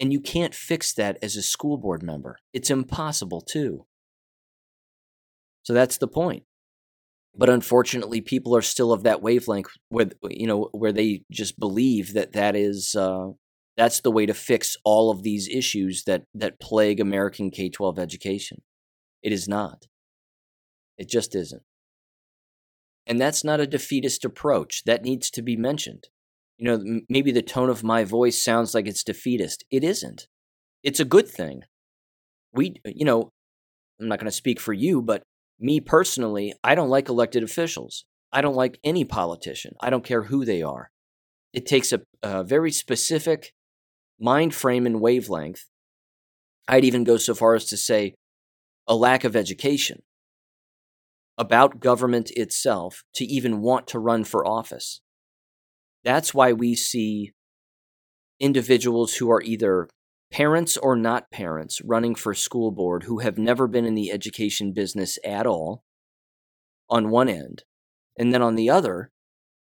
And 0.00 0.12
you 0.12 0.20
can't 0.20 0.54
fix 0.54 0.92
that 0.94 1.18
as 1.22 1.36
a 1.36 1.42
school 1.42 1.76
board 1.76 2.02
member. 2.02 2.38
It's 2.52 2.70
impossible, 2.70 3.40
too. 3.40 3.86
So 5.64 5.74
that's 5.74 5.98
the 5.98 6.08
point. 6.08 6.44
But 7.36 7.50
unfortunately, 7.50 8.20
people 8.20 8.56
are 8.56 8.62
still 8.62 8.92
of 8.92 9.02
that 9.04 9.22
wavelength 9.22 9.70
where 9.90 10.06
you 10.28 10.46
know 10.46 10.70
where 10.72 10.92
they 10.92 11.22
just 11.30 11.58
believe 11.58 12.14
that 12.14 12.32
that 12.32 12.56
is 12.56 12.94
uh, 12.94 13.28
that's 13.76 14.00
the 14.00 14.10
way 14.10 14.26
to 14.26 14.34
fix 14.34 14.76
all 14.82 15.10
of 15.10 15.22
these 15.22 15.48
issues 15.48 16.04
that 16.04 16.24
that 16.34 16.58
plague 16.58 17.00
American 17.00 17.50
K 17.50 17.68
twelve 17.68 17.98
education. 17.98 18.62
It 19.22 19.32
is 19.32 19.46
not. 19.46 19.86
It 20.96 21.08
just 21.08 21.34
isn't. 21.34 21.62
And 23.06 23.20
that's 23.20 23.44
not 23.44 23.60
a 23.60 23.66
defeatist 23.66 24.24
approach. 24.24 24.84
That 24.84 25.04
needs 25.04 25.30
to 25.30 25.42
be 25.42 25.56
mentioned 25.56 26.08
you 26.58 26.64
know, 26.64 27.00
maybe 27.08 27.30
the 27.30 27.42
tone 27.42 27.70
of 27.70 27.84
my 27.84 28.04
voice 28.04 28.42
sounds 28.42 28.74
like 28.74 28.86
it's 28.86 29.04
defeatist. 29.04 29.64
It 29.70 29.84
isn't. 29.84 30.26
It's 30.82 31.00
a 31.00 31.04
good 31.04 31.28
thing. 31.28 31.62
We, 32.52 32.74
you 32.84 33.04
know, 33.04 33.30
I'm 34.00 34.08
not 34.08 34.18
going 34.18 34.30
to 34.30 34.32
speak 34.32 34.60
for 34.60 34.72
you, 34.72 35.00
but 35.00 35.22
me 35.60 35.80
personally, 35.80 36.54
I 36.62 36.74
don't 36.74 36.88
like 36.88 37.08
elected 37.08 37.42
officials. 37.42 38.04
I 38.32 38.40
don't 38.40 38.56
like 38.56 38.78
any 38.84 39.04
politician. 39.04 39.74
I 39.80 39.90
don't 39.90 40.04
care 40.04 40.24
who 40.24 40.44
they 40.44 40.62
are. 40.62 40.90
It 41.52 41.66
takes 41.66 41.92
a, 41.92 42.00
a 42.22 42.44
very 42.44 42.72
specific 42.72 43.52
mind 44.20 44.54
frame 44.54 44.84
and 44.84 45.00
wavelength. 45.00 45.64
I'd 46.66 46.84
even 46.84 47.04
go 47.04 47.16
so 47.16 47.34
far 47.34 47.54
as 47.54 47.66
to 47.66 47.76
say 47.76 48.14
a 48.86 48.94
lack 48.94 49.24
of 49.24 49.36
education 49.36 50.02
about 51.38 51.80
government 51.80 52.30
itself 52.32 53.04
to 53.14 53.24
even 53.24 53.60
want 53.60 53.86
to 53.88 53.98
run 53.98 54.24
for 54.24 54.46
office. 54.46 55.00
That's 56.08 56.32
why 56.32 56.54
we 56.54 56.74
see 56.74 57.32
individuals 58.40 59.16
who 59.16 59.30
are 59.30 59.42
either 59.42 59.90
parents 60.30 60.78
or 60.78 60.96
not 60.96 61.30
parents 61.30 61.82
running 61.84 62.14
for 62.14 62.32
school 62.32 62.70
board 62.70 63.02
who 63.02 63.18
have 63.18 63.36
never 63.36 63.68
been 63.68 63.84
in 63.84 63.94
the 63.94 64.10
education 64.10 64.72
business 64.72 65.18
at 65.22 65.46
all 65.46 65.82
on 66.88 67.10
one 67.10 67.28
end. 67.28 67.64
And 68.18 68.32
then 68.32 68.40
on 68.40 68.54
the 68.54 68.70
other, 68.70 69.10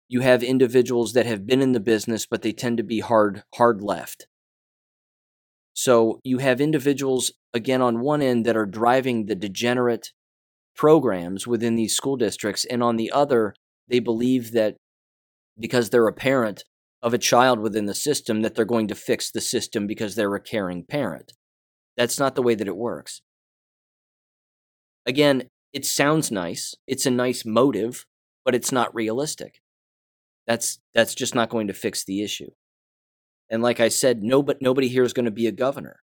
you 0.07 0.21
have 0.21 0.43
individuals 0.43 1.13
that 1.13 1.25
have 1.25 1.47
been 1.47 1.59
in 1.59 1.71
the 1.71 1.79
business, 1.79 2.27
but 2.27 2.43
they 2.43 2.53
tend 2.53 2.77
to 2.77 2.83
be 2.83 2.99
hard, 2.99 3.41
hard 3.55 3.81
left. 3.81 4.27
So 5.73 6.19
you 6.23 6.37
have 6.37 6.61
individuals, 6.61 7.31
again, 7.51 7.81
on 7.81 8.01
one 8.01 8.21
end 8.21 8.45
that 8.45 8.55
are 8.55 8.67
driving 8.67 9.25
the 9.25 9.33
degenerate 9.33 10.11
programs 10.75 11.47
within 11.47 11.73
these 11.73 11.95
school 11.95 12.15
districts. 12.15 12.63
And 12.63 12.83
on 12.83 12.95
the 12.95 13.11
other, 13.11 13.55
they 13.87 13.97
believe 13.97 14.51
that 14.51 14.75
because 15.59 15.89
they're 15.89 16.07
a 16.07 16.13
parent 16.13 16.63
of 17.01 17.13
a 17.13 17.17
child 17.17 17.59
within 17.59 17.85
the 17.85 17.93
system 17.93 18.41
that 18.41 18.55
they're 18.55 18.65
going 18.65 18.87
to 18.87 18.95
fix 18.95 19.31
the 19.31 19.41
system 19.41 19.87
because 19.87 20.15
they're 20.15 20.35
a 20.35 20.41
caring 20.41 20.83
parent. 20.83 21.33
That's 21.95 22.19
not 22.19 22.35
the 22.35 22.43
way 22.43 22.55
that 22.55 22.67
it 22.67 22.75
works. 22.75 23.21
Again, 25.05 25.49
it 25.73 25.85
sounds 25.85 26.31
nice. 26.31 26.75
It's 26.85 27.05
a 27.05 27.11
nice 27.11 27.45
motive, 27.45 28.05
but 28.43 28.55
it's 28.55 28.71
not 28.71 28.93
realistic. 28.93 29.61
That's 30.45 30.79
that's 30.93 31.13
just 31.13 31.35
not 31.35 31.49
going 31.49 31.67
to 31.67 31.73
fix 31.73 32.03
the 32.03 32.23
issue. 32.23 32.51
And 33.49 33.61
like 33.61 33.79
I 33.79 33.89
said, 33.89 34.23
no, 34.23 34.41
but 34.41 34.61
nobody 34.61 34.87
here 34.87 35.03
is 35.03 35.13
going 35.13 35.25
to 35.25 35.31
be 35.31 35.47
a 35.47 35.51
governor 35.51 35.97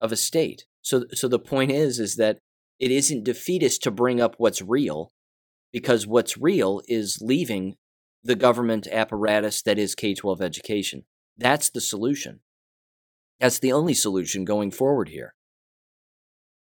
of 0.00 0.12
a 0.12 0.16
state. 0.16 0.64
So 0.82 1.04
so 1.12 1.28
the 1.28 1.38
point 1.38 1.70
is 1.70 1.98
is 1.98 2.16
that 2.16 2.38
it 2.78 2.90
isn't 2.90 3.24
defeatist 3.24 3.82
to 3.82 3.90
bring 3.90 4.20
up 4.20 4.34
what's 4.38 4.60
real 4.60 5.12
because 5.72 6.06
what's 6.06 6.36
real 6.36 6.82
is 6.88 7.18
leaving 7.20 7.76
the 8.24 8.34
government 8.34 8.88
apparatus 8.90 9.62
that 9.62 9.78
is 9.78 9.94
K 9.94 10.14
12 10.14 10.40
education. 10.40 11.04
That's 11.36 11.68
the 11.68 11.80
solution. 11.80 12.40
That's 13.38 13.58
the 13.58 13.72
only 13.72 13.94
solution 13.94 14.44
going 14.44 14.70
forward 14.70 15.10
here. 15.10 15.34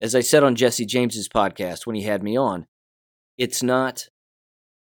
As 0.01 0.15
I 0.15 0.21
said 0.21 0.43
on 0.43 0.55
Jesse 0.55 0.87
James's 0.87 1.29
podcast 1.29 1.87
when 1.87 1.97
he 1.97 2.03
had 2.03 2.23
me 2.23 2.37
on, 2.37 2.67
it's 3.37 3.63
not 3.63 4.09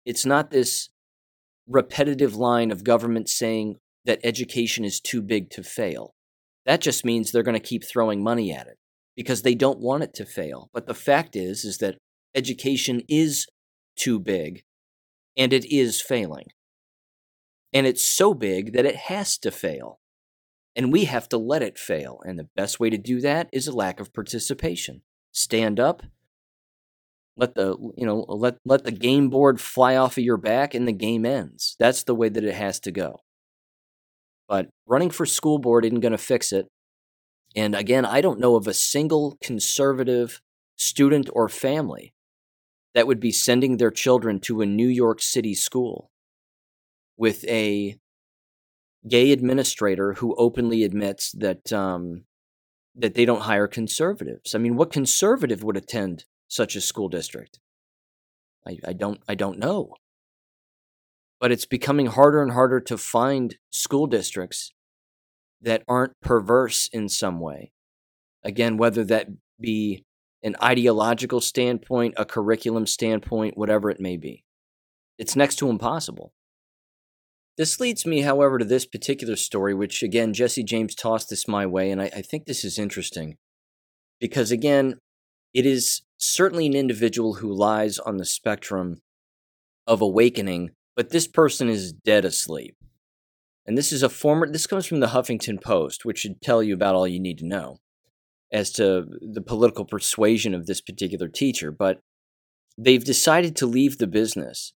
it's 0.05 0.27
not 0.27 0.51
this 0.51 0.91
repetitive 1.69 2.37
line 2.37 2.71
of 2.71 2.85
government 2.85 3.29
saying 3.29 3.77
that 4.05 4.21
education 4.23 4.85
is 4.85 5.01
too 5.01 5.21
big 5.21 5.51
to 5.51 5.63
fail. 5.63 6.15
That 6.65 6.81
just 6.81 7.05
means 7.05 7.31
they're 7.31 7.43
going 7.43 7.61
to 7.61 7.69
keep 7.69 7.85
throwing 7.85 8.23
money 8.23 8.53
at 8.53 8.67
it 8.67 8.77
because 9.17 9.43
they 9.43 9.55
don't 9.55 9.81
want 9.81 10.03
it 10.03 10.15
to 10.15 10.25
fail. 10.25 10.69
But 10.73 10.87
the 10.87 10.95
fact 10.95 11.37
is 11.37 11.65
is 11.65 11.79
that 11.79 11.99
education 12.35 13.03
is 13.09 13.47
too 13.97 14.19
big 14.19 14.63
and 15.37 15.53
it 15.53 15.65
is 15.65 16.01
failing. 16.01 16.47
And 17.73 17.87
it's 17.87 18.07
so 18.07 18.33
big 18.33 18.73
that 18.73 18.87
it 18.87 18.97
has 18.97 19.37
to 19.39 19.51
fail. 19.51 20.01
And 20.75 20.93
we 20.93 21.05
have 21.05 21.29
to 21.31 21.39
let 21.39 21.63
it 21.63 21.79
fail. 21.79 22.21
And 22.25 22.39
the 22.39 22.49
best 22.57 22.81
way 22.81 22.91
to 22.91 22.99
do 22.99 23.21
that 23.21 23.49
is 23.53 23.67
a 23.67 23.77
lack 23.77 24.01
of 24.01 24.13
participation. 24.13 25.03
Stand 25.33 25.79
up, 25.81 26.03
let 27.37 27.55
the 27.55 27.77
you 27.97 28.07
know 28.07 28.25
let 28.29 28.57
let 28.65 28.85
the 28.85 28.93
game 28.93 29.29
board 29.29 29.61
fly 29.61 29.97
off 29.97 30.17
of 30.17 30.25
your 30.25 30.39
back 30.39 30.75
and 30.75 30.89
the 30.89 30.93
game 30.93 31.27
ends. 31.27 31.77
That's 31.79 32.05
the 32.05 32.15
way 32.15 32.29
that 32.29 32.45
it 32.45 32.55
has 32.55 32.81
to 32.81 32.91
go. 32.91 33.21
But 34.49 34.69
running 34.87 35.11
for 35.11 35.27
school 35.27 35.59
board 35.59 35.85
isn't 35.85 36.01
going 36.01 36.13
to 36.13 36.19
fix 36.19 36.53
it. 36.53 36.69
And 37.55 37.75
again, 37.75 38.05
I 38.05 38.21
don't 38.21 38.41
know 38.41 38.57
of 38.57 38.67
a 38.67 38.75
single 38.75 39.37
conservative 39.43 40.41
student 40.77 41.29
or 41.33 41.49
family 41.49 42.15
that 42.97 43.07
would 43.07 43.21
be 43.21 43.31
sending 43.31 43.77
their 43.77 43.91
children 43.91 44.41
to 44.41 44.63
a 44.63 44.67
New 44.67 44.89
York 44.89 45.21
City 45.21 45.55
school 45.55 46.11
with 47.19 47.45
a 47.45 47.99
gay 49.07 49.33
administrator 49.33 50.15
who 50.15 50.35
openly 50.37 50.83
admits 50.83 51.31
that 51.33 51.71
um, 51.75 52.25
that 52.95 53.13
they 53.13 53.27
don't 53.27 53.43
hire 53.43 53.69
conservatives. 53.69 54.55
I 54.55 54.59
mean, 54.59 54.77
what 54.77 54.91
conservative 54.91 55.63
would 55.63 55.77
attend 55.77 56.25
such 56.49 56.75
a 56.75 56.81
school 56.81 57.11
district? 57.11 57.61
I, 58.67 58.79
I 58.89 58.93
don't 58.95 59.21
I 59.29 59.35
don't 59.35 59.59
know. 59.59 59.93
But 61.39 61.53
it's 61.53 61.67
becoming 61.67 62.07
harder 62.07 62.43
and 62.43 62.53
harder 62.53 62.81
to 62.81 62.97
find 62.97 63.57
school 63.69 64.07
districts 64.07 64.73
that 65.61 65.83
aren't 65.87 66.19
perverse 66.23 66.89
in 66.95 67.11
some 67.11 67.41
way. 67.41 67.73
Again, 68.43 68.79
whether 68.79 69.05
that 69.05 69.29
be 69.61 70.07
an 70.43 70.57
ideological 70.63 71.41
standpoint, 71.41 72.15
a 72.17 72.25
curriculum 72.25 72.87
standpoint, 72.87 73.57
whatever 73.57 73.91
it 73.91 74.01
may 74.01 74.17
be. 74.17 74.45
It's 75.19 75.37
next 75.37 75.57
to 75.57 75.71
impossible. 75.71 76.33
This 77.57 77.81
leads 77.81 78.05
me, 78.05 78.21
however, 78.21 78.59
to 78.59 78.65
this 78.65 78.85
particular 78.85 79.37
story, 79.37 79.75
which 79.75 80.03
again, 80.03 80.35
Jesse 80.35 80.63
James 80.63 80.95
tossed 80.95 81.31
this 81.31 81.49
my 81.49 81.65
way, 81.65 81.91
and 81.91 82.03
I, 82.03 82.11
I 82.15 82.23
think 82.23 82.45
this 82.45 82.65
is 82.65 82.79
interesting 82.79 83.39
because, 84.21 84.51
again, 84.51 84.99
it 85.55 85.65
is 85.65 86.03
certainly 86.19 86.67
an 86.67 86.75
individual 86.75 87.35
who 87.35 87.53
lies 87.53 87.99
on 87.99 88.19
the 88.19 88.27
spectrum 88.27 89.01
of 89.87 90.03
awakening, 90.03 90.71
but 90.95 91.11
this 91.11 91.27
person 91.27 91.71
is 91.71 91.93
dead 91.93 92.27
asleep. 92.27 92.77
And 93.65 93.77
this 93.77 93.91
is 93.91 94.03
a 94.03 94.11
former, 94.11 94.51
this 94.51 94.67
comes 94.67 94.87
from 94.87 95.01
the 95.01 95.09
Huffington 95.09 95.61
Post, 95.61 96.05
which 96.05 96.19
should 96.19 96.43
tell 96.43 96.63
you 96.63 96.75
about 96.75 96.95
all 96.95 97.09
you 97.09 97.19
need 97.19 97.39
to 97.39 97.47
know 97.47 97.79
as 98.53 98.71
to 98.73 99.07
the 99.21 99.43
political 99.43 99.85
persuasion 99.85 100.55
of 100.55 100.67
this 100.67 100.81
particular 100.81 101.29
teacher. 101.29 101.71
But 101.71 102.01
they've 102.79 103.05
decided 103.05 103.57
to 103.57 103.67
leave 103.67 103.99
the 103.99 104.07
business 104.07 104.73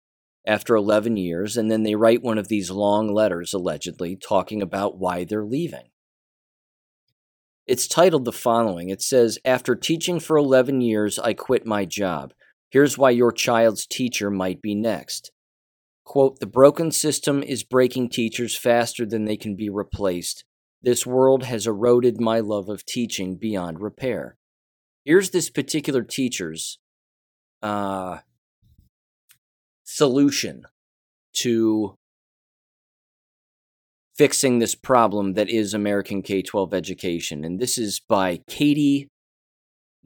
after 0.47 0.75
11 0.75 1.17
years, 1.17 1.57
and 1.57 1.69
then 1.69 1.83
they 1.83 1.95
write 1.95 2.23
one 2.23 2.37
of 2.37 2.47
these 2.47 2.71
long 2.71 3.13
letters, 3.13 3.53
allegedly, 3.53 4.15
talking 4.15 4.61
about 4.61 4.97
why 4.97 5.23
they're 5.23 5.45
leaving. 5.45 5.89
It's 7.67 7.87
titled 7.87 8.25
the 8.25 8.31
following 8.31 8.89
It 8.89 9.01
says, 9.01 9.37
After 9.45 9.75
teaching 9.75 10.19
for 10.19 10.37
11 10.37 10.81
years, 10.81 11.19
I 11.19 11.33
quit 11.33 11.67
my 11.67 11.85
job. 11.85 12.33
Here's 12.71 12.97
why 12.97 13.11
your 13.11 13.31
child's 13.31 13.85
teacher 13.85 14.31
might 14.31 14.61
be 14.61 14.73
next. 14.73 15.31
Quote, 16.03 16.39
The 16.39 16.47
broken 16.47 16.91
system 16.91 17.43
is 17.43 17.63
breaking 17.63 18.09
teachers 18.09 18.57
faster 18.57 19.05
than 19.05 19.25
they 19.25 19.37
can 19.37 19.55
be 19.55 19.69
replaced. 19.69 20.45
This 20.81 21.05
world 21.05 21.43
has 21.43 21.67
eroded 21.67 22.21
my 22.21 22.39
love 22.39 22.69
of 22.69 22.85
teaching 22.85 23.35
beyond 23.35 23.81
repair. 23.81 24.37
Here's 25.03 25.31
this 25.31 25.49
particular 25.49 26.03
teacher's 26.03 26.79
uh, 27.61 28.19
solution 29.83 30.63
to 31.33 31.95
fixing 34.15 34.59
this 34.59 34.75
problem 34.75 35.33
that 35.33 35.49
is 35.49 35.73
American 35.73 36.21
K 36.21 36.41
12 36.41 36.73
education. 36.73 37.43
And 37.43 37.59
this 37.59 37.77
is 37.77 37.99
by 37.99 38.41
Katie 38.47 39.09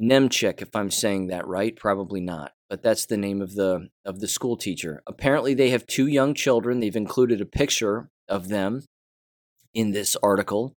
Nemchek, 0.01 0.61
if 0.61 0.75
I'm 0.75 0.91
saying 0.91 1.27
that 1.27 1.47
right. 1.47 1.75
Probably 1.75 2.21
not, 2.21 2.53
but 2.69 2.81
that's 2.81 3.05
the 3.05 3.17
name 3.17 3.41
of 3.41 3.53
the, 3.55 3.89
of 4.05 4.19
the 4.19 4.27
school 4.27 4.57
teacher. 4.57 5.03
Apparently, 5.05 5.53
they 5.53 5.69
have 5.69 5.85
two 5.85 6.07
young 6.07 6.33
children. 6.33 6.79
They've 6.79 6.95
included 6.95 7.41
a 7.41 7.45
picture 7.45 8.09
of 8.27 8.49
them 8.49 8.83
in 9.73 9.91
this 9.91 10.15
article. 10.23 10.75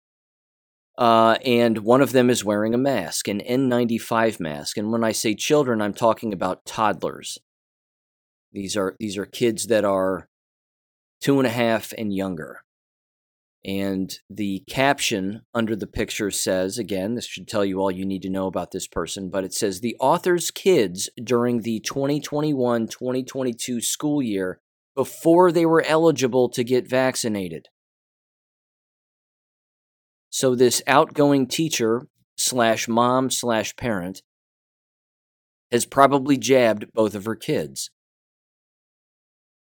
Uh, 0.98 1.36
and 1.44 1.78
one 1.78 2.00
of 2.00 2.12
them 2.12 2.30
is 2.30 2.44
wearing 2.44 2.72
a 2.74 2.78
mask, 2.78 3.28
an 3.28 3.40
N95 3.40 4.40
mask. 4.40 4.78
And 4.78 4.90
when 4.90 5.04
I 5.04 5.12
say 5.12 5.34
children, 5.34 5.82
I'm 5.82 5.92
talking 5.92 6.32
about 6.32 6.64
toddlers. 6.64 7.38
These 8.52 8.76
are 8.76 8.96
these 8.98 9.18
are 9.18 9.26
kids 9.26 9.66
that 9.66 9.84
are 9.84 10.28
two 11.20 11.38
and 11.38 11.46
a 11.46 11.50
half 11.50 11.92
and 11.98 12.14
younger. 12.14 12.62
And 13.66 14.16
the 14.30 14.62
caption 14.68 15.42
under 15.52 15.74
the 15.74 15.88
picture 15.88 16.30
says, 16.30 16.78
again, 16.78 17.14
this 17.14 17.26
should 17.26 17.48
tell 17.48 17.64
you 17.64 17.80
all 17.80 17.90
you 17.90 18.06
need 18.06 18.22
to 18.22 18.30
know 18.30 18.46
about 18.46 18.70
this 18.70 18.86
person, 18.86 19.28
but 19.28 19.42
it 19.42 19.52
says 19.52 19.80
the 19.80 19.96
author's 19.98 20.52
kids 20.52 21.10
during 21.22 21.62
the 21.62 21.80
2021 21.80 22.86
2022 22.86 23.80
school 23.80 24.22
year 24.22 24.60
before 24.94 25.50
they 25.50 25.66
were 25.66 25.84
eligible 25.84 26.48
to 26.50 26.62
get 26.62 26.88
vaccinated. 26.88 27.68
So, 30.36 30.54
this 30.54 30.82
outgoing 30.86 31.46
teacher 31.46 32.08
slash 32.36 32.88
mom 32.88 33.30
slash 33.30 33.74
parent 33.74 34.20
has 35.70 35.86
probably 35.86 36.36
jabbed 36.36 36.92
both 36.92 37.14
of 37.14 37.24
her 37.24 37.34
kids. 37.34 37.90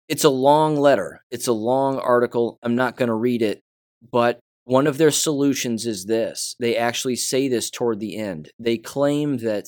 It's 0.08 0.24
a 0.24 0.30
long 0.30 0.74
letter. 0.74 1.20
It's 1.30 1.46
a 1.46 1.52
long 1.52 2.00
article. 2.00 2.58
I'm 2.60 2.74
not 2.74 2.96
going 2.96 3.06
to 3.06 3.14
read 3.14 3.40
it, 3.40 3.62
but 4.10 4.40
one 4.64 4.88
of 4.88 4.98
their 4.98 5.12
solutions 5.12 5.86
is 5.86 6.06
this. 6.06 6.56
They 6.58 6.76
actually 6.76 7.14
say 7.14 7.46
this 7.46 7.70
toward 7.70 8.00
the 8.00 8.16
end. 8.16 8.50
They 8.58 8.78
claim 8.78 9.36
that 9.36 9.66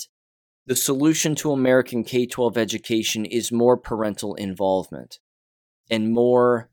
the 0.66 0.74
solution 0.74 1.36
to 1.36 1.52
American 1.52 2.02
K 2.02 2.26
12 2.26 2.58
education 2.58 3.24
is 3.24 3.52
more 3.52 3.76
parental 3.76 4.34
involvement 4.34 5.20
and 5.88 6.12
more 6.12 6.68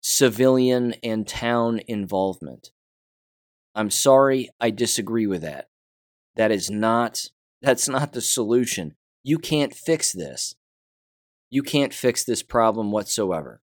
civilian 0.00 0.94
and 1.02 1.28
town 1.28 1.82
involvement. 1.86 2.70
I'm 3.76 3.90
sorry, 3.90 4.48
I 4.58 4.70
disagree 4.70 5.26
with 5.26 5.42
that. 5.42 5.68
That 6.34 6.50
is 6.50 6.70
not 6.70 7.26
that's 7.62 7.88
not 7.88 8.12
the 8.12 8.20
solution. 8.20 8.94
You 9.22 9.38
can't 9.38 9.74
fix 9.74 10.12
this. 10.12 10.54
You 11.50 11.62
can't 11.62 11.92
fix 11.92 12.24
this 12.24 12.42
problem 12.42 12.90
whatsoever. 12.90 13.60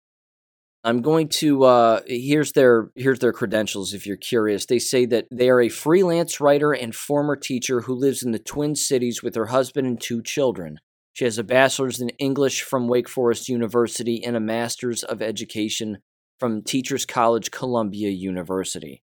I'm 0.84 1.00
going 1.00 1.28
to 1.28 1.64
uh, 1.64 2.00
here's 2.06 2.52
their 2.52 2.90
here's 2.94 3.20
their 3.20 3.32
credentials 3.32 3.94
if 3.94 4.06
you're 4.06 4.16
curious. 4.16 4.66
They 4.66 4.78
say 4.78 5.06
that 5.06 5.28
they 5.30 5.48
are 5.48 5.60
a 5.60 5.68
freelance 5.68 6.40
writer 6.40 6.72
and 6.72 6.94
former 6.94 7.36
teacher 7.36 7.82
who 7.82 7.94
lives 7.94 8.22
in 8.22 8.32
the 8.32 8.38
Twin 8.38 8.74
Cities 8.74 9.22
with 9.22 9.34
her 9.34 9.46
husband 9.46 9.86
and 9.86 10.00
two 10.00 10.22
children. 10.22 10.78
She 11.14 11.24
has 11.24 11.38
a 11.38 11.44
bachelor's 11.44 12.00
in 12.00 12.08
English 12.10 12.62
from 12.62 12.88
Wake 12.88 13.08
Forest 13.08 13.48
University 13.48 14.24
and 14.24 14.36
a 14.36 14.40
master's 14.40 15.04
of 15.04 15.22
education 15.22 15.98
from 16.38 16.62
Teachers 16.62 17.06
College 17.06 17.50
Columbia 17.50 18.10
University. 18.10 19.02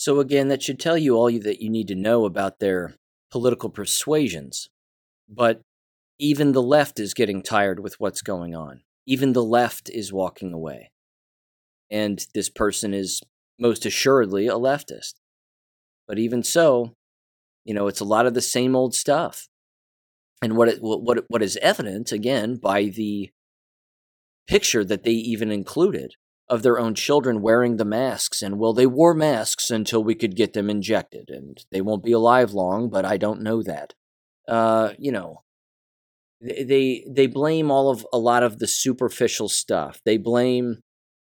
So 0.00 0.18
again, 0.18 0.48
that 0.48 0.62
should 0.62 0.80
tell 0.80 0.96
you 0.96 1.14
all 1.14 1.30
that 1.30 1.60
you 1.60 1.68
need 1.68 1.86
to 1.88 1.94
know 1.94 2.24
about 2.24 2.58
their 2.58 2.94
political 3.30 3.68
persuasions. 3.68 4.70
But 5.28 5.60
even 6.18 6.52
the 6.52 6.62
left 6.62 6.98
is 6.98 7.12
getting 7.12 7.42
tired 7.42 7.80
with 7.80 8.00
what's 8.00 8.22
going 8.22 8.54
on. 8.54 8.80
Even 9.04 9.34
the 9.34 9.44
left 9.44 9.90
is 9.90 10.10
walking 10.10 10.54
away. 10.54 10.90
And 11.90 12.24
this 12.32 12.48
person 12.48 12.94
is 12.94 13.20
most 13.58 13.84
assuredly 13.84 14.46
a 14.46 14.54
leftist. 14.54 15.16
But 16.08 16.18
even 16.18 16.42
so, 16.44 16.94
you 17.66 17.74
know, 17.74 17.86
it's 17.86 18.00
a 18.00 18.06
lot 18.06 18.24
of 18.24 18.32
the 18.32 18.40
same 18.40 18.74
old 18.74 18.94
stuff. 18.94 19.48
And 20.40 20.56
what 20.56 20.68
it, 20.68 20.78
what 20.80 21.26
what 21.28 21.42
is 21.42 21.58
evident 21.60 22.10
again 22.10 22.56
by 22.56 22.84
the 22.84 23.28
picture 24.48 24.82
that 24.82 25.02
they 25.02 25.10
even 25.10 25.50
included 25.50 26.14
of 26.50 26.62
their 26.62 26.78
own 26.78 26.94
children 26.94 27.40
wearing 27.40 27.76
the 27.76 27.84
masks 27.84 28.42
and 28.42 28.58
well 28.58 28.74
they 28.74 28.86
wore 28.86 29.14
masks 29.14 29.70
until 29.70 30.02
we 30.02 30.16
could 30.16 30.34
get 30.34 30.52
them 30.52 30.68
injected 30.68 31.30
and 31.30 31.64
they 31.70 31.80
won't 31.80 32.02
be 32.02 32.12
alive 32.12 32.52
long 32.52 32.90
but 32.90 33.04
I 33.04 33.16
don't 33.16 33.40
know 33.40 33.62
that. 33.62 33.94
Uh, 34.48 34.90
you 34.98 35.12
know, 35.12 35.42
they 36.40 37.04
they 37.08 37.26
blame 37.28 37.70
all 37.70 37.88
of 37.88 38.04
a 38.12 38.18
lot 38.18 38.42
of 38.42 38.58
the 38.58 38.66
superficial 38.66 39.48
stuff. 39.48 40.00
They 40.04 40.16
blame 40.16 40.80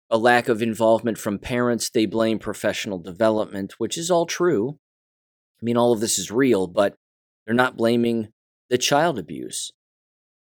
a 0.10 0.18
lack 0.18 0.48
of 0.48 0.62
involvement 0.62 1.18
from 1.18 1.38
parents. 1.38 1.90
They 1.90 2.06
blame 2.06 2.40
professional 2.40 3.00
development, 3.00 3.76
which 3.78 3.98
is 3.98 4.10
all 4.10 4.26
true. 4.26 4.80
I 5.62 5.66
mean, 5.66 5.76
all 5.76 5.92
of 5.92 6.00
this 6.00 6.18
is 6.18 6.32
real, 6.32 6.68
but 6.68 6.96
they're 7.46 7.54
not 7.54 7.76
blaming 7.76 8.30
the 8.70 8.78
child 8.78 9.20
abuse. 9.20 9.72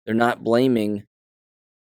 They're 0.05 0.13
not 0.13 0.43
blaming 0.43 1.05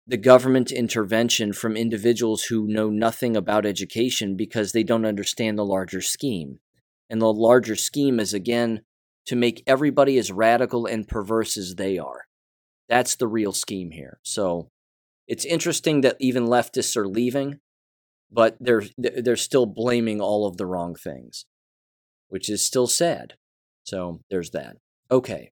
the 0.06 0.16
government 0.16 0.72
intervention 0.72 1.52
from 1.52 1.76
individuals 1.76 2.44
who 2.44 2.66
know 2.66 2.90
nothing 2.90 3.36
about 3.36 3.64
education 3.64 4.36
because 4.36 4.72
they 4.72 4.82
don't 4.82 5.06
understand 5.06 5.56
the 5.56 5.64
larger 5.64 6.00
scheme. 6.00 6.58
And 7.08 7.20
the 7.20 7.32
larger 7.32 7.76
scheme 7.76 8.18
is, 8.18 8.34
again, 8.34 8.82
to 9.26 9.36
make 9.36 9.62
everybody 9.66 10.18
as 10.18 10.32
radical 10.32 10.86
and 10.86 11.06
perverse 11.06 11.56
as 11.56 11.76
they 11.76 11.98
are. 11.98 12.26
That's 12.88 13.14
the 13.14 13.28
real 13.28 13.52
scheme 13.52 13.92
here. 13.92 14.18
So 14.22 14.68
it's 15.28 15.44
interesting 15.44 16.00
that 16.00 16.16
even 16.18 16.46
leftists 16.46 16.96
are 16.96 17.06
leaving, 17.06 17.60
but 18.30 18.56
they're 18.60 18.82
they're 18.98 19.36
still 19.36 19.66
blaming 19.66 20.20
all 20.20 20.46
of 20.46 20.56
the 20.56 20.66
wrong 20.66 20.94
things, 20.94 21.46
which 22.28 22.50
is 22.50 22.66
still 22.66 22.86
sad. 22.86 23.34
So 23.84 24.20
there's 24.30 24.50
that. 24.50 24.76
Okay. 25.10 25.51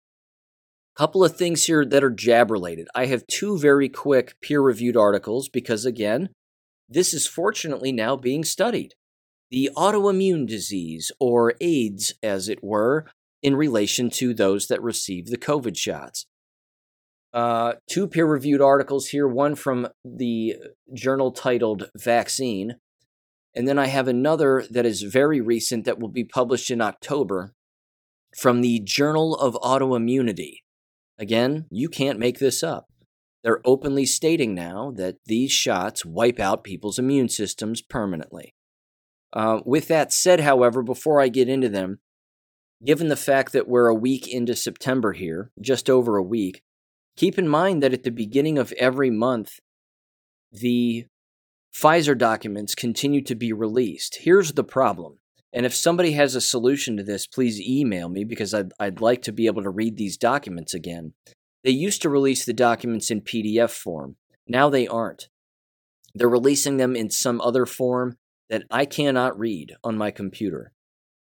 Couple 1.00 1.24
of 1.24 1.38
things 1.38 1.64
here 1.64 1.86
that 1.86 2.04
are 2.04 2.10
jab 2.10 2.52
related. 2.52 2.90
I 2.94 3.06
have 3.06 3.26
two 3.26 3.58
very 3.58 3.88
quick 3.88 4.36
peer 4.42 4.60
reviewed 4.60 4.98
articles 4.98 5.48
because, 5.48 5.86
again, 5.86 6.28
this 6.90 7.14
is 7.14 7.26
fortunately 7.26 7.94
now 7.94 8.18
being 8.18 8.44
studied. 8.44 8.96
The 9.50 9.70
autoimmune 9.78 10.46
disease, 10.46 11.10
or 11.18 11.54
AIDS, 11.62 12.16
as 12.22 12.50
it 12.50 12.62
were, 12.62 13.06
in 13.42 13.56
relation 13.56 14.10
to 14.10 14.34
those 14.34 14.68
that 14.68 14.84
receive 14.84 15.28
the 15.28 15.38
COVID 15.38 15.78
shots. 15.78 16.26
Uh, 17.34 17.76
two 17.90 18.06
peer 18.06 18.26
reviewed 18.26 18.60
articles 18.60 19.08
here 19.08 19.26
one 19.26 19.56
from 19.56 19.88
the 20.04 20.58
journal 20.94 21.32
titled 21.32 21.90
Vaccine, 21.96 22.76
and 23.56 23.66
then 23.66 23.80
I 23.80 23.86
have 23.86 24.10
another 24.10 24.66
that 24.70 24.86
is 24.86 25.04
very 25.04 25.40
recent 25.40 25.86
that 25.86 25.98
will 25.98 26.10
be 26.10 26.26
published 26.26 26.70
in 26.70 26.82
October 26.82 27.54
from 28.38 28.60
the 28.60 28.82
Journal 28.82 29.34
of 29.38 29.54
Autoimmunity. 29.64 30.56
Again, 31.20 31.66
you 31.70 31.90
can't 31.90 32.18
make 32.18 32.40
this 32.40 32.64
up. 32.64 32.88
They're 33.44 33.62
openly 33.66 34.06
stating 34.06 34.56
now 34.56 34.92
that 34.96 35.18
these 35.26 35.52
shots 35.52 36.06
wipe 36.06 36.40
out 36.40 36.64
people's 36.64 36.98
immune 36.98 37.30
systems 37.30 37.82
permanently. 37.82 38.54
Uh, 39.32 39.60
with 39.66 39.88
that 39.90 40.12
said, 40.12 40.40
however, 40.40 40.82
before 40.82 41.22
I 41.22 41.28
get 41.28 41.50
into 41.50 41.70
them, 41.70 42.00
given 42.84 43.10
the 43.10 43.16
fact 43.16 43.54
that 43.54 43.68
we're 43.68 43.88
a 43.88 43.96
week 43.96 44.28
into 44.28 44.56
September 44.56 45.14
here, 45.14 45.52
just 45.62 45.90
over 45.90 46.18
a 46.18 46.24
week, 46.24 46.64
keep 47.16 47.38
in 47.38 47.48
mind 47.48 47.84
that 47.84 47.94
at 47.94 48.04
the 48.04 48.12
beginning 48.12 48.58
of 48.58 48.74
every 48.74 49.10
month, 49.10 49.60
the 50.52 51.06
Pfizer 51.74 52.18
documents 52.18 52.74
continue 52.76 53.22
to 53.24 53.36
be 53.36 53.54
released. 53.54 54.20
Here's 54.22 54.54
the 54.54 54.64
problem. 54.64 55.19
And 55.52 55.66
if 55.66 55.76
somebody 55.76 56.12
has 56.12 56.36
a 56.36 56.42
solution 56.42 56.98
to 56.98 57.04
this, 57.04 57.26
please 57.26 57.60
email 57.60 58.08
me 58.08 58.24
because 58.24 58.54
I'd, 58.54 58.72
I'd 58.80 59.02
like 59.02 59.22
to 59.24 59.32
be 59.32 59.48
able 59.48 59.64
to 59.64 59.70
read 59.70 59.98
these 59.98 60.18
documents 60.18 60.74
again. 60.74 61.14
They 61.64 61.72
used 61.72 62.02
to 62.04 62.10
release 62.10 62.46
the 62.46 62.54
documents 62.54 63.10
in 63.10 63.22
PDF 63.22 63.72
form. 63.72 64.16
Now 64.48 64.70
they 64.70 64.88
aren't. 64.88 65.30
They're 66.14 66.30
releasing 66.30 66.78
them 66.78 66.96
in 66.96 67.10
some 67.10 67.42
other 67.42 67.66
form 67.66 68.18
that 68.50 68.64
I 68.72 68.86
cannot 68.86 69.38
read 69.38 69.76
on 69.84 69.98
my 69.98 70.12
computer. 70.12 70.72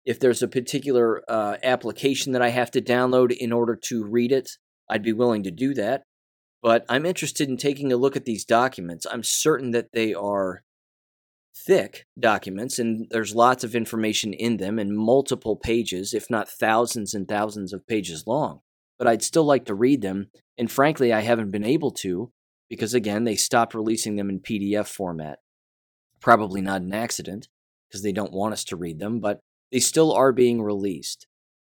If 0.05 0.19
there's 0.19 0.41
a 0.41 0.47
particular 0.47 1.21
uh, 1.28 1.57
application 1.63 2.32
that 2.34 2.41
I 2.41 2.49
have 2.49 2.71
to 2.71 2.82
download 2.82 3.36
in 3.36 3.51
order 3.51 3.78
to 3.88 4.05
read 4.05 4.32
it, 4.32 4.51
I'd 4.89 5.03
be 5.03 5.13
willing 5.13 5.43
to 5.43 5.51
do 5.51 5.73
that. 5.73 6.03
But 6.61 6.86
I'm 6.89 7.05
interested 7.05 7.49
in 7.49 7.57
taking 7.57 7.91
a 7.91 7.97
look 7.97 8.15
at 8.15 8.25
these 8.25 8.45
documents. 8.45 9.05
I'm 9.09 9.23
certain 9.23 9.71
that 9.71 9.91
they 9.93 10.13
are 10.13 10.63
thick 11.66 12.05
documents, 12.20 12.80
and 12.80 13.08
there's 13.10 13.36
lots 13.36 13.64
of 13.64 13.76
information 13.76 14.34
in 14.34 14.58
them 14.58 14.80
and 14.80 14.97
multiple 14.97 15.55
pages, 15.55 16.14
if 16.14 16.30
not 16.30 16.49
thousands 16.49 17.14
and 17.14 17.28
thousands 17.28 17.74
of 17.74 17.88
pages 17.88 18.26
long. 18.28 18.62
But 18.97 19.08
I'd 19.08 19.24
still 19.24 19.43
like 19.43 19.66
to 19.66 19.76
read 19.76 20.01
them, 20.01 20.30
and 20.58 20.72
frankly, 20.72 21.12
I 21.14 21.22
haven't 21.22 21.51
been 21.51 21.64
able 21.64 21.91
to 21.91 22.32
because, 22.70 22.93
again, 22.93 23.24
they 23.24 23.36
stopped 23.36 23.74
releasing 23.74 24.16
them 24.16 24.30
in 24.30 24.39
PDF 24.39 24.88
format. 24.88 25.39
Probably 26.20 26.62
not 26.62 26.82
an 26.82 26.93
accident 26.93 27.47
because 27.88 28.03
they 28.03 28.12
don't 28.12 28.34
want 28.34 28.53
us 28.53 28.64
to 28.66 28.76
read 28.76 28.99
them, 28.99 29.20
but 29.20 29.39
they 29.72 29.80
still 29.80 30.12
are 30.14 30.32
being 30.32 30.62
released. 30.62 31.28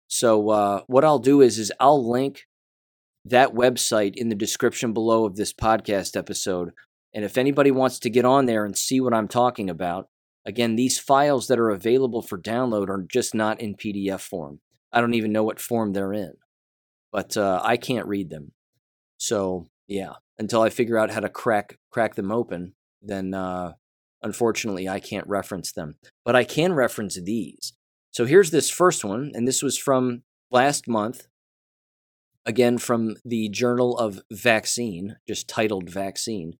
So, 0.07 0.51
uh, 0.51 0.83
what 0.87 1.05
I'll 1.05 1.19
do 1.19 1.41
is, 1.41 1.59
is 1.59 1.73
I'll 1.81 2.09
link 2.09 2.47
that 3.25 3.55
website 3.55 4.17
in 4.17 4.29
the 4.29 4.35
description 4.35 4.93
below 4.93 5.25
of 5.25 5.37
this 5.37 5.53
podcast 5.53 6.17
episode. 6.17 6.71
And 7.15 7.25
if 7.25 7.39
anybody 7.39 7.71
wants 7.71 7.99
to 8.01 8.11
get 8.11 8.25
on 8.25 8.47
there 8.47 8.65
and 8.65 8.77
see 8.77 9.01
what 9.01 9.15
I'm 9.15 9.29
talking 9.29 9.71
about, 9.71 10.09
again, 10.45 10.77
these 10.77 10.99
files 10.99 11.49
that 11.49 11.59
are 11.59 11.71
available 11.71 12.23
for 12.23 12.39
download 12.39 12.89
are 12.89 13.05
just 13.09 13.35
not 13.35 13.61
in 13.61 13.75
PDF 13.75 14.21
form. 14.21 14.61
I 14.93 15.01
don't 15.01 15.15
even 15.15 15.33
know 15.33 15.45
what 15.45 15.61
form 15.61 15.93
they're 15.93 16.13
in, 16.13 16.35
but 17.13 17.37
uh, 17.37 17.61
I 17.63 17.77
can't 17.77 18.07
read 18.07 18.31
them. 18.31 18.53
So 19.19 19.67
yeah, 19.87 20.15
until 20.39 20.63
I 20.63 20.71
figure 20.71 20.99
out 20.99 21.11
how 21.11 21.21
to 21.21 21.29
crack 21.29 21.79
crack 21.91 22.15
them 22.15 22.31
open, 22.31 22.75
then 23.03 23.35
uh, 23.35 23.73
unfortunately 24.23 24.89
I 24.89 25.01
can't 25.01 25.27
reference 25.27 25.73
them. 25.73 25.97
But 26.25 26.37
I 26.37 26.45
can 26.45 26.73
reference 26.73 27.19
these. 27.21 27.75
So 28.11 28.25
here's 28.25 28.51
this 28.51 28.71
first 28.71 29.05
one, 29.05 29.33
and 29.35 29.47
this 29.47 29.63
was 29.63 29.77
from 29.77 30.23
last 30.51 30.89
month, 30.89 31.27
again 32.47 32.79
from 32.79 33.17
the 33.25 33.49
Journal 33.49 33.99
of 33.99 34.21
Vaccine, 34.31 35.17
just 35.29 35.49
titled 35.49 35.91
Vaccine. 35.91 36.55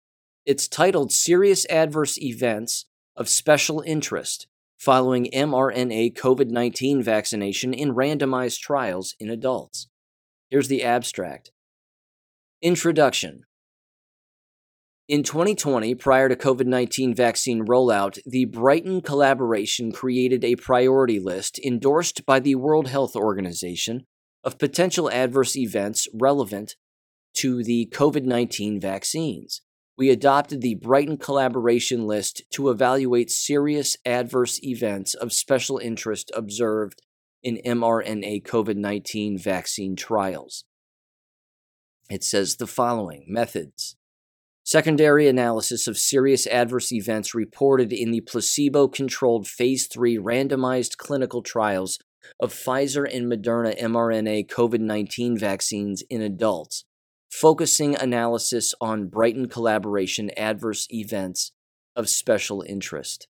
It's 0.49 0.67
titled 0.67 1.11
Serious 1.11 1.67
Adverse 1.69 2.17
Events 2.17 2.87
of 3.15 3.29
Special 3.29 3.83
Interest 3.85 4.47
Following 4.79 5.29
mRNA 5.31 6.17
COVID 6.17 6.49
19 6.49 7.03
Vaccination 7.03 7.71
in 7.71 7.93
Randomized 7.93 8.59
Trials 8.59 9.13
in 9.19 9.29
Adults. 9.29 9.89
Here's 10.49 10.67
the 10.67 10.83
abstract 10.83 11.51
Introduction 12.63 13.43
in 15.07 15.21
2020, 15.21 15.93
prior 15.93 16.27
to 16.27 16.35
COVID 16.35 16.65
19 16.65 17.13
vaccine 17.13 17.67
rollout, 17.67 18.17
the 18.25 18.45
Brighton 18.45 19.01
collaboration 19.01 19.91
created 19.91 20.43
a 20.43 20.55
priority 20.55 21.19
list 21.19 21.59
endorsed 21.59 22.25
by 22.25 22.39
the 22.39 22.55
World 22.55 22.87
Health 22.87 23.15
Organization 23.15 24.07
of 24.43 24.57
potential 24.57 25.11
adverse 25.11 25.55
events 25.55 26.07
relevant 26.11 26.75
to 27.35 27.63
the 27.63 27.87
COVID 27.93 28.23
19 28.23 28.79
vaccines. 28.79 29.61
We 29.99 30.09
adopted 30.11 30.61
the 30.61 30.75
Brighton 30.75 31.17
Collaboration 31.17 32.07
List 32.07 32.43
to 32.51 32.69
evaluate 32.69 33.29
serious 33.29 33.97
adverse 34.05 34.57
events 34.63 35.13
of 35.13 35.33
special 35.33 35.77
interest 35.77 36.31
observed 36.33 37.01
in 37.43 37.59
mRNA 37.65 38.43
COVID 38.47 38.77
19 38.77 39.37
vaccine 39.37 39.97
trials. 39.97 40.63
It 42.09 42.23
says 42.23 42.55
the 42.55 42.65
following 42.65 43.25
methods. 43.27 43.97
Secondary 44.63 45.27
analysis 45.27 45.85
of 45.85 45.97
serious 45.97 46.47
adverse 46.47 46.93
events 46.93 47.35
reported 47.35 47.91
in 47.91 48.11
the 48.11 48.21
placebo 48.21 48.87
controlled 48.87 49.49
Phase 49.49 49.87
3 49.87 50.17
randomized 50.17 50.95
clinical 50.95 51.41
trials 51.41 51.99
of 52.39 52.53
Pfizer 52.53 53.05
and 53.13 53.29
Moderna 53.29 53.77
mRNA 53.77 54.47
COVID 54.47 54.79
19 54.79 55.37
vaccines 55.37 56.03
in 56.09 56.21
adults, 56.21 56.85
focusing 57.29 57.95
analysis 57.95 58.73
on 58.81 59.07
Brighton 59.07 59.47
collaboration 59.47 60.31
adverse 60.37 60.87
events 60.89 61.51
of 61.95 62.09
special 62.09 62.63
interest. 62.67 63.27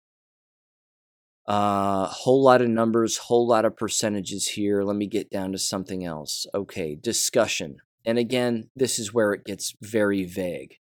A 1.48 1.52
uh, 1.52 2.08
whole 2.08 2.44
lot 2.44 2.62
of 2.62 2.70
numbers, 2.70 3.18
whole 3.18 3.48
lot 3.48 3.66
of 3.66 3.76
percentages 3.76 4.50
here. 4.50 4.84
Let 4.84 4.96
me 4.96 5.08
get 5.08 5.32
down 5.32 5.52
to 5.54 5.58
something 5.58 6.06
else. 6.06 6.46
Okay, 6.54 6.96
discussion. 6.96 7.78
And 8.06 8.20
again, 8.20 8.70
this 8.76 9.00
is 9.00 9.14
where 9.14 9.34
it 9.34 9.46
gets 9.46 9.76
very 9.82 10.26
vague. 10.26 10.76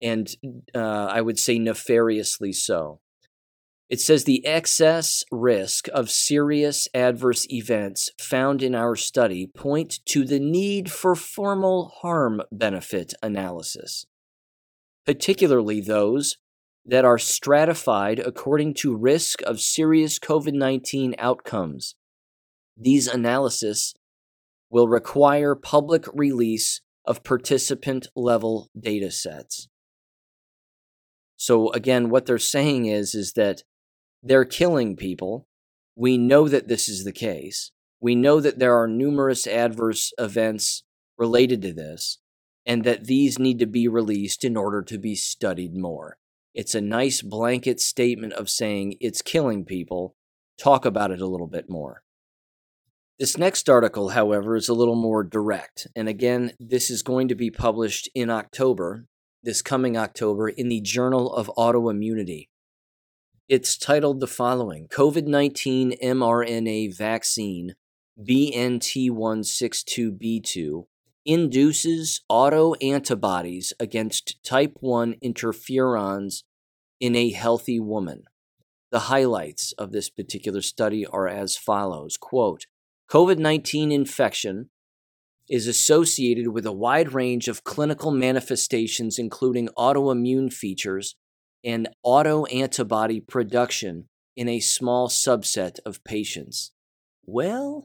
And 0.00 0.32
uh, 0.74 1.06
I 1.06 1.20
would 1.20 1.40
say 1.40 1.58
nefariously 1.58 2.52
so. 2.52 3.00
It 3.88 4.00
says 4.00 4.24
the 4.24 4.44
excess 4.44 5.24
risk 5.32 5.88
of 5.94 6.10
serious 6.10 6.88
adverse 6.92 7.46
events 7.50 8.10
found 8.20 8.62
in 8.62 8.74
our 8.74 8.96
study 8.96 9.46
point 9.46 10.00
to 10.06 10.24
the 10.24 10.38
need 10.38 10.90
for 10.90 11.14
formal 11.14 11.92
harm 12.02 12.42
benefit 12.52 13.14
analysis, 13.22 14.04
particularly 15.06 15.80
those 15.80 16.36
that 16.84 17.06
are 17.06 17.18
stratified 17.18 18.18
according 18.18 18.74
to 18.74 18.94
risk 18.94 19.40
of 19.42 19.60
serious 19.60 20.18
COVID 20.18 20.52
19 20.52 21.14
outcomes. 21.18 21.94
These 22.76 23.06
analyses 23.06 23.94
will 24.70 24.88
require 24.88 25.54
public 25.54 26.04
release 26.12 26.82
of 27.06 27.24
participant 27.24 28.06
level 28.14 28.68
data 28.78 29.10
sets. 29.10 29.68
So 31.36 31.72
again, 31.72 32.10
what 32.10 32.26
they're 32.26 32.36
saying 32.36 32.84
is 32.84 33.14
is 33.14 33.32
that 33.32 33.62
they're 34.22 34.44
killing 34.44 34.96
people. 34.96 35.46
We 35.96 36.18
know 36.18 36.48
that 36.48 36.68
this 36.68 36.88
is 36.88 37.04
the 37.04 37.12
case. 37.12 37.72
We 38.00 38.14
know 38.14 38.40
that 38.40 38.58
there 38.58 38.76
are 38.76 38.86
numerous 38.86 39.46
adverse 39.46 40.12
events 40.18 40.84
related 41.16 41.62
to 41.62 41.72
this, 41.72 42.18
and 42.64 42.84
that 42.84 43.06
these 43.06 43.38
need 43.38 43.58
to 43.58 43.66
be 43.66 43.88
released 43.88 44.44
in 44.44 44.56
order 44.56 44.82
to 44.82 44.98
be 44.98 45.14
studied 45.14 45.74
more. 45.74 46.18
It's 46.54 46.74
a 46.74 46.80
nice 46.80 47.22
blanket 47.22 47.80
statement 47.80 48.32
of 48.34 48.48
saying 48.48 48.96
it's 49.00 49.22
killing 49.22 49.64
people. 49.64 50.14
Talk 50.58 50.84
about 50.84 51.10
it 51.10 51.20
a 51.20 51.26
little 51.26 51.46
bit 51.46 51.68
more. 51.68 52.02
This 53.18 53.36
next 53.36 53.68
article, 53.68 54.10
however, 54.10 54.54
is 54.54 54.68
a 54.68 54.74
little 54.74 54.94
more 54.94 55.24
direct. 55.24 55.88
And 55.96 56.08
again, 56.08 56.52
this 56.60 56.90
is 56.90 57.02
going 57.02 57.26
to 57.28 57.34
be 57.34 57.50
published 57.50 58.08
in 58.14 58.30
October. 58.30 59.06
this 59.42 59.62
coming 59.62 59.96
October 59.96 60.48
in 60.48 60.68
the 60.68 60.80
Journal 60.80 61.32
of 61.32 61.50
Autoimmunity. 61.56 62.48
It's 63.48 63.76
titled 63.78 64.20
the 64.20 64.26
following 64.26 64.88
COVID 64.88 65.26
19 65.26 65.94
mRNA 66.02 66.94
vaccine 66.94 67.76
BNT162b2 68.22 70.84
induces 71.24 72.20
autoantibodies 72.30 73.72
against 73.80 74.44
type 74.44 74.76
1 74.80 75.14
interferons 75.24 76.42
in 77.00 77.16
a 77.16 77.30
healthy 77.30 77.80
woman. 77.80 78.24
The 78.90 78.98
highlights 78.98 79.72
of 79.78 79.92
this 79.92 80.10
particular 80.10 80.60
study 80.60 81.06
are 81.06 81.26
as 81.26 81.56
follows 81.56 82.18
quote, 82.18 82.66
COVID 83.10 83.38
19 83.38 83.90
infection 83.90 84.68
is 85.48 85.66
associated 85.66 86.48
with 86.48 86.66
a 86.66 86.72
wide 86.72 87.14
range 87.14 87.48
of 87.48 87.64
clinical 87.64 88.10
manifestations, 88.10 89.18
including 89.18 89.68
autoimmune 89.68 90.52
features 90.52 91.16
and 91.64 91.88
autoantibody 92.04 93.26
production 93.26 94.06
in 94.36 94.48
a 94.48 94.60
small 94.60 95.08
subset 95.08 95.78
of 95.84 96.04
patients. 96.04 96.72
Well, 97.26 97.84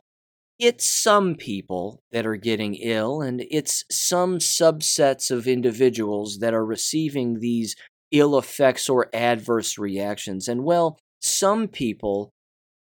it's 0.57 0.93
some 0.93 1.35
people 1.35 2.03
that 2.11 2.25
are 2.25 2.35
getting 2.35 2.75
ill, 2.75 3.21
and 3.21 3.43
it's 3.49 3.83
some 3.91 4.37
subsets 4.37 5.31
of 5.31 5.47
individuals 5.47 6.37
that 6.39 6.53
are 6.53 6.65
receiving 6.65 7.39
these 7.39 7.75
ill 8.11 8.37
effects 8.37 8.87
or 8.87 9.09
adverse 9.13 9.77
reactions. 9.77 10.47
And 10.47 10.63
well, 10.63 10.97
some 11.19 11.67
people 11.67 12.31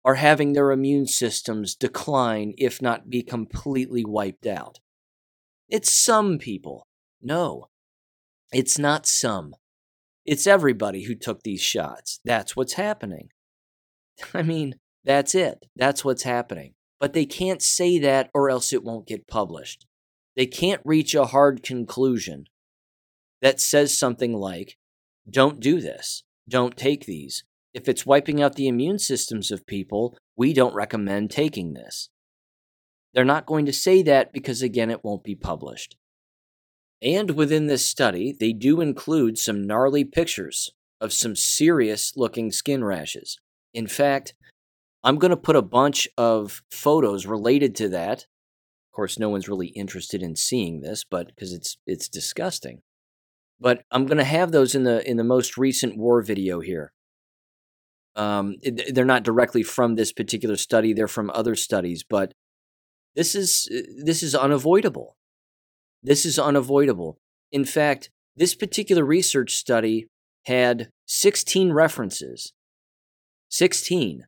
are 0.05 0.15
having 0.15 0.53
their 0.53 0.71
immune 0.71 1.07
systems 1.07 1.75
decline, 1.75 2.55
if 2.57 2.81
not 2.81 3.11
be 3.11 3.23
completely 3.23 4.05
wiped 4.05 4.47
out. 4.47 4.79
It's 5.69 5.93
some 5.93 6.39
people. 6.39 6.87
No, 7.21 7.67
it's 8.53 8.79
not 8.79 9.07
some. 9.07 9.55
It's 10.29 10.47
everybody 10.47 11.05
who 11.05 11.15
took 11.15 11.43
these 11.43 11.63
shots. 11.63 12.21
That's 12.25 12.55
what's 12.55 12.75
happening. 12.75 13.31
I 14.35 14.43
mean, 14.43 14.77
that's 15.05 15.35
it. 15.35 15.67
That's 15.77 16.05
what's 16.05 16.23
happening 16.23 16.75
but 17.01 17.13
they 17.13 17.27
can't 17.27 17.63
say 17.63 17.99
that 17.99 18.31
or 18.35 18.51
else 18.51 18.73
it 18.73 18.85
won't 18.85 19.07
get 19.07 19.29
published. 19.29 19.87
They 20.37 20.47
can't 20.47 20.83
reach 20.85 21.15
a 21.15 21.27
hard 21.27 21.63
conclusion 21.63 22.45
that 23.41 23.61
says 23.61 23.97
something 23.97 24.33
like, 24.35 24.77
don't 25.29 25.61
do 25.61 25.81
this, 25.81 26.25
don't 26.49 26.77
take 26.77 27.07
these. 27.07 27.45
If 27.75 27.89
it's 27.89 28.07
wiping 28.07 28.43
out 28.43 28.55
the 28.57 28.69
immune 28.69 28.99
systems 28.99 29.51
of 29.51 29.67
people, 29.67 30.17
we 30.37 30.53
don't 30.53 30.75
recommend 30.75 31.31
taking 31.31 31.75
this. 31.75 32.09
They're 33.15 33.25
not 33.25 33.47
going 33.47 33.67
to 33.67 33.73
say 33.73 34.03
that 34.03 34.33
because, 34.33 34.63
again, 34.63 34.91
it 34.91 35.05
won't 35.05 35.25
be 35.25 35.35
published. 35.35 35.97
And 37.03 37.33
within 37.33 37.67
this 37.67 37.87
study, 37.87 38.35
they 38.39 38.53
do 38.53 38.81
include 38.81 39.39
some 39.39 39.67
gnarly 39.67 40.05
pictures 40.05 40.71
of 41.01 41.13
some 41.13 41.37
serious 41.37 42.17
looking 42.17 42.51
skin 42.51 42.83
rashes. 42.83 43.39
In 43.73 43.87
fact, 43.87 44.35
I'm 45.05 45.19
going 45.19 45.31
to 45.31 45.37
put 45.37 45.57
a 45.57 45.63
bunch 45.63 46.09
of 46.17 46.63
photos 46.71 47.27
related 47.27 47.75
to 47.77 47.89
that. 47.91 48.23
Of 48.23 48.97
course, 48.97 49.19
no 49.19 49.29
one's 49.29 49.49
really 49.49 49.69
interested 49.69 50.23
in 50.23 50.35
seeing 50.35 50.81
this, 50.81 51.05
but 51.05 51.29
because 51.29 51.53
it's 51.53 51.77
it's 51.87 52.09
disgusting. 52.09 52.83
But 53.61 53.85
I'm 53.93 54.07
going 54.07 54.19
to 54.19 54.25
have 54.25 54.51
those 54.51 54.75
in 54.75 54.83
the 54.83 55.09
in 55.09 55.17
the 55.17 55.25
most 55.25 55.57
recent 55.57 55.97
war 55.97 56.21
video 56.23 56.61
here. 56.61 56.93
Um, 58.17 58.57
they're 58.93 59.05
not 59.05 59.23
directly 59.23 59.63
from 59.63 59.95
this 59.95 60.13
particular 60.13 60.57
study; 60.57 60.93
they're 60.93 61.07
from 61.07 61.31
other 61.31 61.55
studies. 61.55 62.03
But 62.03 62.33
this 63.15 63.37
is 63.37 63.69
this 64.05 64.25
is 64.25 64.35
unavoidable. 64.35 65.18
This 66.03 66.25
is 66.25 66.39
unavoidable. 66.39 67.19
In 67.53 67.65
fact, 67.65 68.11
this 68.37 68.55
particular 68.55 69.05
research 69.05 69.55
study 69.55 70.07
had 70.47 70.91
16 71.07 71.73
references. 71.73 72.53
16 73.51 74.27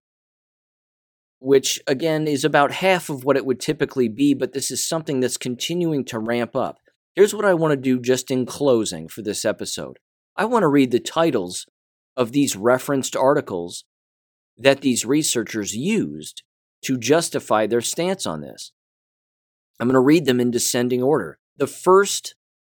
which 1.41 1.81
again 1.87 2.29
is 2.29 2.45
about 2.45 2.71
half 2.71 3.09
of 3.09 3.25
what 3.25 3.37
it 3.37 3.45
would 3.45 3.59
typically 3.59 4.09
be, 4.09 4.35
but 4.35 4.53
this 4.53 4.71
is 4.71 4.87
something 4.87 5.21
that's 5.21 5.39
continuing 5.39 6.05
to 6.05 6.19
ramp 6.19 6.55
up. 6.55 6.77
Here's 7.17 7.35
what 7.35 7.47
I 7.47 7.55
want 7.55 7.73
to 7.73 7.77
do 7.77 7.99
just 7.99 8.31
in 8.31 8.47
closing 8.47 9.09
for 9.09 9.23
this 9.23 9.45
episode 9.45 9.99
I 10.37 10.45
want 10.45 10.63
to 10.63 10.69
read 10.69 10.91
the 10.91 11.01
titles 11.01 11.67
of 12.17 12.33
these 12.33 12.57
referenced 12.57 13.17
articles 13.17 13.85
that 14.57 14.83
these 14.83 15.07
researchers 15.07 15.75
used 15.75 16.43
to 16.85 16.99
justify 16.99 17.67
their 17.67 17.81
stance 17.81 18.27
on 18.27 18.43
this. 18.43 18.73
I'm 19.79 19.89
going 19.89 19.95
to 19.95 20.01
read 20.01 20.27
them 20.27 20.41
in 20.41 20.51
descending 20.51 21.03
order. 21.03 21.39
The 21.61 21.67
first, 21.67 22.35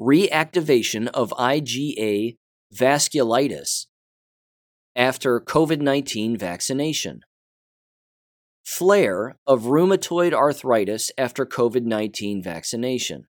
Reactivation 0.00 1.08
of 1.08 1.30
IgA 1.30 2.36
vasculitis 2.74 3.86
after 4.96 5.40
COVID 5.40 5.80
19 5.80 6.36
vaccination. 6.36 7.20
Flare 8.70 9.36
of 9.48 9.64
rheumatoid 9.64 10.32
arthritis 10.32 11.10
after 11.18 11.44
COVID 11.44 11.82
19 11.82 12.40
vaccination. 12.40 13.26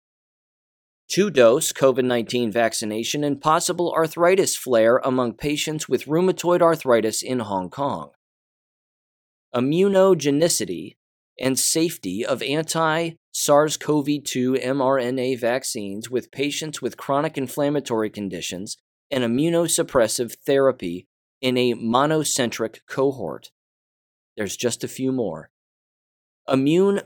Two 1.08 1.30
dose 1.30 1.72
COVID 1.72 2.04
19 2.04 2.52
vaccination 2.52 3.24
and 3.24 3.40
possible 3.40 3.94
arthritis 3.94 4.58
flare 4.58 4.98
among 4.98 5.34
patients 5.34 5.88
with 5.88 6.06
rheumatoid 6.08 6.62
arthritis 6.62 7.24
in 7.24 7.40
Hong 7.40 7.70
Kong 7.70 8.12
immunogenicity, 9.56 10.98
and 11.40 11.58
safety 11.58 12.26
of 12.26 12.44
anti 12.44 13.12
SARS 13.32 13.78
CoV 13.78 14.24
2 14.24 14.54
mRNA 14.56 15.40
vaccines 15.40 16.10
with 16.10 16.32
patients 16.32 16.82
with 16.82 16.98
chronic 16.98 17.38
inflammatory 17.38 18.10
conditions 18.10 18.78
and 19.10 19.24
immunosuppressive 19.24 20.36
therapy 20.46 21.08
in 21.42 21.58
a 21.58 21.76
monocentric 21.76 22.80
cohort. 22.88 23.52
There's 24.40 24.56
just 24.56 24.86
a 24.86 24.88
few 24.88 25.12
more. 25.12 25.50
Immune 26.48 27.02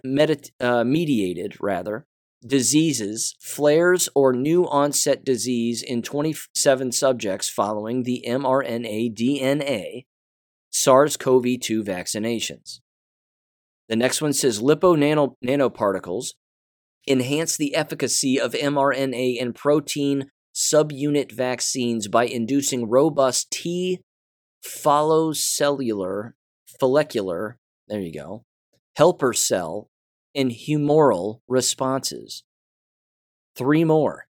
uh, 0.59 0.83
mediated, 0.83 1.57
rather, 1.59 2.05
diseases, 2.45 3.35
flares, 3.41 4.07
or 4.13 4.33
new 4.33 4.67
onset 4.67 5.25
disease 5.25 5.81
in 5.81 6.03
27 6.03 6.91
subjects 6.91 7.49
following 7.49 8.03
the 8.03 8.23
mRNA 8.27 9.17
DNA 9.17 10.05
SARS 10.69 11.17
CoV 11.17 11.59
2 11.59 11.83
vaccinations. 11.83 12.81
The 13.89 13.95
next 13.95 14.21
one 14.21 14.33
says 14.33 14.61
lipo 14.61 14.95
nanoparticles 15.43 16.35
enhance 17.07 17.57
the 17.57 17.73
efficacy 17.73 18.39
of 18.39 18.53
mRNA 18.53 19.41
and 19.41 19.55
protein 19.55 20.29
subunit 20.53 21.31
vaccines 21.31 22.07
by 22.07 22.25
inducing 22.25 22.87
robust 22.87 23.49
T 23.49 24.01
follocellular, 24.63 26.33
follicular, 26.83 27.57
there 27.87 28.01
you 28.01 28.11
go, 28.11 28.43
helper 28.97 29.31
cell, 29.31 29.87
and 30.35 30.51
humoral 30.51 31.39
responses. 31.47 32.43
Three 33.55 33.85
more. 33.85 34.27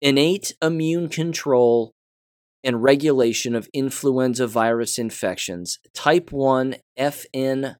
Innate 0.00 0.54
immune 0.62 1.08
control 1.08 1.92
and 2.62 2.84
regulation 2.84 3.56
of 3.56 3.68
influenza 3.74 4.46
virus 4.46 4.96
infections, 4.96 5.80
type 5.92 6.30
1 6.30 6.76
FN 6.96 7.74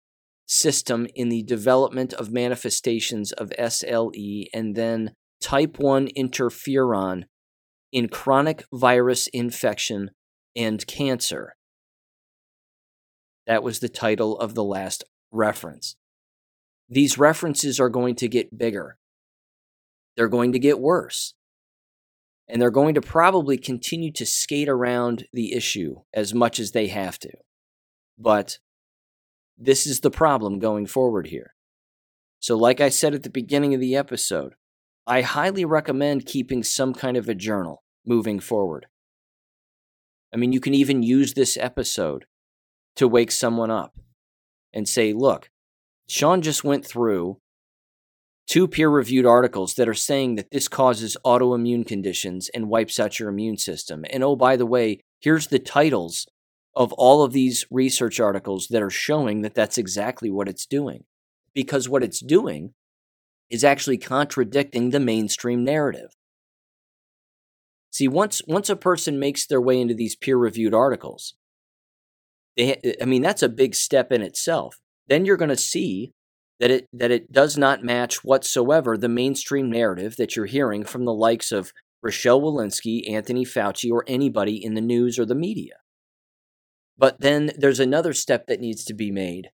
system 0.49 1.07
in 1.15 1.29
the 1.29 1.45
development 1.45 2.13
of 2.13 2.33
manifestations 2.33 3.31
of 3.31 3.53
SLE, 3.57 4.47
and 4.53 4.75
then 4.75 5.15
type 5.41 5.79
1 5.79 6.09
interferon 6.19 7.27
in 7.93 8.09
chronic 8.09 8.65
virus 8.73 9.29
infection 9.29 10.11
and 10.57 10.85
cancer. 10.89 11.55
That 13.47 13.63
was 13.63 13.81
the 13.81 13.89
title 13.89 14.39
of 14.39 14.55
the 14.55 14.65
last 14.65 15.05
reference. 15.31 15.97
These 16.89 17.19
references 17.19 17.81
are 17.81 17.89
going 17.89 18.15
to 18.17 18.29
get 18.29 18.57
bigger. 18.57 18.99
They're 20.17 20.29
going 20.29 20.53
to 20.53 20.59
get 20.59 20.79
worse 20.79 21.35
and 22.53 22.61
they're 22.61 22.71
going 22.71 22.95
to 22.95 23.01
probably 23.01 23.57
continue 23.57 24.13
to 24.13 24.27
skate 24.27 24.69
around 24.69 25.27
the 25.33 25.55
issue 25.55 25.97
as 26.13 26.35
much 26.35 26.59
as 26.59 26.73
they 26.73 26.89
have 26.89 27.19
to. 27.21 27.31
But 28.19 28.59
this 29.57 29.87
is 29.87 30.01
the 30.01 30.11
problem 30.11 30.59
going 30.59 30.87
forward 30.87 31.29
here. 31.29 31.55
So, 32.41 32.57
like 32.57 32.81
I 32.81 32.91
said 32.91 33.15
at 33.15 33.23
the 33.23 33.31
beginning 33.31 33.73
of 33.73 33.81
the 33.81 33.97
episode, 33.97 34.55
I 35.07 35.23
highly 35.23 35.65
recommend 35.65 36.27
keeping 36.27 36.63
some 36.63 36.93
kind 36.93 37.17
of 37.17 37.29
a 37.29 37.35
journal 37.35 37.85
moving 38.05 38.39
forward. 38.39 38.87
I 40.35 40.37
mean, 40.37 40.53
you 40.53 40.61
can 40.61 40.75
even 40.75 41.03
use 41.03 41.35
this 41.35 41.57
episode 41.57 42.27
to 42.97 43.09
wake 43.09 43.31
someone 43.31 43.71
up 43.71 43.95
and 44.73 44.89
say, 44.89 45.13
look, 45.13 45.51
Sean 46.09 46.43
just 46.43 46.65
went 46.65 46.87
through 46.87 47.39
two 48.47 48.69
peer 48.69 48.89
reviewed 48.89 49.27
articles 49.27 49.75
that 49.75 49.89
are 49.89 49.95
saying 49.95 50.35
that 50.35 50.51
this 50.51 50.69
causes 50.69 51.17
autoimmune 51.25 51.87
conditions 51.87 52.51
and 52.55 52.69
wipes 52.69 52.99
out 52.99 53.19
your 53.19 53.29
immune 53.29 53.57
system. 53.57 54.05
And 54.11 54.23
oh, 54.23 54.37
by 54.37 54.57
the 54.57 54.67
way, 54.67 55.01
here's 55.21 55.47
the 55.47 55.59
titles 55.59 56.27
of 56.75 56.93
all 56.95 57.23
of 57.23 57.33
these 57.33 57.67
research 57.71 58.19
articles 58.19 58.69
that 58.69 58.83
are 58.83 58.91
showing 58.91 59.43
that 59.43 59.55
that's 59.55 59.79
exactly 59.79 60.31
what 60.31 60.49
it's 60.49 60.67
doing. 60.67 61.05
Because 61.55 61.89
what 61.89 62.03
it's 62.03 62.21
doing 62.21 62.73
is 63.51 63.63
actually 63.63 63.99
contradicting 63.99 64.91
the 64.91 65.01
mainstream 65.01 65.65
narrative. 65.65 66.17
See, 67.91 68.09
once 68.09 68.41
once 68.47 68.71
a 68.71 68.77
person 68.77 69.19
makes 69.19 69.47
their 69.47 69.61
way 69.61 69.79
into 69.79 69.93
these 69.93 70.17
peer-reviewed 70.17 70.73
articles, 70.73 71.35
they, 72.57 72.97
I 73.01 73.05
mean 73.05 73.23
that's 73.23 73.43
a 73.43 73.49
big 73.49 73.75
step 73.75 74.13
in 74.13 74.23
itself. 74.23 74.79
Then 75.09 75.25
you're 75.25 75.37
going 75.37 75.49
to 75.49 75.57
see 75.57 76.13
that 76.61 76.71
it 76.71 76.89
that 76.93 77.11
it 77.11 77.33
does 77.33 77.59
not 77.59 77.83
match 77.83 78.25
whatsoever 78.25 78.97
the 78.97 79.09
mainstream 79.09 79.71
narrative 79.71 80.17
that 80.17 80.37
you're 80.37 80.47
hearing 80.47 80.85
from 80.85 81.05
the 81.05 81.15
likes 81.15 81.51
of 81.51 81.73
Rochelle 82.03 82.41
Walensky, 82.41 83.09
Anthony 83.11 83.45
Fauci, 83.45 83.91
or 83.91 84.05
anybody 84.07 84.63
in 84.63 84.75
the 84.75 84.81
news 84.81 85.19
or 85.19 85.25
the 85.25 85.35
media. 85.35 85.75
But 86.99 87.21
then 87.21 87.53
there's 87.57 87.81
another 87.81 88.13
step 88.13 88.47
that 88.47 88.61
needs 88.61 88.85
to 88.85 88.95
be 88.95 89.11
made, 89.11 89.51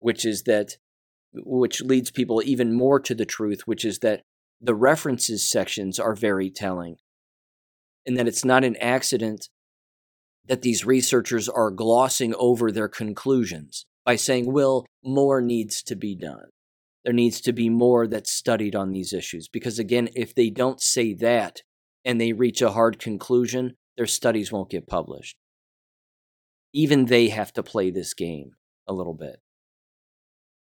which 0.00 0.24
is 0.24 0.42
that 0.44 0.76
which 1.32 1.82
leads 1.82 2.10
people 2.10 2.42
even 2.44 2.72
more 2.72 3.00
to 3.00 3.14
the 3.14 3.26
truth, 3.26 3.62
which 3.66 3.84
is 3.84 3.98
that 4.00 4.22
the 4.60 4.74
references 4.74 5.48
sections 5.48 5.98
are 5.98 6.14
very 6.14 6.50
telling. 6.50 6.96
And 8.06 8.16
that 8.16 8.28
it's 8.28 8.44
not 8.44 8.64
an 8.64 8.76
accident 8.76 9.48
that 10.46 10.62
these 10.62 10.84
researchers 10.84 11.48
are 11.48 11.70
glossing 11.70 12.34
over 12.38 12.70
their 12.70 12.88
conclusions 12.88 13.86
by 14.04 14.16
saying, 14.16 14.52
well, 14.52 14.86
more 15.02 15.40
needs 15.40 15.82
to 15.84 15.96
be 15.96 16.14
done. 16.14 16.46
There 17.04 17.12
needs 17.14 17.40
to 17.42 17.52
be 17.52 17.68
more 17.68 18.06
that's 18.06 18.32
studied 18.32 18.74
on 18.74 18.92
these 18.92 19.12
issues. 19.12 19.48
Because 19.48 19.78
again, 19.78 20.08
if 20.14 20.34
they 20.34 20.50
don't 20.50 20.80
say 20.80 21.14
that 21.14 21.62
and 22.04 22.20
they 22.20 22.32
reach 22.32 22.62
a 22.62 22.72
hard 22.72 22.98
conclusion, 22.98 23.74
their 23.96 24.06
studies 24.06 24.50
won't 24.50 24.70
get 24.70 24.86
published. 24.86 25.36
Even 26.72 27.06
they 27.06 27.28
have 27.28 27.52
to 27.52 27.62
play 27.62 27.90
this 27.90 28.14
game 28.14 28.52
a 28.86 28.92
little 28.92 29.14
bit. 29.14 29.36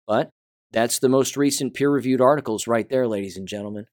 But 0.07 0.31
that's 0.73 0.99
the 0.99 1.09
most 1.09 1.37
recent 1.37 1.75
peer 1.75 1.91
reviewed 1.91 2.21
articles 2.21 2.67
right 2.67 2.89
there, 2.89 3.07
ladies 3.07 3.37
and 3.37 3.47
gentlemen. 3.47 3.87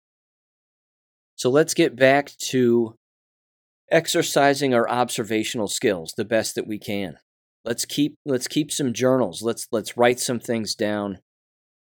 So 1.36 1.50
let's 1.50 1.74
get 1.74 1.96
back 1.96 2.32
to 2.50 2.96
exercising 3.92 4.74
our 4.74 4.90
observational 4.90 5.68
skills 5.68 6.14
the 6.18 6.26
best 6.26 6.56
that 6.56 6.68
we 6.68 6.78
can 6.78 7.18
let's 7.68 7.86
keep 7.86 8.18
let's 8.26 8.48
keep 8.48 8.72
some 8.72 8.94
journals. 8.94 9.42
Let's 9.42 9.68
let's 9.72 9.98
write 9.98 10.20
some 10.20 10.40
things 10.40 10.74
down, 10.74 11.20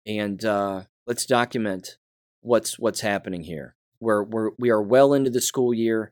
and 0.06 0.44
uh, 0.44 0.84
let's 1.08 1.26
document 1.26 1.98
what's 2.42 2.78
what's 2.78 3.02
happening 3.02 3.44
here. 3.44 3.76
We're 4.00 4.24
we're 4.24 4.52
we 4.60 4.70
are 4.70 4.82
well 4.82 5.14
into 5.14 5.30
the 5.30 5.42
school 5.42 5.74
year. 5.74 6.12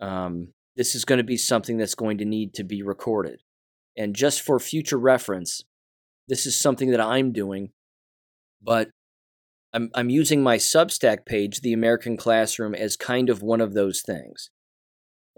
Um, 0.00 0.52
this 0.76 0.94
is 0.94 1.04
going 1.04 1.18
to 1.18 1.24
be 1.24 1.36
something 1.36 1.78
that's 1.78 1.94
going 1.94 2.18
to 2.18 2.24
need 2.24 2.54
to 2.54 2.64
be 2.64 2.82
recorded, 2.82 3.40
and 3.96 4.14
just 4.14 4.42
for 4.42 4.60
future 4.60 4.98
reference, 4.98 5.64
this 6.28 6.46
is 6.46 6.58
something 6.58 6.90
that 6.90 7.00
I'm 7.00 7.32
doing, 7.32 7.70
but 8.62 8.90
I'm 9.72 9.90
I'm 9.94 10.10
using 10.10 10.42
my 10.42 10.58
Substack 10.58 11.24
page, 11.24 11.62
the 11.62 11.72
American 11.72 12.16
Classroom, 12.16 12.74
as 12.74 12.96
kind 12.96 13.30
of 13.30 13.42
one 13.42 13.62
of 13.62 13.72
those 13.72 14.02
things. 14.02 14.50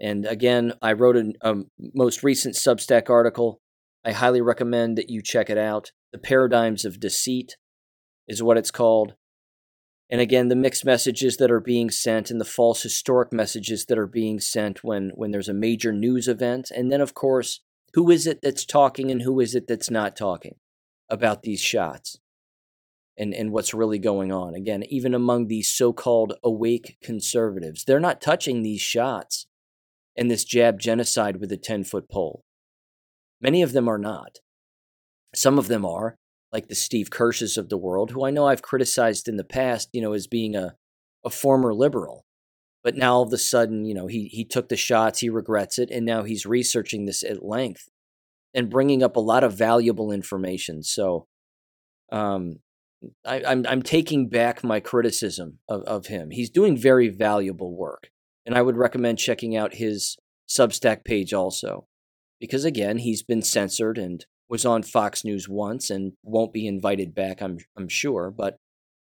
And 0.03 0.25
again, 0.25 0.73
I 0.81 0.91
wrote 0.91 1.15
a, 1.15 1.31
a 1.41 1.51
um, 1.51 1.67
most 1.79 2.23
recent 2.23 2.55
Substack 2.55 3.09
article. 3.09 3.61
I 4.03 4.11
highly 4.11 4.41
recommend 4.41 4.97
that 4.97 5.09
you 5.09 5.21
check 5.23 5.49
it 5.49 5.57
out. 5.57 5.93
The 6.11 6.17
Paradigms 6.17 6.83
of 6.83 6.99
Deceit 6.99 7.55
is 8.27 8.43
what 8.43 8.57
it's 8.57 8.69
called. 8.69 9.13
And 10.09 10.19
again, 10.19 10.49
the 10.49 10.57
mixed 10.57 10.83
messages 10.83 11.37
that 11.37 11.49
are 11.49 11.61
being 11.61 11.89
sent 11.89 12.29
and 12.29 12.41
the 12.41 12.45
false 12.45 12.83
historic 12.83 13.31
messages 13.31 13.85
that 13.85 13.97
are 13.97 14.05
being 14.05 14.41
sent 14.41 14.83
when, 14.83 15.13
when 15.15 15.31
there's 15.31 15.47
a 15.47 15.53
major 15.53 15.93
news 15.93 16.27
event. 16.27 16.69
And 16.69 16.91
then, 16.91 16.99
of 16.99 17.13
course, 17.13 17.61
who 17.93 18.11
is 18.11 18.27
it 18.27 18.41
that's 18.43 18.65
talking 18.65 19.09
and 19.09 19.21
who 19.21 19.39
is 19.39 19.55
it 19.55 19.67
that's 19.67 19.89
not 19.89 20.17
talking 20.17 20.55
about 21.09 21.43
these 21.43 21.61
shots? 21.61 22.19
and, 23.15 23.31
and 23.31 23.51
what's 23.51 23.75
really 23.75 23.99
going 23.99 24.31
on. 24.31 24.55
Again, 24.55 24.81
even 24.89 25.13
among 25.13 25.45
these 25.45 25.69
so 25.69 25.93
called 25.93 26.33
awake 26.43 26.97
conservatives, 27.03 27.85
they're 27.85 27.99
not 27.99 28.19
touching 28.19 28.63
these 28.63 28.81
shots 28.81 29.45
and 30.15 30.29
this 30.29 30.43
jab 30.43 30.79
genocide 30.79 31.37
with 31.37 31.51
a 31.51 31.57
10 31.57 31.83
foot 31.83 32.09
pole. 32.09 32.43
Many 33.41 33.61
of 33.61 33.73
them 33.73 33.87
are 33.87 33.97
not. 33.97 34.37
Some 35.35 35.57
of 35.57 35.67
them 35.67 35.85
are, 35.85 36.15
like 36.51 36.67
the 36.67 36.75
Steve 36.75 37.09
Kirsches 37.09 37.57
of 37.57 37.69
the 37.69 37.77
world, 37.77 38.11
who 38.11 38.25
I 38.25 38.29
know 38.29 38.47
I've 38.47 38.61
criticized 38.61 39.27
in 39.27 39.37
the 39.37 39.43
past, 39.43 39.89
you 39.91 40.01
know, 40.01 40.13
as 40.13 40.27
being 40.27 40.55
a, 40.55 40.75
a 41.25 41.29
former 41.29 41.73
liberal. 41.73 42.25
But 42.83 42.95
now 42.95 43.15
all 43.15 43.23
of 43.23 43.33
a 43.33 43.37
sudden, 43.37 43.85
you 43.85 43.93
know, 43.93 44.07
he, 44.07 44.27
he 44.27 44.45
took 44.45 44.69
the 44.69 44.75
shots, 44.75 45.19
he 45.19 45.29
regrets 45.29 45.79
it, 45.79 45.89
and 45.89 46.05
now 46.05 46.23
he's 46.23 46.45
researching 46.45 47.05
this 47.05 47.23
at 47.23 47.43
length 47.43 47.89
and 48.53 48.69
bringing 48.69 49.01
up 49.01 49.15
a 49.15 49.21
lot 49.21 49.43
of 49.43 49.57
valuable 49.57 50.11
information. 50.11 50.83
So, 50.83 51.27
um, 52.11 52.59
I, 53.25 53.37
am 53.37 53.45
I'm, 53.45 53.65
I'm 53.67 53.81
taking 53.81 54.29
back 54.29 54.63
my 54.63 54.79
criticism 54.79 55.59
of, 55.67 55.81
of 55.83 56.07
him. 56.07 56.29
He's 56.31 56.49
doing 56.49 56.77
very 56.77 57.09
valuable 57.09 57.75
work, 57.75 58.09
and 58.45 58.55
I 58.55 58.61
would 58.61 58.77
recommend 58.77 59.19
checking 59.19 59.55
out 59.55 59.75
his 59.75 60.17
Substack 60.47 61.03
page 61.05 61.33
also, 61.33 61.87
because 62.39 62.65
again, 62.65 62.97
he's 62.97 63.23
been 63.23 63.41
censored 63.41 63.97
and 63.97 64.25
was 64.49 64.65
on 64.65 64.83
Fox 64.83 65.23
News 65.23 65.47
once 65.47 65.89
and 65.89 66.13
won't 66.23 66.53
be 66.53 66.67
invited 66.67 67.15
back. 67.15 67.41
I'm 67.41 67.57
I'm 67.77 67.87
sure, 67.87 68.31
but 68.31 68.57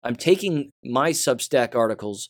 I'm 0.04 0.16
taking 0.16 0.72
my 0.84 1.12
Substack 1.12 1.76
articles, 1.76 2.30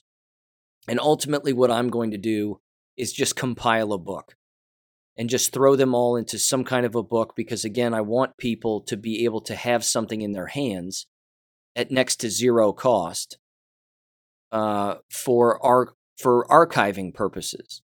and 0.88 1.00
ultimately, 1.00 1.54
what 1.54 1.72
I'm 1.72 1.90
going 1.90 2.12
to 2.12 2.18
do 2.18 2.60
is 2.98 3.14
just 3.14 3.36
compile 3.36 3.94
a 3.94 3.98
book 3.98 4.36
and 5.18 5.30
just 5.30 5.52
throw 5.54 5.76
them 5.76 5.94
all 5.94 6.16
into 6.16 6.38
some 6.40 6.64
kind 6.64 6.86
of 6.86 6.96
a 6.96 7.04
book 7.04 7.34
because 7.36 7.66
again 7.66 7.94
i 7.94 8.02
want 8.02 8.38
people 8.38 8.82
to 8.82 8.98
be 8.98 9.24
able 9.26 9.42
to 9.42 9.56
have 9.56 9.84
something 9.84 10.22
in 10.22 10.32
their 10.32 10.48
hands 10.48 11.08
at 11.76 11.92
next 11.92 12.18
to 12.18 12.30
zero 12.30 12.74
cost 12.74 13.38
uh, 14.52 14.96
for 15.10 15.64
our 15.66 15.94
for 16.22 16.46
archiving 16.50 17.14
purposes 17.14 17.82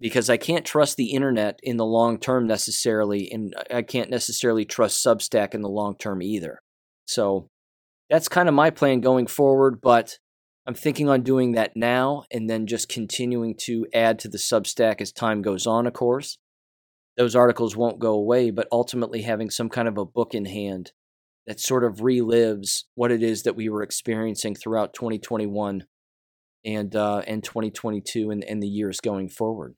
because 0.00 0.28
I 0.28 0.36
can't 0.36 0.64
trust 0.64 0.96
the 0.96 1.12
internet 1.12 1.60
in 1.62 1.76
the 1.76 1.84
long 1.84 2.18
term 2.18 2.46
necessarily, 2.46 3.30
and 3.30 3.54
I 3.72 3.82
can't 3.82 4.10
necessarily 4.10 4.64
trust 4.64 5.04
Substack 5.04 5.54
in 5.54 5.62
the 5.62 5.68
long 5.68 5.96
term 5.96 6.22
either. 6.22 6.60
So 7.06 7.48
that's 8.10 8.28
kind 8.28 8.48
of 8.48 8.54
my 8.54 8.70
plan 8.70 9.00
going 9.00 9.26
forward, 9.26 9.80
but 9.80 10.18
I'm 10.66 10.74
thinking 10.74 11.08
on 11.08 11.22
doing 11.22 11.52
that 11.52 11.76
now 11.76 12.24
and 12.30 12.48
then 12.48 12.66
just 12.66 12.88
continuing 12.88 13.54
to 13.60 13.86
add 13.92 14.18
to 14.20 14.28
the 14.28 14.38
Substack 14.38 15.00
as 15.00 15.12
time 15.12 15.42
goes 15.42 15.66
on, 15.66 15.86
of 15.86 15.92
course. 15.92 16.38
Those 17.16 17.36
articles 17.36 17.76
won't 17.76 17.98
go 17.98 18.14
away, 18.14 18.50
but 18.50 18.66
ultimately 18.72 19.22
having 19.22 19.50
some 19.50 19.68
kind 19.68 19.86
of 19.86 19.98
a 19.98 20.04
book 20.04 20.34
in 20.34 20.46
hand 20.46 20.92
that 21.46 21.60
sort 21.60 21.84
of 21.84 21.96
relives 21.96 22.84
what 22.94 23.12
it 23.12 23.22
is 23.22 23.42
that 23.42 23.56
we 23.56 23.68
were 23.68 23.82
experiencing 23.82 24.54
throughout 24.54 24.94
2021 24.94 25.84
and 26.64 26.96
uh, 26.96 27.22
and 27.26 27.44
2022 27.44 28.30
and, 28.30 28.42
and 28.44 28.62
the 28.62 28.68
years 28.68 29.00
going 29.00 29.28
forward. 29.28 29.74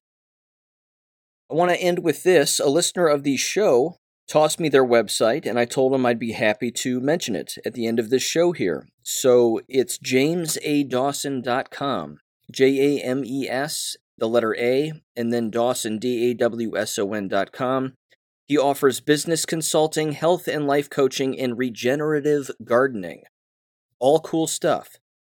I 1.51 1.55
want 1.55 1.71
to 1.71 1.81
end 1.81 2.01
with 2.01 2.23
this. 2.23 2.59
A 2.59 2.69
listener 2.69 3.07
of 3.07 3.23
the 3.23 3.37
show 3.37 3.99
tossed 4.29 4.59
me 4.59 4.69
their 4.69 4.85
website, 4.85 5.47
and 5.47 5.59
I 5.59 5.65
told 5.65 5.95
him 5.95 6.05
I'd 6.05 6.19
be 6.19 6.33
happy 6.33 6.71
to 6.73 7.01
mention 7.01 7.37
it 7.37 7.55
at 7.65 7.73
the 7.75 7.87
end 7.87 7.99
of 7.99 8.11
this 8.11 8.25
show 8.25 8.53
here. 8.53 8.87
So 9.03 9.61
it's 9.69 9.99
jamesadawson.com. 9.99 12.19
J 12.53 12.99
A 12.99 13.03
M 13.03 13.25
E 13.25 13.49
S, 13.49 13.97
the 14.19 14.29
letter 14.29 14.55
A, 14.57 14.93
and 15.17 15.33
then 15.33 15.51
Dawson, 15.51 15.99
D 15.99 16.31
A 16.31 16.35
W 16.35 16.77
S 16.77 16.99
O 16.99 17.13
N.com. 17.13 17.95
He 18.47 18.57
offers 18.57 19.01
business 19.01 19.45
consulting, 19.45 20.13
health 20.13 20.47
and 20.47 20.67
life 20.67 20.89
coaching, 20.89 21.39
and 21.39 21.59
regenerative 21.59 22.51
gardening. 22.65 23.23
All 23.99 24.21
cool 24.21 24.47
stuff. 24.47 24.97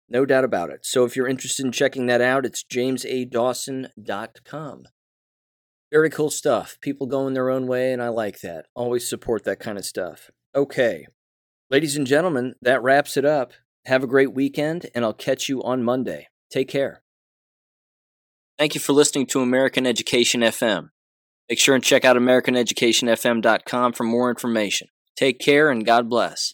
No 0.10 0.26
doubt 0.26 0.43
about 0.43 0.72
it. 0.72 0.86
So 0.86 1.05
if 1.05 1.16
you're 1.16 1.28
interested 1.28 1.66
in 1.66 1.72
checking 1.72 2.07
that 2.07 2.22
out, 2.22 2.45
it's 2.45 2.64
jamesadawson.com. 2.64 4.84
Very 5.91 6.10
cool 6.10 6.30
stuff. 6.30 6.78
People 6.82 7.07
going 7.07 7.34
their 7.34 7.49
own 7.49 7.68
way, 7.68 7.91
and 7.91 8.01
I 8.01 8.07
like 8.10 8.41
that. 8.41 8.68
Always 8.76 9.10
support 9.10 9.43
that 9.43 9.60
kind 9.60 9.78
of 9.78 9.86
stuff. 9.86 10.30
Okay. 10.55 11.07
Ladies 11.70 11.95
and 11.95 12.07
gentlemen, 12.07 12.55
that 12.62 12.82
wraps 12.82 13.18
it 13.18 13.26
up. 13.26 13.53
Have 13.86 14.03
a 14.03 14.07
great 14.07 14.34
weekend, 14.34 14.88
and 14.93 15.05
I'll 15.05 15.14
catch 15.14 15.49
you 15.49 15.64
on 15.64 15.84
Monday. 15.84 16.28
Take 16.51 16.68
care. 16.68 17.01
Thank 18.57 18.76
you 18.76 18.82
for 18.82 18.93
listening 18.93 19.26
to 19.28 19.41
American 19.41 19.88
Education 19.88 20.41
FM. 20.41 20.89
Make 21.49 21.60
sure 21.60 21.76
and 21.76 21.84
check 21.84 22.05
out 22.05 22.18
AmericanEducationFM.com 22.18 23.93
for 23.93 24.03
more 24.03 24.30
information. 24.30 24.89
Take 25.16 25.39
care 25.39 25.70
and 25.70 25.86
God 25.86 26.10
bless. 26.10 26.53